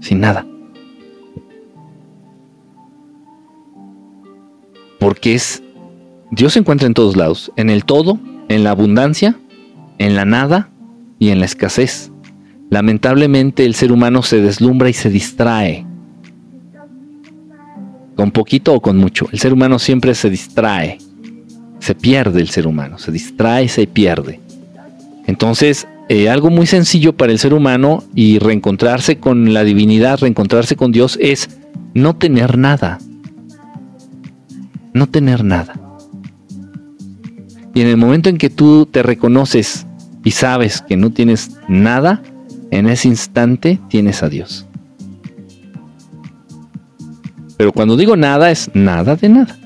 Sin 0.01 0.21
nada. 0.21 0.47
Porque 4.99 5.35
es 5.35 5.63
Dios 6.31 6.55
se 6.55 6.59
encuentra 6.59 6.87
en 6.87 6.95
todos 6.95 7.17
lados, 7.17 7.53
en 7.57 7.71
el 7.71 7.85
todo 7.85 8.19
en 8.49 8.65
la 8.65 8.71
abundancia, 8.71 9.39
en 9.99 10.15
la 10.15 10.25
nada 10.25 10.71
y 11.19 11.31
en 11.31 11.41
la 11.41 11.47
escasez. 11.47 12.11
Lamentablemente 12.71 13.65
el 13.65 13.75
ser 13.75 13.93
humano 13.93 14.23
se 14.23 14.41
deslumbra 14.41 14.89
y 14.89 14.93
se 14.93 15.11
distrae. 15.11 15.87
Con 18.17 18.31
poquito 18.31 18.75
o 18.75 18.81
con 18.81 18.97
mucho. 18.97 19.29
El 19.31 19.39
ser 19.39 19.53
humano 19.53 19.79
siempre 19.79 20.15
se 20.15 20.31
distrae. 20.31 20.99
Se 21.79 21.95
pierde 21.95 22.41
el 22.41 22.49
ser 22.49 22.67
humano. 22.67 22.99
Se 22.99 23.13
distrae 23.13 23.65
y 23.65 23.69
se 23.69 23.87
pierde. 23.87 24.41
Entonces, 25.27 25.87
eh, 26.09 26.29
algo 26.29 26.51
muy 26.51 26.67
sencillo 26.67 27.17
para 27.17 27.33
el 27.33 27.39
ser 27.39 27.53
humano 27.53 28.03
y 28.15 28.39
reencontrarse 28.39 29.19
con 29.19 29.53
la 29.53 29.65
divinidad, 29.65 30.21
reencontrarse 30.21 30.77
con 30.77 30.93
Dios 30.93 31.19
es 31.21 31.51
no 31.95 32.17
tener 32.17 32.59
nada. 32.59 32.99
No 34.93 35.09
tener 35.09 35.45
nada. 35.45 35.86
Y 37.77 37.83
en 37.83 37.89
el 37.89 37.99
momento 37.99 38.31
en 38.31 38.39
que 38.39 38.49
tú 38.49 38.87
te 38.87 39.03
reconoces 39.03 39.87
y 40.25 40.31
sabes 40.31 40.81
que 40.81 40.97
no 40.97 41.11
tienes 41.11 41.59
nada, 41.69 42.23
en 42.71 42.89
ese 42.89 43.07
instante 43.07 43.79
tienes 43.91 44.23
a 44.23 44.31
Dios. 44.31 44.65
Pero 47.59 47.75
cuando 47.75 47.99
digo 47.99 48.17
nada 48.17 48.51
es 48.51 48.71
nada 48.73 49.15
de 49.15 49.29
nada. 49.29 49.59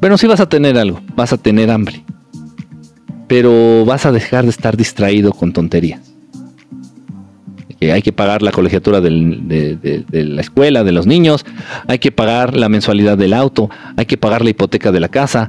Bueno, 0.00 0.16
sí 0.16 0.28
vas 0.28 0.38
a 0.38 0.48
tener 0.48 0.78
algo, 0.78 1.00
vas 1.16 1.32
a 1.32 1.38
tener 1.38 1.72
hambre, 1.72 2.04
pero 3.26 3.84
vas 3.84 4.06
a 4.06 4.12
dejar 4.12 4.44
de 4.44 4.50
estar 4.50 4.76
distraído 4.76 5.32
con 5.32 5.52
tonterías 5.52 6.09
hay 7.88 8.02
que 8.02 8.12
pagar 8.12 8.42
la 8.42 8.52
colegiatura 8.52 9.00
de, 9.00 9.10
la 10.12 10.40
escuela, 10.40 10.84
de 10.84 10.92
los 10.92 11.06
niños, 11.06 11.46
hay 11.86 11.98
que 11.98 12.12
pagar 12.12 12.54
la 12.54 12.68
mensualidad 12.68 13.16
del 13.16 13.32
auto, 13.32 13.70
hay 13.96 14.04
que 14.04 14.18
pagar 14.18 14.42
la 14.42 14.50
hipoteca 14.50 14.92
de 14.92 15.00
la 15.00 15.08
casa, 15.08 15.48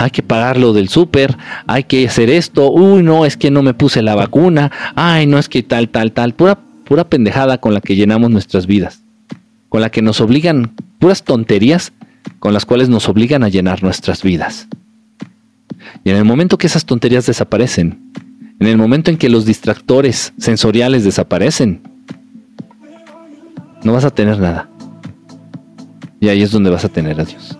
hay 0.00 0.10
que 0.10 0.22
pagar 0.22 0.58
lo 0.58 0.72
del 0.72 0.88
súper, 0.88 1.36
hay 1.66 1.84
que 1.84 2.06
hacer 2.08 2.30
esto, 2.30 2.70
uy, 2.70 3.02
no, 3.02 3.24
es 3.24 3.36
que 3.36 3.50
no 3.50 3.62
me 3.62 3.74
puse 3.74 4.02
la 4.02 4.14
vacuna, 4.16 4.72
ay, 4.96 5.26
no 5.26 5.38
es 5.38 5.48
que 5.48 5.62
tal, 5.62 5.88
tal, 5.88 6.12
tal, 6.12 6.34
pura, 6.34 6.58
pura 6.84 7.08
pendejada 7.08 7.58
con 7.58 7.74
la 7.74 7.80
que 7.80 7.94
llenamos 7.94 8.30
nuestras 8.30 8.66
vidas, 8.66 9.02
con 9.68 9.80
la 9.80 9.90
que 9.90 10.02
nos 10.02 10.20
obligan, 10.20 10.74
puras 10.98 11.22
tonterías 11.22 11.92
con 12.38 12.52
las 12.52 12.66
cuales 12.66 12.88
nos 12.88 13.08
obligan 13.08 13.44
a 13.44 13.48
llenar 13.48 13.82
nuestras 13.82 14.22
vidas. 14.22 14.68
Y 16.04 16.10
en 16.10 16.16
el 16.16 16.24
momento 16.24 16.58
que 16.58 16.66
esas 16.66 16.84
tonterías 16.84 17.26
desaparecen, 17.26 18.12
en 18.62 18.68
el 18.68 18.76
momento 18.76 19.10
en 19.10 19.16
que 19.16 19.28
los 19.28 19.44
distractores 19.44 20.32
sensoriales 20.38 21.02
desaparecen, 21.02 21.82
no 23.82 23.92
vas 23.92 24.04
a 24.04 24.10
tener 24.10 24.38
nada. 24.38 24.68
Y 26.20 26.28
ahí 26.28 26.42
es 26.42 26.52
donde 26.52 26.70
vas 26.70 26.84
a 26.84 26.88
tener 26.88 27.20
a 27.20 27.24
Dios. 27.24 27.58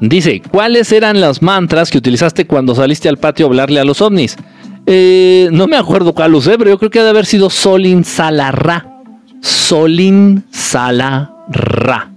Dice, 0.00 0.42
¿cuáles 0.50 0.90
eran 0.90 1.20
los 1.20 1.40
mantras 1.40 1.92
que 1.92 1.98
utilizaste 1.98 2.48
cuando 2.48 2.74
saliste 2.74 3.08
al 3.08 3.18
patio 3.18 3.46
a 3.46 3.48
hablarle 3.48 3.78
a 3.78 3.84
los 3.84 4.02
ovnis? 4.02 4.36
Eh, 4.84 5.48
no 5.52 5.68
me 5.68 5.76
acuerdo 5.76 6.14
cuál 6.14 6.34
usé, 6.34 6.58
pero 6.58 6.70
yo 6.70 6.78
creo 6.78 6.90
que 6.90 6.98
ha 6.98 7.04
de 7.04 7.10
haber 7.10 7.26
sido 7.26 7.48
Solin 7.48 8.02
Salarra. 8.02 9.02
Solin 9.40 10.42
Salarra 10.50 12.13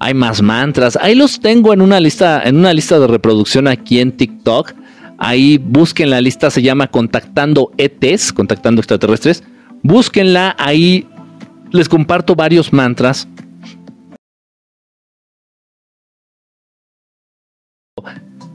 hay 0.00 0.14
más 0.14 0.42
mantras. 0.42 0.98
Ahí 1.00 1.14
los 1.14 1.40
tengo 1.40 1.72
en 1.72 1.82
una 1.82 2.00
lista, 2.00 2.42
en 2.42 2.56
una 2.56 2.72
lista 2.72 2.98
de 2.98 3.06
reproducción 3.06 3.68
aquí 3.68 4.00
en 4.00 4.12
TikTok. 4.12 4.72
Ahí 5.18 5.58
busquen 5.58 6.08
la 6.08 6.22
lista, 6.22 6.50
se 6.50 6.62
llama 6.62 6.88
Contactando 6.88 7.70
ETs, 7.76 8.32
Contactando 8.32 8.80
Extraterrestres. 8.80 9.44
Búsquenla, 9.82 10.56
ahí 10.58 11.06
les 11.70 11.88
comparto 11.88 12.34
varios 12.34 12.72
mantras. 12.72 13.28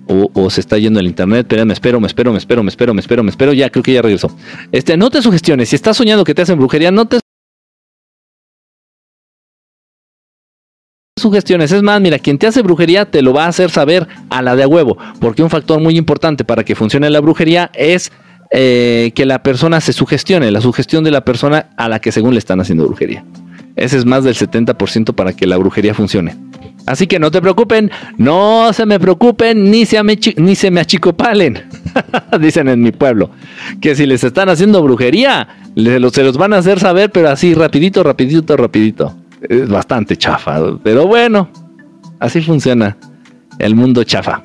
O, 0.07 0.49
se 0.49 0.61
está 0.61 0.77
yendo 0.77 0.99
el 0.99 1.07
internet, 1.07 1.47
me 1.65 1.73
espero, 1.73 1.99
me 1.99 2.07
espero, 2.07 2.31
me 2.31 2.37
espero, 2.37 2.63
me 2.63 2.69
espero, 2.69 2.93
me 2.93 2.99
espero, 3.01 3.23
me 3.23 3.29
espero, 3.29 3.53
ya 3.53 3.69
creo 3.69 3.83
que 3.83 3.93
ya 3.93 4.01
regresó. 4.01 4.35
Este, 4.71 4.97
no 4.97 5.09
te 5.09 5.21
sugestiones, 5.21 5.69
si 5.69 5.75
estás 5.75 5.97
soñando 5.97 6.23
que 6.23 6.33
te 6.33 6.43
hacen 6.43 6.57
brujería, 6.57 6.91
no 6.91 7.07
te 7.07 7.19
sugestiones. 11.25 11.71
Es 11.71 11.81
más, 11.81 11.99
mira, 11.99 12.19
quien 12.19 12.37
te 12.37 12.45
hace 12.45 12.61
brujería 12.61 13.05
te 13.05 13.23
lo 13.23 13.33
va 13.33 13.45
a 13.45 13.47
hacer 13.47 13.71
saber 13.71 14.07
a 14.29 14.43
la 14.43 14.55
de 14.55 14.61
a 14.61 14.67
huevo, 14.67 14.95
porque 15.19 15.41
un 15.41 15.49
factor 15.49 15.79
muy 15.79 15.97
importante 15.97 16.43
para 16.43 16.63
que 16.63 16.75
funcione 16.75 17.09
la 17.09 17.19
brujería 17.19 17.71
es 17.73 18.11
eh, 18.51 19.11
que 19.15 19.25
la 19.25 19.41
persona 19.41 19.81
se 19.81 19.91
sugestione, 19.91 20.51
la 20.51 20.61
sugestión 20.61 21.03
de 21.03 21.09
la 21.09 21.25
persona 21.25 21.69
a 21.77 21.89
la 21.89 21.99
que 21.99 22.11
según 22.11 22.33
le 22.33 22.39
están 22.39 22.61
haciendo 22.61 22.85
brujería. 22.85 23.25
Ese 23.75 23.97
es 23.97 24.05
más 24.05 24.23
del 24.23 24.35
70% 24.35 25.15
para 25.15 25.33
que 25.33 25.47
la 25.47 25.57
brujería 25.57 25.95
funcione. 25.95 26.35
Así 26.85 27.07
que 27.07 27.17
no 27.17 27.31
te 27.31 27.41
preocupen, 27.41 27.89
no 28.17 28.71
se 28.71 28.85
me 28.85 28.99
preocupen, 28.99 29.71
ni 29.71 29.87
se 29.87 30.01
me, 30.03 30.19
ni 30.37 30.53
se 30.53 30.69
me 30.69 30.79
achicopalen. 30.79 31.63
Dicen 32.39 32.69
en 32.69 32.81
mi 32.81 32.91
pueblo. 32.91 33.31
Que 33.81 33.95
si 33.95 34.05
les 34.05 34.23
están 34.23 34.49
haciendo 34.49 34.83
brujería, 34.83 35.47
se 35.75 35.99
los, 35.99 36.13
se 36.13 36.23
los 36.23 36.37
van 36.37 36.53
a 36.53 36.57
hacer 36.57 36.79
saber, 36.79 37.11
pero 37.11 37.29
así 37.29 37.55
rapidito, 37.55 38.03
rapidito, 38.03 38.55
rapidito. 38.55 39.15
Es 39.41 39.69
bastante 39.69 40.17
chafa. 40.17 40.77
Pero 40.83 41.07
bueno, 41.07 41.49
así 42.19 42.41
funciona 42.41 42.97
el 43.59 43.75
mundo 43.75 44.03
chafa. 44.03 44.43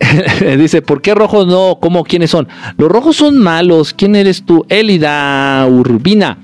Dice, 0.58 0.82
¿por 0.82 1.02
qué 1.02 1.14
rojos 1.14 1.46
no? 1.46 1.78
¿Cómo? 1.80 2.04
¿Quiénes 2.04 2.30
son? 2.30 2.48
Los 2.78 2.90
rojos 2.90 3.16
son 3.16 3.38
malos. 3.38 3.92
¿Quién 3.94 4.16
eres 4.16 4.44
tú? 4.44 4.64
Elida 4.68 5.66
Urbina. 5.68 6.38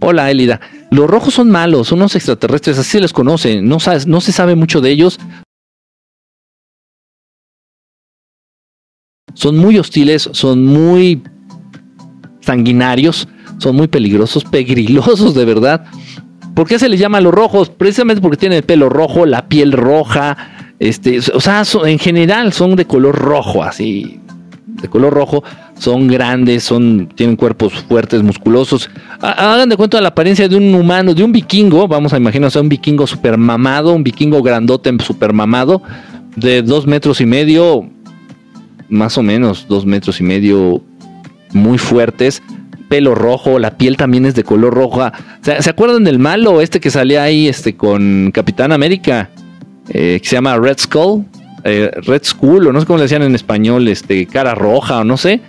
Hola, 0.00 0.30
Elida. 0.30 0.60
Los 0.90 1.08
rojos 1.10 1.34
son 1.34 1.50
malos, 1.50 1.88
son 1.88 1.98
unos 1.98 2.14
extraterrestres, 2.14 2.78
así 2.78 2.90
se 2.90 3.00
les 3.00 3.12
conoce. 3.12 3.60
No, 3.60 3.78
no 4.06 4.20
se 4.20 4.32
sabe 4.32 4.54
mucho 4.54 4.80
de 4.80 4.90
ellos. 4.90 5.18
Son 9.34 9.58
muy 9.58 9.78
hostiles, 9.78 10.30
son 10.32 10.64
muy 10.64 11.22
sanguinarios, 12.40 13.28
son 13.58 13.76
muy 13.76 13.88
peligrosos, 13.88 14.44
pegrilosos 14.50 15.34
de 15.34 15.44
verdad. 15.44 15.86
¿Por 16.56 16.66
qué 16.66 16.78
se 16.78 16.88
les 16.88 16.98
llama 16.98 17.20
los 17.20 17.34
rojos? 17.34 17.68
Precisamente 17.68 18.22
porque 18.22 18.38
tienen 18.38 18.56
el 18.56 18.64
pelo 18.64 18.88
rojo, 18.88 19.26
la 19.26 19.46
piel 19.46 19.72
roja, 19.72 20.72
este, 20.78 21.18
o 21.34 21.38
sea, 21.38 21.64
en 21.84 21.98
general 21.98 22.54
son 22.54 22.76
de 22.76 22.86
color 22.86 23.14
rojo, 23.14 23.62
así, 23.62 24.20
de 24.66 24.88
color 24.88 25.12
rojo, 25.12 25.44
son 25.78 26.08
grandes, 26.08 26.64
son, 26.64 27.08
tienen 27.14 27.36
cuerpos 27.36 27.74
fuertes, 27.86 28.22
musculosos. 28.22 28.88
Hagan 29.20 29.68
de 29.68 29.76
cuenta 29.76 30.00
la 30.00 30.08
apariencia 30.08 30.48
de 30.48 30.56
un 30.56 30.74
humano, 30.74 31.12
de 31.12 31.22
un 31.24 31.30
vikingo, 31.30 31.86
vamos 31.88 32.14
a 32.14 32.16
imaginarnos 32.16 32.56
a 32.56 32.62
un 32.62 32.70
vikingo 32.70 33.06
super 33.06 33.36
mamado, 33.36 33.92
un 33.92 34.02
vikingo 34.02 34.42
grandote 34.42 34.90
super 35.00 35.34
mamado, 35.34 35.82
de 36.36 36.62
dos 36.62 36.86
metros 36.86 37.20
y 37.20 37.26
medio, 37.26 37.86
más 38.88 39.18
o 39.18 39.22
menos 39.22 39.66
dos 39.68 39.84
metros 39.84 40.20
y 40.20 40.24
medio, 40.24 40.82
muy 41.52 41.76
fuertes, 41.76 42.42
pelo 42.88 43.14
rojo, 43.14 43.58
la 43.58 43.76
piel 43.76 43.96
también 43.96 44.26
es 44.26 44.34
de 44.34 44.44
color 44.44 44.74
roja. 44.74 45.12
¿Se, 45.42 45.70
acuerdan 45.70 46.04
del 46.04 46.18
malo 46.18 46.60
este 46.60 46.80
que 46.80 46.90
salía 46.90 47.22
ahí 47.22 47.48
este, 47.48 47.76
con 47.76 48.30
Capitán 48.32 48.72
América? 48.72 49.30
Eh, 49.88 50.18
que 50.20 50.28
se 50.28 50.36
llama 50.36 50.56
Red 50.56 50.78
Skull. 50.78 51.24
Eh, 51.64 51.90
Red 52.02 52.22
Skull, 52.24 52.66
o 52.66 52.72
no 52.72 52.80
sé 52.80 52.86
cómo 52.86 52.98
le 52.98 53.04
decían 53.04 53.22
en 53.22 53.34
español, 53.34 53.88
este, 53.88 54.26
cara 54.26 54.54
roja, 54.54 55.00
o 55.00 55.04
no 55.04 55.16
sé. 55.16 55.40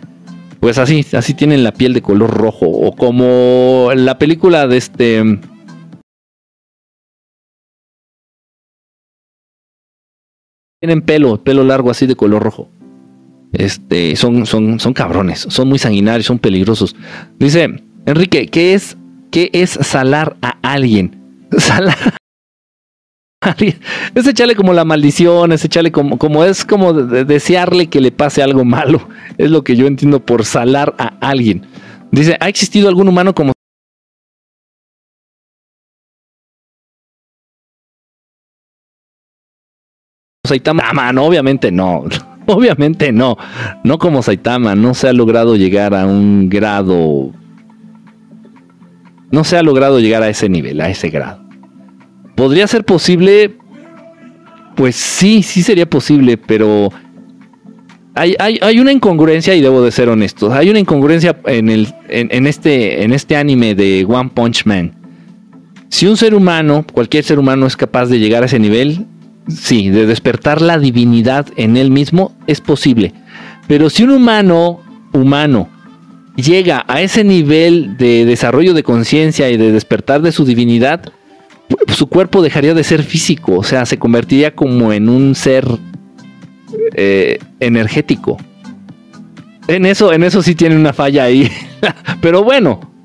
Pues 0.59 0.77
así, 0.79 1.05
así 1.13 1.33
tienen 1.33 1.63
la 1.63 1.71
piel 1.71 1.93
de 1.93 2.01
color 2.01 2.31
rojo. 2.31 2.65
O 2.67 2.95
como 2.95 3.91
la 3.95 4.17
película 4.17 4.67
de 4.67 4.77
este. 4.77 5.39
Tienen 10.79 11.01
pelo, 11.01 11.43
pelo 11.43 11.63
largo 11.63 11.89
así 11.89 12.05
de 12.05 12.15
color 12.15 12.43
rojo. 12.43 12.69
Este, 13.53 14.15
son, 14.15 14.45
son, 14.45 14.79
son 14.79 14.93
cabrones, 14.93 15.47
son 15.49 15.69
muy 15.69 15.79
sanguinarios, 15.79 16.25
son 16.25 16.39
peligrosos. 16.39 16.95
Dice, 17.39 17.81
Enrique, 18.05 18.47
¿qué 18.47 18.73
es, 18.73 18.97
qué 19.31 19.49
es 19.53 19.71
salar 19.71 20.37
a 20.41 20.57
alguien? 20.61 21.15
Salar 21.57 22.17
es 24.15 24.27
echarle 24.27 24.55
como 24.55 24.73
la 24.73 24.83
maldición, 24.83 25.51
es 25.51 25.63
echarle 25.63 25.91
como, 25.91 26.17
como 26.17 26.43
es 26.43 26.65
como 26.65 26.93
desearle 26.93 27.87
que 27.87 28.01
le 28.01 28.11
pase 28.11 28.41
algo 28.41 28.65
malo. 28.65 29.07
Es 29.37 29.51
lo 29.51 29.63
que 29.63 29.75
yo 29.75 29.85
entiendo 29.85 30.25
por 30.25 30.45
salar 30.45 30.95
a 30.97 31.13
alguien. 31.21 31.67
Dice, 32.11 32.35
¿ha 32.39 32.49
existido 32.49 32.89
algún 32.89 33.07
humano 33.07 33.35
como 33.35 33.53
Saitama? 40.43 41.11
No, 41.13 41.25
obviamente 41.25 41.71
no. 41.71 42.05
Obviamente 42.55 43.11
no. 43.11 43.37
No 43.83 43.97
como 43.99 44.23
Saitama. 44.23 44.75
No 44.75 44.93
se 44.93 45.07
ha 45.07 45.13
logrado 45.13 45.55
llegar 45.55 45.93
a 45.93 46.05
un 46.05 46.49
grado. 46.49 47.31
No 49.31 49.43
se 49.43 49.57
ha 49.57 49.63
logrado 49.63 49.99
llegar 49.99 50.23
a 50.23 50.29
ese 50.29 50.49
nivel, 50.49 50.79
a 50.81 50.89
ese 50.89 51.09
grado. 51.09 51.43
¿Podría 52.35 52.67
ser 52.67 52.85
posible? 52.85 53.57
Pues 54.75 54.95
sí, 54.95 55.43
sí 55.43 55.63
sería 55.63 55.89
posible, 55.89 56.37
pero 56.37 56.89
hay, 58.13 58.79
una 58.79 58.91
incongruencia 58.91 59.55
y 59.55 59.61
debo 59.61 59.81
de 59.81 59.91
ser 59.91 60.09
honesto. 60.09 60.53
Hay 60.53 60.69
una 60.69 60.79
incongruencia 60.79 61.37
en, 61.45 61.69
el, 61.69 61.93
en, 62.09 62.47
este, 62.47 63.03
en 63.03 63.11
este 63.11 63.35
anime 63.35 63.75
de 63.75 64.05
One 64.07 64.31
Punch 64.33 64.65
Man. 64.65 64.95
Si 65.89 66.05
un 66.05 66.15
ser 66.15 66.35
humano, 66.35 66.85
cualquier 66.93 67.23
ser 67.23 67.39
humano 67.39 67.65
es 67.65 67.75
capaz 67.75 68.05
de 68.07 68.19
llegar 68.19 68.43
a 68.43 68.45
ese 68.45 68.59
nivel, 68.59 69.07
sí, 69.47 69.89
de 69.89 70.05
despertar 70.05 70.61
la 70.61 70.79
divinidad 70.79 71.47
en 71.55 71.77
él 71.77 71.91
mismo, 71.91 72.35
es 72.47 72.61
posible. 72.61 73.13
Pero 73.67 73.89
si 73.89 74.03
un 74.03 74.11
humano, 74.11 74.81
humano, 75.13 75.69
llega 76.35 76.85
a 76.87 77.01
ese 77.01 77.23
nivel 77.23 77.97
de 77.97 78.25
desarrollo 78.25 78.73
de 78.73 78.83
conciencia 78.83 79.49
y 79.49 79.57
de 79.57 79.71
despertar 79.71 80.21
de 80.21 80.31
su 80.31 80.45
divinidad, 80.45 81.01
su 81.93 82.07
cuerpo 82.07 82.41
dejaría 82.41 82.73
de 82.73 82.83
ser 82.83 83.03
físico, 83.03 83.57
o 83.57 83.63
sea, 83.63 83.85
se 83.85 83.97
convertiría 83.97 84.55
como 84.55 84.93
en 84.93 85.09
un 85.09 85.35
ser 85.35 85.65
eh, 86.93 87.39
energético. 87.59 88.37
En 89.67 89.85
eso, 89.85 90.13
en 90.13 90.23
eso 90.23 90.41
sí 90.41 90.55
tiene 90.55 90.75
una 90.75 90.93
falla 90.93 91.25
ahí. 91.25 91.51
Pero 92.21 92.43
bueno. 92.43 92.96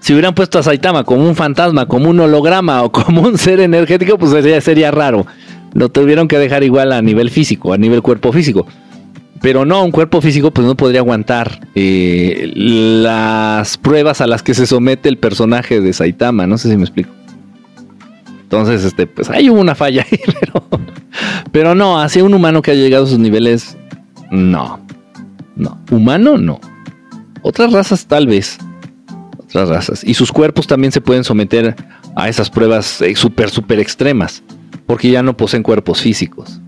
Si 0.00 0.14
hubieran 0.14 0.34
puesto 0.34 0.58
a 0.58 0.62
Saitama 0.62 1.04
como 1.04 1.28
un 1.28 1.36
fantasma, 1.36 1.86
como 1.86 2.08
un 2.08 2.18
holograma 2.20 2.82
o 2.82 2.90
como 2.90 3.20
un 3.22 3.36
ser 3.38 3.60
energético, 3.60 4.18
pues 4.18 4.32
sería, 4.64 4.90
raro. 4.90 5.26
Lo 5.74 5.90
tuvieron 5.90 6.26
que 6.26 6.38
dejar 6.38 6.64
igual 6.64 6.92
a 6.92 7.02
nivel 7.02 7.30
físico, 7.30 7.72
a 7.72 7.78
nivel 7.78 8.02
cuerpo 8.02 8.32
físico. 8.32 8.66
Pero 9.42 9.64
no, 9.64 9.84
un 9.84 9.90
cuerpo 9.90 10.20
físico 10.20 10.50
pues 10.50 10.66
no 10.66 10.74
podría 10.74 11.00
aguantar 11.00 11.60
eh, 11.74 12.50
las 12.54 13.78
pruebas 13.78 14.20
a 14.20 14.26
las 14.26 14.42
que 14.42 14.54
se 14.54 14.66
somete 14.66 15.08
el 15.08 15.18
personaje 15.18 15.80
de 15.80 15.92
Saitama, 15.92 16.46
no 16.46 16.58
sé 16.58 16.70
si 16.70 16.76
me 16.76 16.82
explico. 16.82 17.10
Entonces, 18.42 18.84
este, 18.84 19.06
pues 19.06 19.30
ahí 19.30 19.48
hubo 19.48 19.60
una 19.60 19.74
falla 19.74 20.04
ahí, 20.10 20.18
pero, 20.40 20.66
pero 21.52 21.74
no, 21.74 22.00
hacia 22.00 22.24
un 22.24 22.34
humano 22.34 22.62
que 22.62 22.72
ha 22.72 22.74
llegado 22.74 23.04
a 23.04 23.06
sus 23.06 23.18
niveles, 23.18 23.78
no, 24.30 24.80
no, 25.56 25.78
humano 25.90 26.36
no. 26.36 26.60
Otras 27.42 27.72
razas 27.72 28.06
tal 28.06 28.26
vez, 28.26 28.58
Y 30.04 30.14
sus 30.14 30.32
cuerpos 30.32 30.66
también 30.66 30.92
se 30.92 31.00
pueden 31.00 31.24
someter 31.24 31.74
a 32.14 32.28
esas 32.28 32.50
pruebas 32.50 33.00
eh, 33.02 33.14
súper, 33.16 33.50
súper 33.50 33.80
extremas, 33.80 34.42
porque 34.86 35.10
ya 35.10 35.22
no 35.22 35.36
poseen 35.36 35.62
cuerpos 35.62 36.00
físicos. 36.00 36.60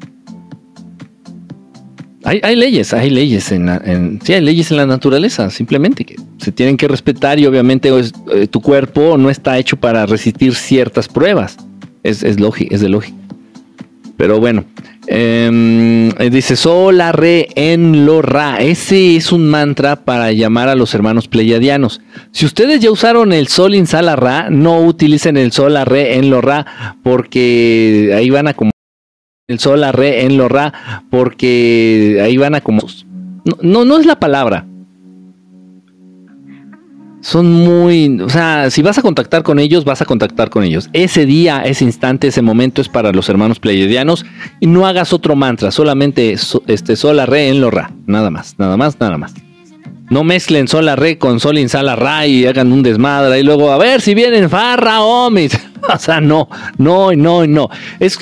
Hay, 2.25 2.55
leyes, 2.55 2.95
hay 2.95 3.11
leyes 3.11 3.51
en, 3.51 3.67
la, 3.67 3.83
sí, 4.23 4.33
hay 4.33 4.41
leyes 4.41 4.71
en 4.71 4.77
la 4.77 4.87
naturaleza, 4.87 5.51
simplemente 5.51 6.05
que 6.05 6.15
se 6.39 6.53
tienen 6.53 6.77
que 6.77 6.87
respetar 6.87 7.41
y 7.41 7.47
obviamente 7.47 7.91
eh, 8.33 8.47
tu 8.47 8.61
cuerpo 8.61 9.19
no 9.19 9.29
está 9.29 9.59
hecho 9.59 9.77
para 9.77 10.07
resistir 10.07 10.55
ciertas 10.55 11.09
pruebas. 11.09 11.57
Es, 12.05 12.23
es, 12.23 12.37
es 12.71 12.81
de 12.81 12.89
lógica. 12.89 13.17
Pero 14.17 14.39
bueno, 14.39 14.65
eh, 15.07 16.31
dice 16.31 16.57
Sola 16.57 17.13
Re 17.13 17.49
en 17.55 18.07
lo 18.07 18.23
Ra. 18.23 18.59
Ese 18.61 19.17
es 19.17 19.33
un 19.33 19.49
mantra 19.49 19.97
para 19.97 20.33
llamar 20.33 20.69
a 20.69 20.75
los 20.75 20.95
hermanos 20.95 21.29
pleiadianos. 21.29 22.01
Si 22.31 22.47
ustedes 22.47 22.81
ya 22.81 22.91
usaron 22.91 23.33
el 23.33 23.49
Sol 23.49 23.75
Insala 23.75 24.17
Ra, 24.17 24.51
no 24.51 24.81
utilicen 24.81 25.37
el 25.37 25.53
Sola 25.53 25.85
Re 25.85 26.17
en 26.17 26.31
lo 26.31 26.41
Ra 26.41 26.97
porque 27.03 28.13
ahí 28.17 28.31
van 28.31 28.49
a 28.49 28.55
como 28.55 28.73
el 29.49 29.59
sol, 29.59 29.81
la 29.81 29.93
re, 29.93 30.25
en 30.25 30.39
lo 30.39 30.49
ra, 30.49 31.05
porque 31.11 32.21
ahí 32.23 32.37
van 32.37 32.55
a 32.55 32.61
como... 32.61 32.83
No, 33.61 33.85
no, 33.85 33.99
es 33.99 34.07
la 34.07 34.19
palabra. 34.19 34.67
Son 37.23 37.51
muy, 37.53 38.21
o 38.21 38.29
sea, 38.29 38.69
si 38.69 38.83
vas 38.83 38.99
a 38.99 39.03
contactar 39.03 39.45
con 39.45 39.61
ellos, 39.61 39.85
vas 39.85 40.03
a 40.03 40.05
contactar 40.05 40.51
con 40.51 40.65
ellos. 40.65 40.91
Ese 40.93 41.25
día, 41.25 41.63
ese 41.65 41.85
instante, 41.85 42.27
ese 42.27 42.43
momento 42.43 42.83
es 42.83 42.89
para 42.89 43.13
los 43.13 43.29
hermanos 43.29 43.61
pleiadianos 43.61 44.27
y 44.59 44.67
no 44.67 44.89
hagas 44.89 45.13
otro 45.13 45.37
mantra, 45.37 45.71
solamente 45.71 46.33
este 46.67 46.97
sol, 46.97 47.25
re, 47.25 47.49
en 47.49 47.61
lo 47.61 47.71
ra, 47.71 47.93
nada 48.07 48.29
más, 48.31 48.57
nada 48.59 48.77
más, 48.77 48.99
nada 48.99 49.19
más. 49.19 49.35
No 50.11 50.25
mezclen 50.25 50.67
sol, 50.67 50.91
re 50.97 51.17
con 51.17 51.39
sol, 51.39 51.59
insala, 51.59 51.95
ra 51.95 52.27
y 52.27 52.45
hagan 52.45 52.73
un 52.73 52.83
desmadre 52.83 53.39
y 53.39 53.45
luego 53.45 53.71
a 53.71 53.79
ver 53.79 54.01
si 54.01 54.15
vienen 54.15 54.51
farra, 54.51 55.01
homies. 55.03 55.57
o 55.95 55.99
sea, 55.99 56.21
no, 56.21 56.49
no, 56.77 57.13
no, 57.13 57.47
no. 57.47 57.71
Es, 58.01 58.19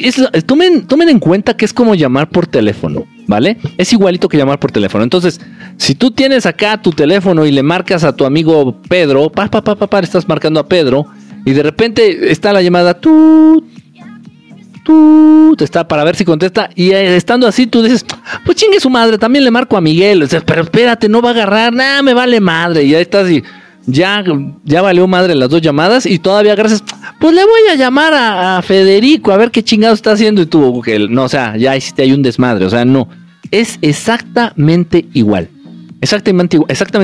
tomen, 0.46 0.86
tomen 0.86 1.08
en 1.08 1.18
cuenta 1.18 1.56
que 1.56 1.64
es 1.64 1.72
como 1.72 1.94
llamar 1.94 2.28
por 2.28 2.46
teléfono, 2.46 3.06
¿vale? 3.26 3.56
Es 3.78 3.92
igualito 3.92 4.28
que 4.28 4.36
llamar 4.36 4.60
por 4.60 4.72
teléfono. 4.72 5.04
Entonces, 5.04 5.40
si 5.80 5.94
tú 5.94 6.10
tienes 6.10 6.44
acá 6.44 6.76
tu 6.80 6.90
teléfono 6.90 7.46
y 7.46 7.52
le 7.52 7.62
marcas 7.62 8.04
a 8.04 8.14
tu 8.14 8.26
amigo 8.26 8.76
Pedro, 8.86 9.32
pa, 9.32 9.48
pa, 9.48 9.64
pa, 9.64 9.74
pa, 9.74 10.00
estás 10.00 10.28
marcando 10.28 10.60
a 10.60 10.68
Pedro, 10.68 11.06
y 11.46 11.52
de 11.52 11.62
repente 11.62 12.30
está 12.30 12.52
la 12.52 12.60
llamada, 12.60 12.92
tú, 12.92 13.64
tú, 14.84 15.54
te 15.56 15.64
está 15.64 15.88
para 15.88 16.04
ver 16.04 16.16
si 16.16 16.26
contesta. 16.26 16.68
Y 16.74 16.90
eh, 16.90 17.16
estando 17.16 17.46
así, 17.46 17.66
tú 17.66 17.82
dices, 17.82 18.04
pues 18.44 18.58
chingue 18.58 18.78
su 18.78 18.90
madre, 18.90 19.16
también 19.16 19.42
le 19.42 19.50
marco 19.50 19.74
a 19.74 19.80
Miguel. 19.80 20.22
O 20.22 20.26
pero 20.44 20.62
espérate, 20.64 21.08
no 21.08 21.22
va 21.22 21.30
a 21.30 21.32
agarrar, 21.32 21.72
nada, 21.72 22.02
me 22.02 22.12
vale 22.12 22.40
madre. 22.40 22.84
Y 22.84 22.94
ahí 22.94 23.00
estás 23.00 23.30
y 23.30 23.42
ya, 23.86 24.22
ya 24.64 24.82
valió 24.82 25.06
madre 25.06 25.34
las 25.34 25.48
dos 25.48 25.62
llamadas. 25.62 26.04
Y 26.04 26.18
todavía 26.18 26.54
gracias, 26.56 26.84
pues 27.18 27.34
le 27.34 27.42
voy 27.42 27.62
a 27.72 27.76
llamar 27.76 28.12
a, 28.14 28.60
Federico 28.60 29.32
a 29.32 29.38
ver 29.38 29.50
qué 29.50 29.62
chingado 29.62 29.94
está 29.94 30.12
haciendo. 30.12 30.42
Y 30.42 30.46
tú, 30.46 30.82
no, 31.08 31.24
o 31.24 31.28
sea, 31.30 31.56
ya 31.56 31.74
hiciste 31.74 32.02
ahí 32.02 32.12
un 32.12 32.22
desmadre. 32.22 32.66
O 32.66 32.70
sea, 32.70 32.84
no. 32.84 33.08
Es 33.50 33.78
exactamente 33.80 35.06
igual. 35.14 35.48
Exactamente, 36.00 36.56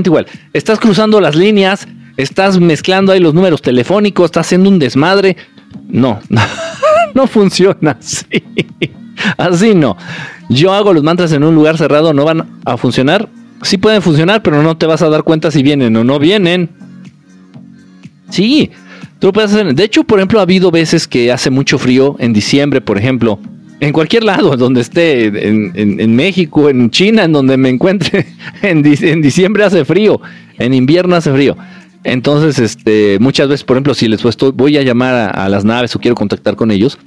igual. 0.06 0.26
Estás 0.52 0.78
cruzando 0.78 1.20
las 1.20 1.34
líneas, 1.34 1.86
estás 2.16 2.58
mezclando 2.58 3.12
ahí 3.12 3.20
los 3.20 3.34
números 3.34 3.60
telefónicos, 3.60 4.26
estás 4.26 4.46
haciendo 4.46 4.68
un 4.70 4.78
desmadre. 4.78 5.36
No, 5.88 6.20
no 7.14 7.26
funciona 7.26 7.98
así. 8.00 8.44
Así 9.36 9.74
no. 9.74 9.96
Yo 10.48 10.72
hago 10.72 10.92
los 10.92 11.02
mantras 11.02 11.32
en 11.32 11.44
un 11.44 11.54
lugar 11.54 11.76
cerrado, 11.76 12.12
no 12.12 12.24
van 12.24 12.60
a 12.64 12.76
funcionar. 12.76 13.28
Sí 13.62 13.78
pueden 13.78 14.02
funcionar, 14.02 14.42
pero 14.42 14.62
no 14.62 14.76
te 14.76 14.86
vas 14.86 15.02
a 15.02 15.08
dar 15.08 15.22
cuenta 15.22 15.50
si 15.50 15.62
vienen 15.62 15.96
o 15.96 16.04
no 16.04 16.18
vienen. 16.18 16.70
Sí, 18.30 18.70
tú 19.18 19.32
puedes 19.32 19.52
hacer. 19.52 19.74
De 19.74 19.84
hecho, 19.84 20.04
por 20.04 20.18
ejemplo, 20.18 20.38
ha 20.38 20.42
habido 20.42 20.70
veces 20.70 21.06
que 21.06 21.32
hace 21.32 21.50
mucho 21.50 21.78
frío 21.78 22.16
en 22.18 22.32
diciembre, 22.32 22.80
por 22.80 22.98
ejemplo. 22.98 23.38
En 23.78 23.92
cualquier 23.92 24.24
lado, 24.24 24.56
donde 24.56 24.80
esté, 24.80 25.26
en, 25.48 26.16
México, 26.16 26.70
en 26.70 26.90
China, 26.90 27.24
en 27.24 27.32
donde 27.32 27.56
me 27.56 27.68
encuentre, 27.68 28.26
en, 28.62 28.82
en 28.84 29.22
diciembre 29.22 29.64
hace 29.64 29.84
frío, 29.84 30.20
en 30.58 30.72
invierno 30.72 31.14
hace 31.14 31.32
frío. 31.32 31.56
Entonces, 32.06 32.60
este, 32.60 33.18
muchas 33.18 33.48
veces, 33.48 33.64
por 33.64 33.76
ejemplo, 33.76 33.92
si 33.92 34.06
les 34.06 34.22
voy 34.54 34.78
a 34.78 34.82
llamar 34.82 35.36
a, 35.36 35.48
las 35.48 35.64
naves 35.64 35.96
o 35.96 35.98
quiero 35.98 36.14
contactar 36.14 36.54
con 36.54 36.70
ellos, 36.70 36.98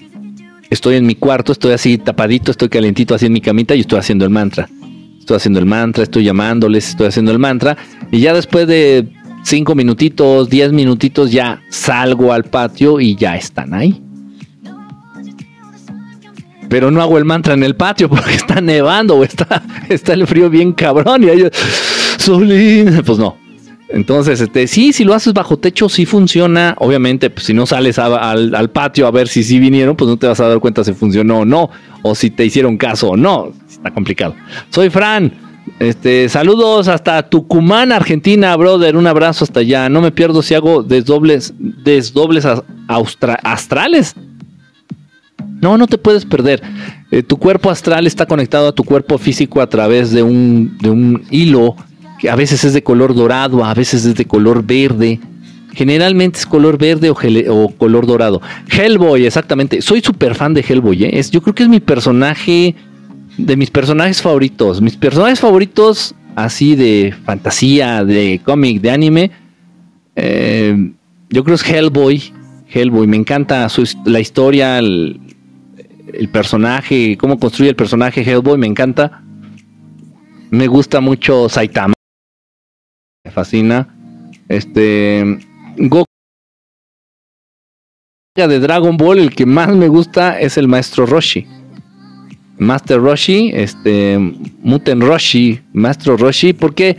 estoy 0.70 0.98
en 0.98 1.06
mi 1.06 1.16
cuarto, 1.16 1.54
estoy 1.54 1.72
así 1.72 1.98
tapadito, 1.98 2.52
estoy 2.52 2.68
calentito 2.68 3.16
así 3.16 3.26
en 3.26 3.32
mi 3.32 3.40
camita 3.40 3.76
y 3.76 3.80
estoy 3.80 3.98
haciendo 3.98 4.26
el 4.26 4.32
mantra. 4.32 4.68
Estoy 5.18 5.38
haciendo 5.38 5.60
el 5.60 5.66
mantra, 5.66 6.04
estoy 6.04 6.26
llamándoles, 6.26 6.90
estoy 6.90 7.08
haciendo 7.08 7.32
el 7.32 7.40
mantra. 7.40 7.78
Y 8.12 8.20
ya 8.20 8.34
después 8.34 8.68
de 8.68 9.08
cinco 9.44 9.74
minutitos, 9.74 10.50
diez 10.50 10.74
minutitos, 10.74 11.32
ya 11.32 11.62
salgo 11.70 12.34
al 12.34 12.44
patio 12.44 13.00
y 13.00 13.16
ya 13.16 13.38
están 13.38 13.74
ahí. 13.74 14.02
Pero 16.70 16.92
no 16.92 17.02
hago 17.02 17.18
el 17.18 17.26
mantra 17.26 17.54
en 17.54 17.64
el 17.64 17.76
patio 17.76 18.10
porque 18.10 18.34
está 18.36 18.62
nevando 18.62 19.16
o 19.16 19.24
está, 19.24 19.64
está 19.90 20.14
el 20.14 20.26
frío 20.28 20.50
bien 20.50 20.74
cabrón. 20.74 21.24
Y 21.24 21.50
Solín, 22.18 23.02
pues 23.06 23.18
no. 23.18 23.38
Entonces, 23.90 24.40
este, 24.40 24.68
sí, 24.68 24.94
si 24.94 25.04
lo 25.04 25.16
haces 25.16 25.34
bajo 25.34 25.58
techo, 25.58 25.90
sí 25.90 26.06
funciona. 26.06 26.76
Obviamente, 26.78 27.30
pues, 27.32 27.48
si 27.48 27.54
no 27.56 27.66
sales 27.66 27.98
al, 27.98 28.70
patio 28.70 29.08
a 29.08 29.12
ver 29.12 29.28
si 29.28 29.44
sí 29.44 29.60
vinieron, 29.60 29.96
pues 29.96 30.08
no 30.08 30.18
te 30.18 30.28
vas 30.28 30.40
a 30.40 30.48
dar 30.48 30.60
cuenta 30.60 30.84
si 30.84 30.94
funcionó 30.94 31.40
o 31.40 31.46
no, 31.46 31.72
o 32.04 32.14
si 32.14 32.30
te 32.30 32.46
hicieron 32.46 32.78
caso 32.78 33.10
o 33.10 33.18
no. 33.18 33.52
Está 33.68 33.92
complicado. 33.92 34.36
Soy 34.70 34.90
Fran. 34.90 35.34
Este, 35.80 36.30
saludos 36.30 36.88
hasta 36.88 37.30
Tucumán, 37.30 37.92
Argentina, 37.92 38.56
brother. 38.56 38.96
Un 38.96 39.08
abrazo 39.08 39.44
hasta 39.44 39.62
allá. 39.62 39.90
No 39.90 40.02
me 40.02 40.12
pierdo 40.12 40.44
si 40.44 40.54
hago 40.54 40.84
desdobles, 40.84 41.54
desdobles 41.58 42.46
astrales. 43.44 44.16
No, 45.62 45.78
no 45.78 45.88
te 45.88 45.98
puedes 45.98 46.26
perder. 46.26 46.62
Eh, 47.12 47.24
tu 47.24 47.38
cuerpo 47.38 47.70
astral 47.70 48.08
está 48.08 48.26
conectado 48.26 48.70
a 48.70 48.72
tu 48.72 48.84
cuerpo 48.84 49.18
físico 49.18 49.62
a 49.62 49.68
través 49.68 50.12
de 50.12 50.24
un, 50.24 50.78
de 50.80 50.90
un 50.90 51.24
hilo 51.30 51.76
a 52.28 52.36
veces 52.36 52.64
es 52.64 52.74
de 52.74 52.84
color 52.84 53.16
dorado, 53.16 53.64
a 53.64 53.74
veces 53.74 54.04
es 54.04 54.16
de 54.16 54.26
color 54.26 54.66
verde. 54.66 55.20
Generalmente 55.74 56.40
es 56.40 56.46
color 56.46 56.78
verde 56.78 57.10
o, 57.10 57.70
color 57.78 58.08
dorado. 58.08 58.42
Hellboy, 58.70 59.26
exactamente. 59.26 59.82
Soy 59.82 60.02
súper 60.02 60.36
fan 60.36 60.54
de 60.54 60.66
Hellboy. 60.68 61.06
¿eh? 61.06 61.20
Es, 61.20 61.32
yo 61.32 61.42
creo 61.42 61.56
que 61.56 61.64
es 61.64 61.70
mi 61.70 61.80
personaje, 61.80 62.76
de 63.38 63.56
mis 63.56 63.70
personajes 63.70 64.22
favoritos. 64.22 64.82
Mis 64.82 64.98
personajes 64.98 65.40
favoritos, 65.40 66.16
así 66.36 66.76
de 66.76 67.14
fantasía, 67.24 68.04
de 68.04 68.42
cómic, 68.44 68.82
de 68.82 68.92
anime. 68.92 69.32
Eh, 70.16 70.92
yo 71.30 71.44
creo 71.44 71.56
que 71.56 71.64
es 71.64 71.70
Hellboy. 71.70 72.34
Hellboy, 72.72 73.08
me 73.08 73.18
encanta 73.18 73.68
la 74.06 74.20
historia, 74.20 74.80
el 76.14 76.30
personaje, 76.30 77.18
cómo 77.18 77.40
construye 77.40 77.70
el 77.72 77.76
personaje 77.76 78.22
Hellboy, 78.22 78.58
me 78.58 78.68
encanta. 78.68 79.24
Me 80.52 80.68
gusta 80.68 81.00
mucho 81.00 81.48
Saitama 81.50 81.94
me 83.26 83.32
fascina. 83.32 83.88
Este 84.48 85.40
Goku 85.78 86.06
de 88.36 88.60
Dragon 88.60 88.96
Ball, 88.96 89.20
el 89.20 89.36
que 89.36 89.46
más 89.46 89.76
me 89.76 89.90
gusta 89.90 90.40
es 90.40 90.58
el 90.58 90.68
maestro 90.68 91.06
Roshi. 91.06 91.46
Master 92.58 93.00
Roshi, 93.00 93.52
este 93.54 94.18
Muten 94.62 95.02
Roshi, 95.02 95.62
Maestro 95.74 96.18
Roshi, 96.18 96.54
¿por 96.54 96.74
qué? 96.74 96.98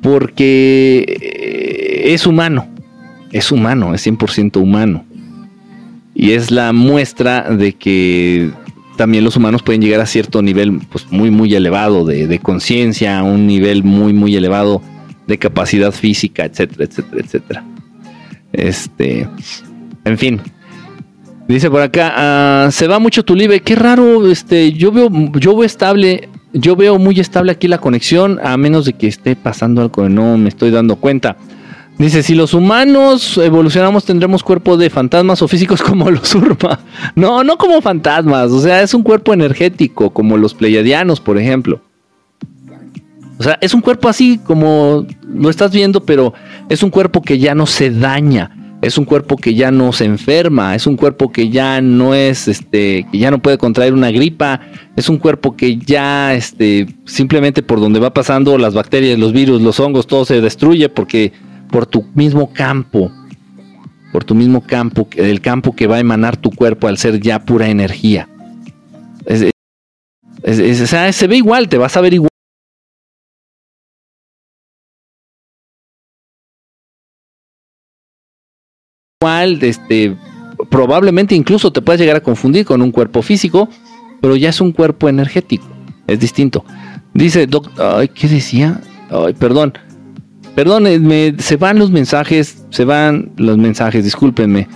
Porque 0.00 1.04
eh, 1.20 2.12
es 2.12 2.26
humano, 2.26 2.68
es 3.32 3.50
humano, 3.50 3.94
es 3.94 4.06
100% 4.06 4.60
humano. 4.60 5.04
Y 6.14 6.32
es 6.32 6.50
la 6.50 6.72
muestra 6.72 7.50
de 7.50 7.72
que 7.72 8.50
también 8.96 9.24
los 9.24 9.36
humanos 9.36 9.62
pueden 9.62 9.80
llegar 9.80 10.00
a 10.00 10.06
cierto 10.06 10.42
nivel 10.42 10.80
pues, 10.90 11.10
muy, 11.10 11.30
muy 11.30 11.54
elevado 11.54 12.04
de, 12.04 12.26
de 12.26 12.38
conciencia, 12.38 13.22
un 13.22 13.46
nivel 13.46 13.82
muy, 13.82 14.12
muy 14.12 14.36
elevado 14.36 14.82
de 15.26 15.38
capacidad 15.38 15.92
física, 15.92 16.44
etcétera, 16.44 16.84
etcétera, 16.84 17.22
etcétera. 17.22 17.64
Este, 18.52 19.28
en 20.04 20.18
fin. 20.18 20.40
Dice 21.48 21.70
por 21.70 21.82
acá, 21.82 22.12
ah, 22.16 22.68
se 22.70 22.86
va 22.86 22.98
mucho 22.98 23.24
tu 23.24 23.34
live, 23.34 23.60
qué 23.60 23.74
raro, 23.74 24.30
este, 24.30 24.72
yo 24.72 24.92
veo, 24.92 25.10
yo 25.34 25.56
veo 25.56 25.64
estable, 25.64 26.28
yo 26.52 26.76
veo 26.76 26.98
muy 26.98 27.18
estable 27.18 27.52
aquí 27.52 27.68
la 27.68 27.78
conexión, 27.78 28.38
a 28.42 28.56
menos 28.56 28.84
de 28.84 28.92
que 28.92 29.08
esté 29.08 29.34
pasando 29.36 29.82
algo, 29.82 30.08
no 30.08 30.38
me 30.38 30.48
estoy 30.48 30.70
dando 30.70 30.96
cuenta. 30.96 31.36
Dice, 31.98 32.22
si 32.22 32.34
los 32.34 32.54
humanos 32.54 33.38
evolucionamos 33.38 34.04
tendremos 34.04 34.42
cuerpo 34.42 34.76
de 34.76 34.90
fantasmas 34.90 35.42
o 35.42 35.48
físicos 35.48 35.82
como 35.82 36.10
los 36.10 36.34
Urma. 36.34 36.80
No, 37.14 37.44
no 37.44 37.56
como 37.56 37.80
fantasmas, 37.80 38.50
o 38.50 38.60
sea, 38.60 38.82
es 38.82 38.94
un 38.94 39.02
cuerpo 39.02 39.32
energético, 39.32 40.10
como 40.10 40.36
los 40.36 40.54
pleiadianos, 40.54 41.20
por 41.20 41.38
ejemplo. 41.38 41.80
O 43.38 43.42
sea, 43.42 43.58
es 43.60 43.74
un 43.74 43.80
cuerpo 43.80 44.08
así 44.08 44.38
como 44.38 45.06
lo 45.32 45.50
estás 45.50 45.72
viendo, 45.72 46.04
pero 46.04 46.32
es 46.68 46.82
un 46.82 46.90
cuerpo 46.90 47.22
que 47.22 47.38
ya 47.38 47.54
no 47.54 47.66
se 47.66 47.90
daña, 47.90 48.78
es 48.82 48.98
un 48.98 49.04
cuerpo 49.04 49.36
que 49.36 49.54
ya 49.54 49.70
no 49.70 49.92
se 49.92 50.04
enferma, 50.04 50.74
es 50.74 50.86
un 50.86 50.96
cuerpo 50.96 51.32
que 51.32 51.50
ya 51.50 51.80
no 51.80 52.14
es, 52.14 52.48
este, 52.48 53.06
que 53.10 53.18
ya 53.18 53.30
no 53.30 53.40
puede 53.40 53.58
contraer 53.58 53.94
una 53.94 54.10
gripa, 54.10 54.60
es 54.96 55.08
un 55.08 55.18
cuerpo 55.18 55.56
que 55.56 55.76
ya, 55.76 56.34
este, 56.34 56.86
simplemente 57.04 57.62
por 57.62 57.80
donde 57.80 58.00
va 58.00 58.12
pasando 58.12 58.58
las 58.58 58.74
bacterias, 58.74 59.18
los 59.18 59.32
virus, 59.32 59.60
los 59.62 59.80
hongos, 59.80 60.06
todo 60.06 60.24
se 60.24 60.40
destruye 60.40 60.88
porque 60.88 61.32
por 61.72 61.86
tu 61.86 62.04
mismo 62.14 62.52
campo, 62.52 63.10
por 64.12 64.22
tu 64.24 64.34
mismo 64.36 64.60
campo, 64.60 65.08
el 65.16 65.40
campo 65.40 65.74
que 65.74 65.88
va 65.88 65.96
a 65.96 66.00
emanar 66.00 66.36
tu 66.36 66.50
cuerpo 66.50 66.86
al 66.86 66.98
ser 66.98 67.18
ya 67.18 67.40
pura 67.40 67.68
energía. 67.68 68.28
o 69.26 70.86
sea, 70.86 71.12
se 71.12 71.26
ve 71.26 71.36
igual, 71.36 71.68
te 71.68 71.78
vas 71.78 71.96
a 71.96 72.02
ver 72.02 72.14
igual 72.14 72.28
este, 79.62 80.16
probablemente 80.70 81.34
incluso 81.34 81.72
te 81.72 81.80
puedes 81.80 82.00
llegar 82.00 82.16
a 82.16 82.22
confundir 82.22 82.66
con 82.66 82.82
un 82.82 82.90
cuerpo 82.90 83.22
físico, 83.22 83.68
pero 84.20 84.36
ya 84.36 84.50
es 84.50 84.60
un 84.60 84.72
cuerpo 84.72 85.08
energético, 85.08 85.66
es 86.06 86.20
distinto. 86.20 86.64
Dice, 87.14 87.46
doctor, 87.46 88.08
¿qué 88.10 88.28
decía? 88.28 88.80
Ay, 89.10 89.34
perdón, 89.34 89.72
perdón, 90.54 90.86
eh, 90.86 91.34
se 91.38 91.56
van 91.56 91.78
los 91.78 91.90
mensajes, 91.90 92.64
se 92.70 92.84
van 92.84 93.32
los 93.36 93.58
mensajes, 93.58 94.04
discúlpenme. 94.04 94.68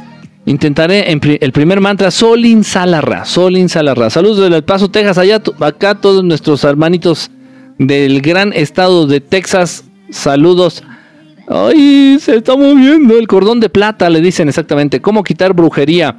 Intentaré 0.47 1.11
el 1.11 1.53
primer 1.53 1.81
mantra, 1.81 2.11
Solin 2.12 2.62
Salarra, 2.62 3.24
Solin 3.24 3.69
Salarra. 3.69 4.11
Saludos 4.11 4.39
desde 4.39 4.57
El 4.57 4.65
Paso, 4.65 4.89
Texas, 4.89 5.19
allá, 5.19 5.43
acá 5.61 5.97
todos 5.97 6.23
nuestros 6.23 6.62
hermanitos 6.62 7.31
del 7.78 8.20
gran 8.23 8.53
estado 8.53 9.07
de 9.07 9.20
Texas. 9.20 9.85
Saludos. 10.11 10.85
Ay, 11.48 12.19
se 12.20 12.36
está 12.36 12.57
moviendo 12.57 13.19
el 13.19 13.27
cordón 13.27 13.59
de 13.59 13.69
plata, 13.69 14.09
le 14.09 14.20
dicen 14.20 14.48
exactamente. 14.48 15.01
¿Cómo 15.01 15.24
quitar 15.24 15.53
brujería? 15.53 16.16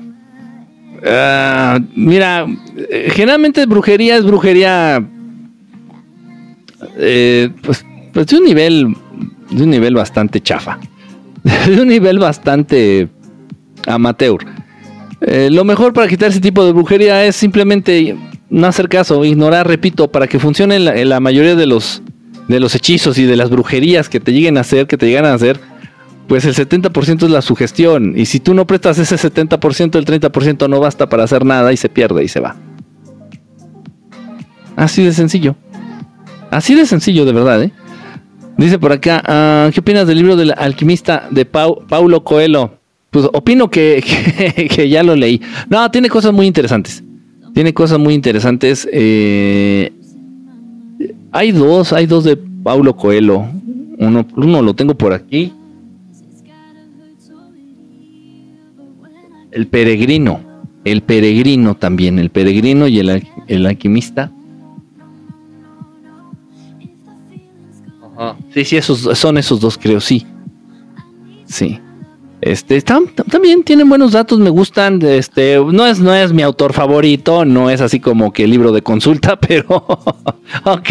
Ah, 1.06 1.80
mira, 1.96 2.46
eh, 2.90 3.10
generalmente 3.12 3.66
brujería 3.66 4.18
es 4.18 4.26
brujería 4.26 5.06
eh, 6.98 7.50
pues, 7.62 7.86
pues, 8.14 8.28
de 8.28 8.38
un 8.38 8.44
nivel 8.44 8.96
de 9.58 9.64
un 9.64 9.70
nivel 9.70 9.96
bastante 9.96 10.42
chafa, 10.42 10.80
de 11.68 11.82
un 11.82 11.88
nivel 11.88 12.20
bastante 12.20 13.10
amateur. 13.86 14.40
Eh, 15.22 15.50
lo 15.52 15.64
mejor 15.64 15.94
para 15.94 16.08
quitar 16.08 16.30
ese 16.30 16.40
tipo 16.40 16.64
de 16.64 16.72
brujería 16.72 17.26
es 17.26 17.36
simplemente 17.36 18.16
no 18.50 18.68
hacer 18.68 18.88
caso, 18.88 19.26
ignorar, 19.26 19.68
repito, 19.68 20.12
para 20.12 20.28
que 20.28 20.40
funcione 20.40 20.80
la 20.80 21.20
mayoría 21.20 21.56
de 21.56 21.66
los 21.66 22.02
de 22.48 22.60
los 22.60 22.76
hechizos 22.76 23.18
y 23.18 23.26
de 23.26 23.36
las 23.36 23.50
brujerías 23.50 24.10
que 24.10 24.20
te 24.20 24.32
lleguen 24.32 24.58
a 24.58 24.62
hacer, 24.62 24.88
que 24.88 24.98
te 24.98 25.08
llegan 25.08 25.26
a 25.26 25.34
hacer, 25.34 25.60
pues 26.28 26.46
el 26.46 26.56
70% 26.56 27.24
es 27.24 27.30
la 27.30 27.42
sugestión. 27.42 28.14
Y 28.18 28.26
si 28.26 28.40
tú 28.40 28.54
no 28.54 28.66
prestas 28.66 28.98
ese 29.00 29.16
70%, 29.16 29.96
el 29.98 30.06
30% 30.06 30.70
no 30.70 30.80
basta 30.80 31.08
para 31.10 31.24
hacer 31.24 31.46
nada 31.46 31.72
y 31.74 31.78
se 31.78 31.90
pierde 31.90 32.24
y 32.24 32.28
se 32.28 32.40
va. 32.40 32.56
Así 34.76 35.04
de 35.04 35.12
sencillo. 35.12 35.56
Así 36.52 36.76
de 36.76 36.86
sencillo, 36.86 37.26
de 37.26 37.34
verdad, 37.34 37.64
¿eh? 37.64 37.72
Dice 38.58 38.80
por 38.80 38.92
acá, 38.92 39.22
ah, 39.26 39.70
¿qué 39.72 39.80
opinas 39.80 40.08
del 40.08 40.18
libro 40.18 40.36
del 40.36 40.52
alquimista 40.58 41.28
de 41.30 41.46
Paulo 41.46 42.24
Coelho? 42.24 42.72
Pues 43.12 43.26
opino 43.32 43.70
que, 43.72 44.04
que, 44.70 44.90
ya 44.90 45.04
lo 45.04 45.16
leí. 45.16 45.42
No, 45.70 45.90
tiene 45.92 46.10
cosas 46.10 46.34
muy 46.34 46.48
interesantes. 46.48 47.04
Tiene 47.54 47.74
cosas 47.74 48.00
muy 48.00 48.14
interesantes. 48.14 48.88
Eh, 48.92 49.92
hay 51.32 51.52
dos, 51.52 51.94
hay 51.94 52.08
dos 52.08 52.24
de 52.24 52.36
Paulo 52.36 52.96
Coelho. 52.96 53.46
Uno, 54.00 54.26
uno 54.36 54.62
lo 54.62 54.74
tengo 54.74 54.96
por 54.96 55.14
aquí. 55.14 55.54
El 59.52 59.68
peregrino. 59.68 60.42
El 60.84 61.02
peregrino 61.02 61.76
también. 61.76 62.18
El 62.18 62.32
peregrino 62.32 62.88
y 62.88 63.00
el, 63.00 63.24
el 63.48 63.66
alquimista. 63.66 64.32
Sí, 68.54 68.66
sí, 68.66 68.78
esos, 68.78 69.18
son 69.18 69.38
esos 69.38 69.60
dos, 69.60 69.78
creo, 69.78 70.00
sí. 70.00 70.26
Sí. 71.46 71.80
Este, 72.42 72.82
también 72.82 73.64
tienen 73.64 73.90
buenos 73.90 74.12
datos, 74.12 74.40
me 74.40 74.50
gustan. 74.50 75.02
Este, 75.02 75.58
no 75.60 75.86
es, 75.86 76.00
no 76.00 76.14
es 76.14 76.34
mi 76.34 76.44
autor 76.44 76.74
favorito, 76.74 77.46
no 77.46 77.70
es 77.70 77.82
así 77.82 78.00
como 78.00 78.32
que 78.32 78.48
libro 78.48 78.72
de 78.72 78.82
consulta, 78.82 79.40
pero 79.40 79.66
ok. 80.64 80.90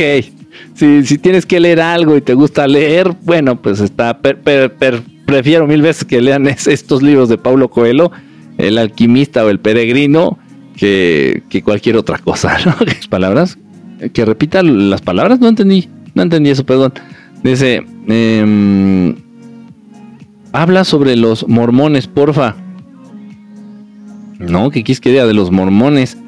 Si, 0.75 1.05
si 1.05 1.19
tienes 1.19 1.47
que 1.47 1.61
leer 1.61 1.81
algo 1.81 2.17
y 2.17 2.21
te 2.21 2.35
gusta 2.35 2.67
leer, 2.67 3.15
bueno, 3.23 3.61
pues 3.61 3.81
está. 3.81 4.19
prefiero 4.19 5.67
mil 5.67 5.83
veces 5.83 6.05
que 6.05 6.21
lean 6.21 6.47
estos 6.49 7.03
libros 7.03 7.29
de 7.29 7.39
Paulo 7.39 7.69
Coelho, 7.69 8.11
El 8.59 8.79
alquimista 8.79 9.45
o 9.45 9.51
El 9.51 9.61
peregrino, 9.61 10.39
que, 10.77 11.43
que 11.49 11.63
cualquier 11.63 11.97
otra 11.97 12.19
cosa, 12.19 12.57
¿no? 12.67 12.75
palabras? 13.09 13.59
Que 14.13 14.25
repita 14.25 14.63
las 14.63 15.01
palabras, 15.01 15.41
no 15.41 15.49
entendí, 15.49 15.89
no 16.15 16.23
entendí 16.23 16.51
eso, 16.51 16.65
perdón. 16.65 16.93
Dice, 17.47 17.85
em, 18.09 19.15
habla 20.53 20.83
sobre 20.83 21.15
los 21.15 21.47
mormones, 21.47 22.09
porfa. 22.09 22.57
No, 24.41 24.71
¿qué 24.71 24.83
quieres 24.83 25.01
que 25.01 25.11
diga 25.11 25.27
de 25.27 25.35
los 25.35 25.53
mormones? 25.53 26.19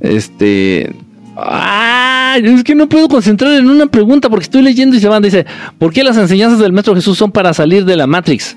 Este... 0.00 0.92
¡Ah! 1.36 2.36
Es 2.42 2.64
que 2.64 2.74
no 2.74 2.88
puedo 2.88 3.06
concentrar 3.06 3.52
en 3.52 3.70
una 3.70 3.86
pregunta 3.86 4.28
porque 4.28 4.42
estoy 4.42 4.62
leyendo 4.62 4.96
y 4.96 5.00
se 5.00 5.08
van. 5.08 5.22
Dice, 5.22 5.46
¿por 5.78 5.92
qué 5.92 6.02
las 6.02 6.16
enseñanzas 6.16 6.58
del 6.58 6.72
Maestro 6.72 6.96
Jesús 6.96 7.16
son 7.16 7.30
para 7.30 7.54
salir 7.54 7.84
de 7.84 7.96
la 7.96 8.08
Matrix? 8.08 8.56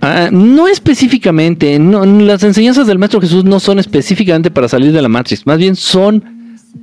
Ah, 0.00 0.30
no 0.32 0.68
específicamente, 0.68 1.78
no, 1.78 2.06
las 2.06 2.44
enseñanzas 2.44 2.86
del 2.86 2.98
Maestro 2.98 3.20
Jesús 3.20 3.44
no 3.44 3.60
son 3.60 3.78
específicamente 3.78 4.50
para 4.50 4.68
salir 4.68 4.92
de 4.92 5.02
la 5.02 5.08
Matrix, 5.08 5.46
más 5.46 5.58
bien 5.58 5.76
son 5.76 6.24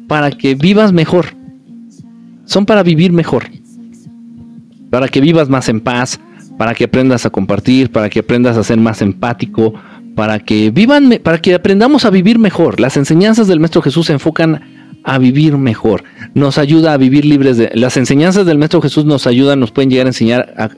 para 0.08 0.30
que 0.30 0.54
vivas 0.54 0.94
mejor. 0.94 1.26
Son 2.46 2.66
para 2.66 2.84
vivir 2.84 3.12
mejor 3.12 3.59
para 4.90 5.08
que 5.08 5.22
vivas 5.22 5.50
más 5.50 5.70
en 5.70 5.82
paz, 5.82 6.20
para 6.58 6.74
que 6.74 6.86
aprendas 6.86 7.26
a 7.26 7.30
compartir, 7.30 7.92
para 7.92 8.10
que 8.10 8.20
aprendas 8.20 8.58
a 8.58 8.64
ser 8.64 8.78
más 8.80 9.02
empático, 9.02 9.74
para 10.16 10.40
que 10.40 10.72
vivan, 10.72 11.20
para 11.24 11.40
que 11.40 11.54
aprendamos 11.54 12.06
a 12.06 12.10
vivir 12.10 12.40
mejor. 12.40 12.80
Las 12.80 12.98
enseñanzas 12.98 13.48
del 13.48 13.60
Maestro 13.60 13.82
Jesús 13.82 14.08
se 14.08 14.14
enfocan 14.14 14.62
a 15.06 15.18
vivir 15.18 15.58
mejor, 15.58 16.04
nos 16.34 16.58
ayuda 16.58 16.92
a 16.92 16.98
vivir 16.98 17.24
libres 17.24 17.58
de 17.58 17.72
las 17.74 17.96
enseñanzas 17.96 18.46
del 18.46 18.58
Maestro 18.58 18.82
Jesús 18.82 19.06
nos 19.06 19.28
ayudan, 19.28 19.60
nos 19.60 19.72
pueden 19.72 19.90
llegar 19.90 20.08
a 20.08 20.10
enseñar 20.10 20.74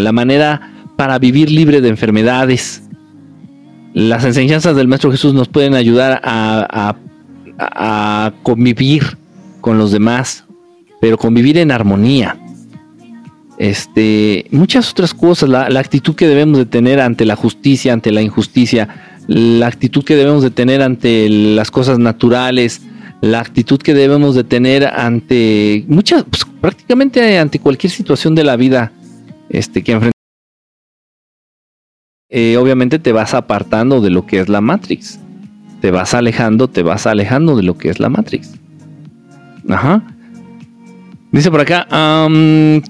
la 0.00 0.12
manera 0.12 0.72
para 0.96 1.18
vivir 1.18 1.50
libre 1.50 1.82
de 1.82 1.88
enfermedades. 1.88 2.82
Las 3.92 4.24
enseñanzas 4.24 4.74
del 4.76 4.88
Maestro 4.88 5.10
Jesús 5.10 5.34
nos 5.34 5.48
pueden 5.48 5.74
ayudar 5.74 6.20
a, 6.24 6.96
a 7.58 8.32
convivir 8.42 9.18
con 9.60 9.76
los 9.76 9.92
demás, 9.92 10.44
pero 11.00 11.18
convivir 11.18 11.58
en 11.58 11.70
armonía 11.70 12.38
este, 13.58 14.46
muchas 14.52 14.92
otras 14.92 15.12
cosas, 15.12 15.48
la, 15.48 15.80
actitud 15.80 16.14
que 16.14 16.28
debemos 16.28 16.58
de 16.58 16.66
tener 16.66 17.00
ante 17.00 17.24
la 17.24 17.34
justicia, 17.34 17.92
ante 17.92 18.12
la 18.12 18.22
injusticia, 18.22 18.88
la 19.26 19.66
actitud 19.66 20.04
que 20.04 20.14
debemos 20.14 20.44
de 20.44 20.50
tener 20.50 20.80
ante 20.80 21.28
las 21.28 21.72
cosas 21.72 21.98
naturales, 21.98 22.82
la 23.20 23.40
actitud 23.40 23.80
que 23.80 23.94
debemos 23.94 24.36
de 24.36 24.44
tener 24.44 24.86
ante 24.86 25.84
muchas, 25.88 26.24
pues, 26.30 26.44
prácticamente 26.60 27.36
ante 27.36 27.58
cualquier 27.58 27.90
situación 27.90 28.36
de 28.36 28.44
la 28.44 28.56
vida 28.56 28.92
este, 29.48 29.82
que 29.82 29.92
enfrentamos. 29.92 30.12
Eh, 32.30 32.56
obviamente 32.58 33.00
te 33.00 33.10
vas 33.10 33.34
apartando 33.34 34.00
de 34.00 34.10
lo 34.10 34.24
que 34.24 34.38
es 34.38 34.48
la 34.48 34.60
Matrix. 34.60 35.18
Te 35.80 35.90
vas 35.90 36.14
alejando, 36.14 36.68
te 36.68 36.84
vas 36.84 37.06
alejando 37.06 37.56
de 37.56 37.64
lo 37.64 37.76
que 37.76 37.88
es 37.88 37.98
la 37.98 38.08
Matrix. 38.08 38.52
Ajá. 39.68 40.02
Dice 41.38 41.52
por 41.52 41.60
acá, 41.60 41.86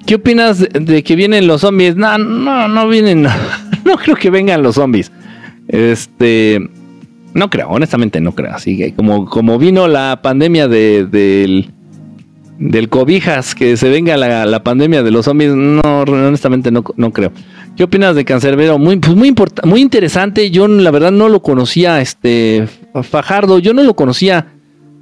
¿qué 0.07 0.15
opinas 0.15 0.67
de, 0.73 1.03
que 1.03 1.17
vienen 1.17 1.47
los 1.47 1.61
zombies? 1.61 1.97
No, 1.97 2.17
no, 2.17 2.67
no 2.67 2.89
vienen, 2.89 3.23
no, 3.85 3.97
creo 4.03 4.17
que 4.17 4.31
vengan 4.31 4.63
los 4.63 4.77
zombies. 4.77 5.13
Este, 5.69 6.67
no 7.35 7.51
creo, 7.51 7.69
honestamente 7.69 8.23
no 8.23 8.35
creo. 8.35 8.55
Así 8.55 8.79
que 8.79 8.95
como, 8.95 9.27
como 9.27 9.59
vino 9.59 9.87
la 9.87 10.21
pandemia 10.23 10.67
de, 10.67 11.05
del, 11.05 11.73
del 12.59 12.89
cobijas, 12.89 13.55
que 13.55 13.77
se 13.77 13.91
venga 13.91 14.17
la, 14.17 14.65
pandemia 14.65 15.03
de 15.03 15.11
los 15.11 15.27
zombies, 15.27 15.53
no, 15.55 15.83
honestamente 15.83 16.71
no, 16.71 16.83
no 16.97 17.13
creo. 17.13 17.33
¿Qué 17.77 17.85
opinas 17.85 18.17
de 18.17 18.25
Cancerbero? 18.25 18.79
Muy, 18.79 18.97
pues 18.97 19.15
muy, 19.15 19.35
muy 19.65 19.83
interesante. 19.83 20.51
Yo 20.51 20.67
la 20.69 20.91
verdad 20.91 21.13
no 21.13 21.29
lo 21.29 21.43
conocía, 21.43 22.01
este 22.01 22.67
Fajardo, 23.03 23.59
yo 23.59 23.75
no 23.75 23.83
lo 23.83 23.95
conocía 23.95 24.55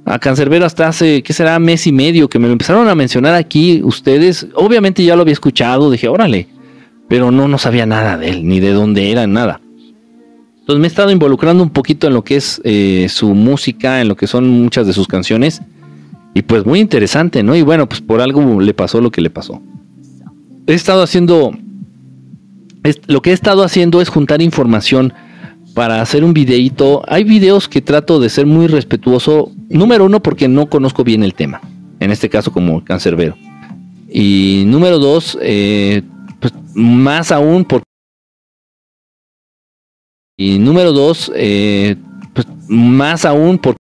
a 0.07 0.19
Cancerbero 0.19 0.65
hasta 0.65 0.87
hace, 0.87 1.21
¿qué 1.21 1.33
será? 1.33 1.59
Mes 1.59 1.85
y 1.85 1.91
medio 1.91 2.29
que 2.29 2.39
me 2.39 2.47
lo 2.47 2.53
empezaron 2.53 2.87
a 2.87 2.95
mencionar 2.95 3.33
aquí 3.33 3.81
ustedes. 3.83 4.47
Obviamente 4.55 5.03
ya 5.03 5.15
lo 5.15 5.23
había 5.23 5.33
escuchado, 5.33 5.91
dije, 5.91 6.07
órale, 6.07 6.47
pero 7.09 7.29
no, 7.29 7.47
no 7.47 7.57
sabía 7.57 7.85
nada 7.85 8.17
de 8.17 8.29
él, 8.29 8.47
ni 8.47 8.61
de 8.61 8.71
dónde 8.71 9.11
era, 9.11 9.27
nada. 9.27 9.59
Entonces 10.59 10.79
me 10.79 10.87
he 10.87 10.89
estado 10.89 11.11
involucrando 11.11 11.61
un 11.61 11.69
poquito 11.69 12.07
en 12.07 12.13
lo 12.13 12.23
que 12.23 12.37
es 12.37 12.61
eh, 12.63 13.07
su 13.09 13.33
música, 13.33 14.01
en 14.01 14.07
lo 14.07 14.15
que 14.15 14.27
son 14.27 14.49
muchas 14.49 14.87
de 14.87 14.93
sus 14.93 15.07
canciones. 15.07 15.61
Y 16.33 16.41
pues 16.41 16.65
muy 16.65 16.79
interesante, 16.79 17.43
¿no? 17.43 17.55
Y 17.55 17.61
bueno, 17.61 17.87
pues 17.87 17.99
por 17.99 18.21
algo 18.21 18.61
le 18.61 18.73
pasó 18.73 19.01
lo 19.01 19.11
que 19.11 19.21
le 19.21 19.29
pasó. 19.29 19.61
He 20.67 20.73
estado 20.73 21.03
haciendo... 21.03 21.51
lo 23.07 23.21
que 23.21 23.31
he 23.31 23.33
estado 23.33 23.63
haciendo 23.63 24.01
es 24.01 24.09
juntar 24.09 24.41
información 24.41 25.13
para 25.73 26.01
hacer 26.01 26.23
un 26.23 26.33
videito. 26.33 27.01
Hay 27.07 27.23
videos 27.23 27.67
que 27.67 27.81
trato 27.81 28.19
de 28.19 28.29
ser 28.29 28.45
muy 28.45 28.67
respetuoso. 28.67 29.51
Número 29.69 30.05
uno, 30.05 30.21
porque 30.21 30.47
no 30.47 30.69
conozco 30.69 31.03
bien 31.03 31.23
el 31.23 31.33
tema. 31.33 31.61
En 31.99 32.11
este 32.11 32.29
caso, 32.29 32.51
como 32.51 32.83
cancerbero. 32.83 33.35
Y 34.09 34.63
número 34.67 34.99
dos, 34.99 35.37
eh, 35.41 36.03
pues, 36.39 36.53
más 36.73 37.31
aún 37.31 37.65
porque. 37.65 37.83
Y 40.37 40.59
número 40.59 40.91
dos, 40.91 41.31
eh, 41.35 41.95
pues, 42.33 42.47
más 42.67 43.25
aún 43.25 43.57
porque 43.57 43.77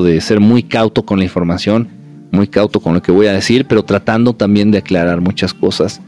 de 0.00 0.20
ser 0.22 0.40
muy 0.40 0.62
cauto 0.62 1.04
con 1.04 1.18
la 1.18 1.24
información, 1.24 1.88
muy 2.30 2.48
cauto 2.48 2.80
con 2.80 2.94
lo 2.94 3.02
que 3.02 3.12
voy 3.12 3.26
a 3.26 3.34
decir, 3.34 3.66
pero 3.66 3.82
tratando 3.82 4.32
también 4.32 4.70
de 4.70 4.78
aclarar 4.78 5.20
muchas 5.20 5.52
cosas 5.52 6.00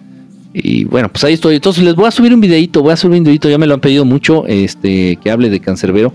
y 0.54 0.84
bueno, 0.84 1.08
pues 1.10 1.24
ahí 1.24 1.34
estoy. 1.34 1.56
Entonces 1.56 1.82
les 1.82 1.96
voy 1.96 2.06
a 2.06 2.12
subir 2.12 2.32
un 2.32 2.40
videito, 2.40 2.80
voy 2.80 2.92
a 2.92 2.96
subir 2.96 3.18
un 3.18 3.24
videito, 3.24 3.50
ya 3.50 3.58
me 3.58 3.66
lo 3.66 3.74
han 3.74 3.80
pedido 3.80 4.04
mucho, 4.04 4.46
este, 4.46 5.16
que 5.16 5.30
hable 5.30 5.50
de 5.50 5.58
Cancerbero. 5.58 6.14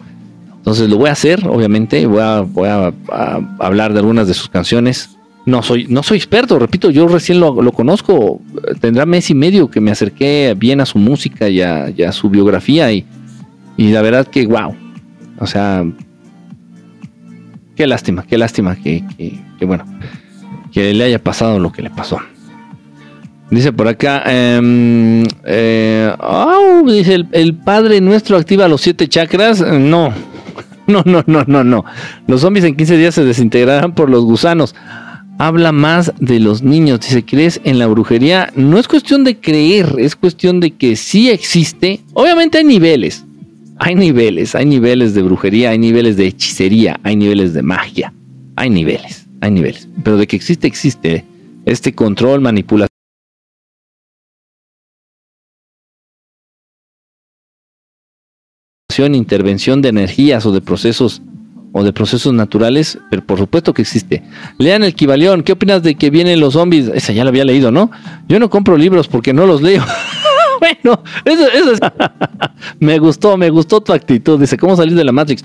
Entonces 0.56 0.90
lo 0.90 0.98
voy 0.98 1.10
a 1.10 1.12
hacer, 1.12 1.46
obviamente, 1.46 2.06
voy 2.06 2.22
a, 2.22 2.42
voy 2.42 2.70
a, 2.70 2.94
hablar 3.60 3.92
de 3.92 4.00
algunas 4.00 4.28
de 4.30 4.34
sus 4.34 4.48
canciones. 4.48 5.18
No 5.46 5.62
soy, 5.62 5.88
no 5.88 6.04
soy 6.04 6.18
experto, 6.18 6.58
repito, 6.58 6.90
yo 6.90 7.08
recién 7.08 7.40
lo, 7.42 7.72
conozco. 7.74 8.42
Tendrá 8.80 9.06
mes 9.06 9.30
y 9.30 9.36
medio 9.36 9.70
que 9.70 9.82
me 9.82 9.92
acerqué 9.92 10.56
bien 10.58 10.80
a 10.80 10.86
su 10.86 11.00
música 11.00 11.50
y 11.50 11.62
a, 11.62 12.12
su 12.14 12.30
biografía. 12.30 12.92
Y, 12.94 13.06
y, 13.76 13.92
la 13.92 14.02
verdad 14.02 14.26
que, 14.26 14.46
wow. 14.46 14.74
O 15.40 15.48
sea, 15.48 15.86
qué 17.76 17.88
lástima, 17.88 18.24
qué 18.24 18.38
lástima 18.38 18.76
que, 18.76 19.04
que 19.58 19.66
bueno, 19.66 19.86
que 20.72 20.94
le 20.94 21.04
haya 21.04 21.22
pasado 21.22 21.60
lo 21.60 21.72
que 21.72 21.82
le 21.82 21.90
pasó. 21.90 22.20
Dice 23.52 23.74
por 23.74 23.88
acá, 23.88 24.22
em, 24.28 25.24
eh, 25.44 26.14
dice 26.86 27.26
el, 27.32 27.56
Padre 27.56 28.00
Nuestro 28.00 28.38
activa 28.38 28.68
los 28.68 28.82
siete 28.82 29.08
chakras. 29.08 29.62
No, 29.62 30.14
no, 30.88 31.04
no, 31.06 31.24
no, 31.26 31.44
no, 31.48 31.64
no. 31.64 31.86
Los 32.28 32.42
zombies 32.42 32.66
en 32.66 32.76
15 32.76 32.98
días 32.98 33.16
se 33.16 33.26
desintegrarán 33.26 33.94
por 33.94 34.10
los 34.10 34.24
gusanos. 34.24 34.76
Habla 35.40 35.72
más 35.72 36.14
de 36.20 36.40
los 36.40 36.62
niños. 36.62 37.00
Dice, 37.00 37.26
¿crees 37.26 37.60
en 37.64 37.80
la 37.80 37.88
brujería? 37.88 38.52
No 38.56 38.78
es 38.78 38.88
cuestión 38.88 39.24
de 39.24 39.40
creer, 39.40 39.96
es 39.98 40.16
cuestión 40.16 40.60
de 40.60 40.72
que 40.72 40.96
sí 40.96 41.30
existe. 41.32 42.02
Obviamente 42.14 42.60
hay 42.60 42.66
niveles. 42.66 43.26
Hay 43.82 43.96
niveles, 43.96 44.56
hay 44.56 44.66
niveles 44.66 45.14
de 45.14 45.22
brujería, 45.22 45.70
hay 45.70 45.78
niveles 45.80 46.18
de 46.18 46.28
hechicería, 46.28 47.00
hay 47.04 47.16
niveles 47.16 47.54
de 47.54 47.62
magia. 47.62 48.14
Hay 48.58 48.70
niveles, 48.70 49.26
hay 49.40 49.52
niveles. 49.52 49.88
Pero 50.04 50.18
de 50.18 50.28
que 50.28 50.36
existe, 50.36 50.68
existe 50.68 51.24
este 51.66 51.96
control, 51.96 52.42
manipulación. 52.42 52.89
Intervención 59.08 59.82
de 59.82 59.90
energías 59.90 60.46
o 60.46 60.52
de 60.52 60.62
procesos 60.62 61.22
o 61.72 61.84
de 61.84 61.94
procesos 61.94 62.34
naturales, 62.34 62.98
pero 63.10 63.24
por 63.24 63.38
supuesto 63.38 63.74
que 63.74 63.84
existe. 63.84 64.24
Lean 64.58 64.84
el 64.84 64.96
Kibalión, 64.96 65.44
¿qué 65.44 65.54
opinas 65.54 65.84
de 65.84 65.96
que 65.96 66.10
vienen 66.10 66.40
los 66.40 66.54
zombies? 66.54 66.90
Esa 66.94 67.14
ya 67.14 67.24
la 67.24 67.30
había 67.30 67.46
leído, 67.46 67.72
¿no? 67.72 67.92
Yo 68.28 68.40
no 68.40 68.50
compro 68.50 68.78
libros 68.78 69.08
porque 69.08 69.34
no 69.34 69.46
los 69.46 69.62
leo. 69.62 69.86
bueno, 70.60 71.04
eso, 71.26 71.48
es... 71.48 71.80
me 72.80 72.98
gustó, 72.98 73.38
me 73.38 73.50
gustó 73.50 73.82
tu 73.82 73.94
actitud. 73.94 74.40
Dice, 74.40 74.58
¿cómo 74.58 74.76
salir 74.76 74.96
de 74.96 75.04
la 75.04 75.12
Matrix? 75.12 75.44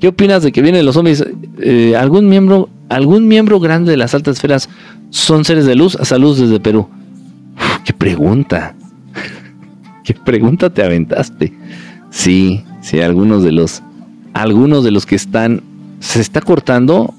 ¿Qué 0.00 0.08
opinas 0.08 0.42
de 0.42 0.52
que 0.52 0.62
vienen 0.62 0.84
los 0.84 0.94
zombies? 0.94 1.24
Eh, 1.60 1.94
¿Algún 1.96 2.28
miembro, 2.28 2.68
algún 2.88 3.28
miembro 3.28 3.60
grande 3.60 3.90
de 3.90 3.96
las 3.96 4.14
altas 4.14 4.36
esferas 4.36 4.68
son 5.10 5.44
seres 5.44 5.66
de 5.66 5.74
luz? 5.74 5.98
Saludos 6.02 6.38
desde 6.38 6.58
Perú. 6.60 6.88
qué 7.84 7.92
pregunta. 7.92 8.74
qué 10.04 10.14
pregunta 10.14 10.70
te 10.70 10.82
aventaste. 10.82 11.52
Sí, 12.16 12.64
sí, 12.80 13.02
algunos 13.02 13.42
de 13.42 13.52
los 13.52 13.82
algunos 14.32 14.82
de 14.82 14.90
los 14.90 15.04
que 15.04 15.16
están, 15.16 15.62
se 16.00 16.22
está 16.22 16.40
cortando, 16.40 17.14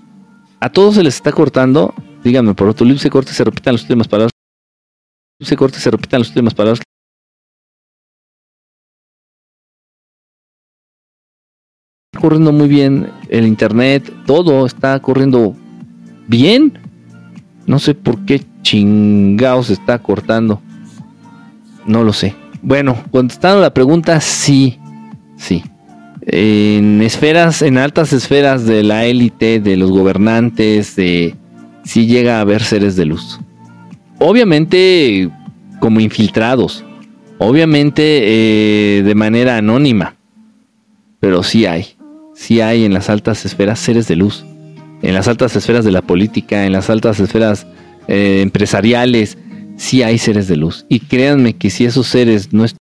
a 0.59 0.69
todos 0.71 0.95
se 0.95 1.03
les 1.03 1.15
está 1.15 1.31
cortando, 1.31 1.93
díganme 2.23 2.55
por 2.55 2.67
otro 2.67 2.83
libro 2.83 2.99
se 2.99 3.11
corta 3.11 3.29
y 3.31 3.35
se 3.35 3.43
repitan 3.43 3.75
las 3.75 3.83
últimas 3.83 4.07
palabras, 4.07 4.31
se 5.39 5.55
corta 5.55 5.77
y 5.77 5.81
se 5.81 5.91
repitan 5.91 6.21
las 6.21 6.29
últimas 6.29 6.55
palabras. 6.55 6.81
Está 12.11 12.19
corriendo 12.19 12.51
muy 12.51 12.67
bien 12.67 13.11
el 13.29 13.45
internet, 13.45 14.11
todo 14.25 14.65
está 14.65 14.99
corriendo 14.99 15.55
bien. 16.27 16.79
No 17.67 17.77
sé 17.77 17.93
por 17.93 18.25
qué 18.25 18.43
chingados 18.63 19.67
se 19.67 19.73
está 19.73 19.99
cortando. 19.99 20.59
No 21.85 22.03
lo 22.03 22.13
sé. 22.13 22.35
Bueno, 22.63 22.97
contestando 23.11 23.61
la 23.61 23.73
pregunta, 23.73 24.19
sí, 24.19 24.79
sí. 25.38 25.64
En 26.30 27.01
esferas, 27.01 27.61
en 27.61 27.77
altas 27.77 28.11
esferas 28.11 28.65
de 28.65 28.84
la 28.84 29.05
élite, 29.05 29.59
de 29.61 29.77
los 29.77 29.91
gobernantes, 29.91 30.95
de, 30.95 31.35
sí 31.84 32.05
llega 32.05 32.38
a 32.38 32.41
haber 32.41 32.64
seres 32.64 32.95
de 32.95 33.05
luz. 33.05 33.39
Obviamente 34.19 35.30
como 35.80 35.99
infiltrados, 35.99 36.84
obviamente 37.38 38.99
eh, 38.99 39.03
de 39.03 39.15
manera 39.15 39.57
anónima, 39.57 40.15
pero 41.19 41.43
sí 41.43 41.65
hay, 41.65 41.95
sí 42.35 42.61
hay 42.61 42.84
en 42.84 42.93
las 42.93 43.09
altas 43.09 43.45
esferas 43.45 43.80
seres 43.80 44.07
de 44.07 44.15
luz, 44.15 44.43
en 45.01 45.14
las 45.14 45.27
altas 45.27 45.55
esferas 45.55 45.85
de 45.85 45.91
la 45.91 46.01
política, 46.01 46.65
en 46.65 46.73
las 46.73 46.89
altas 46.89 47.19
esferas 47.19 47.68
eh, 48.07 48.41
empresariales, 48.41 49.38
sí 49.77 50.03
hay 50.03 50.18
seres 50.18 50.47
de 50.47 50.57
luz. 50.57 50.85
Y 50.89 51.01
créanme 51.01 51.53
que 51.53 51.69
si 51.69 51.85
esos 51.85 52.07
seres 52.07 52.51
no 52.51 52.65
están 52.65 52.80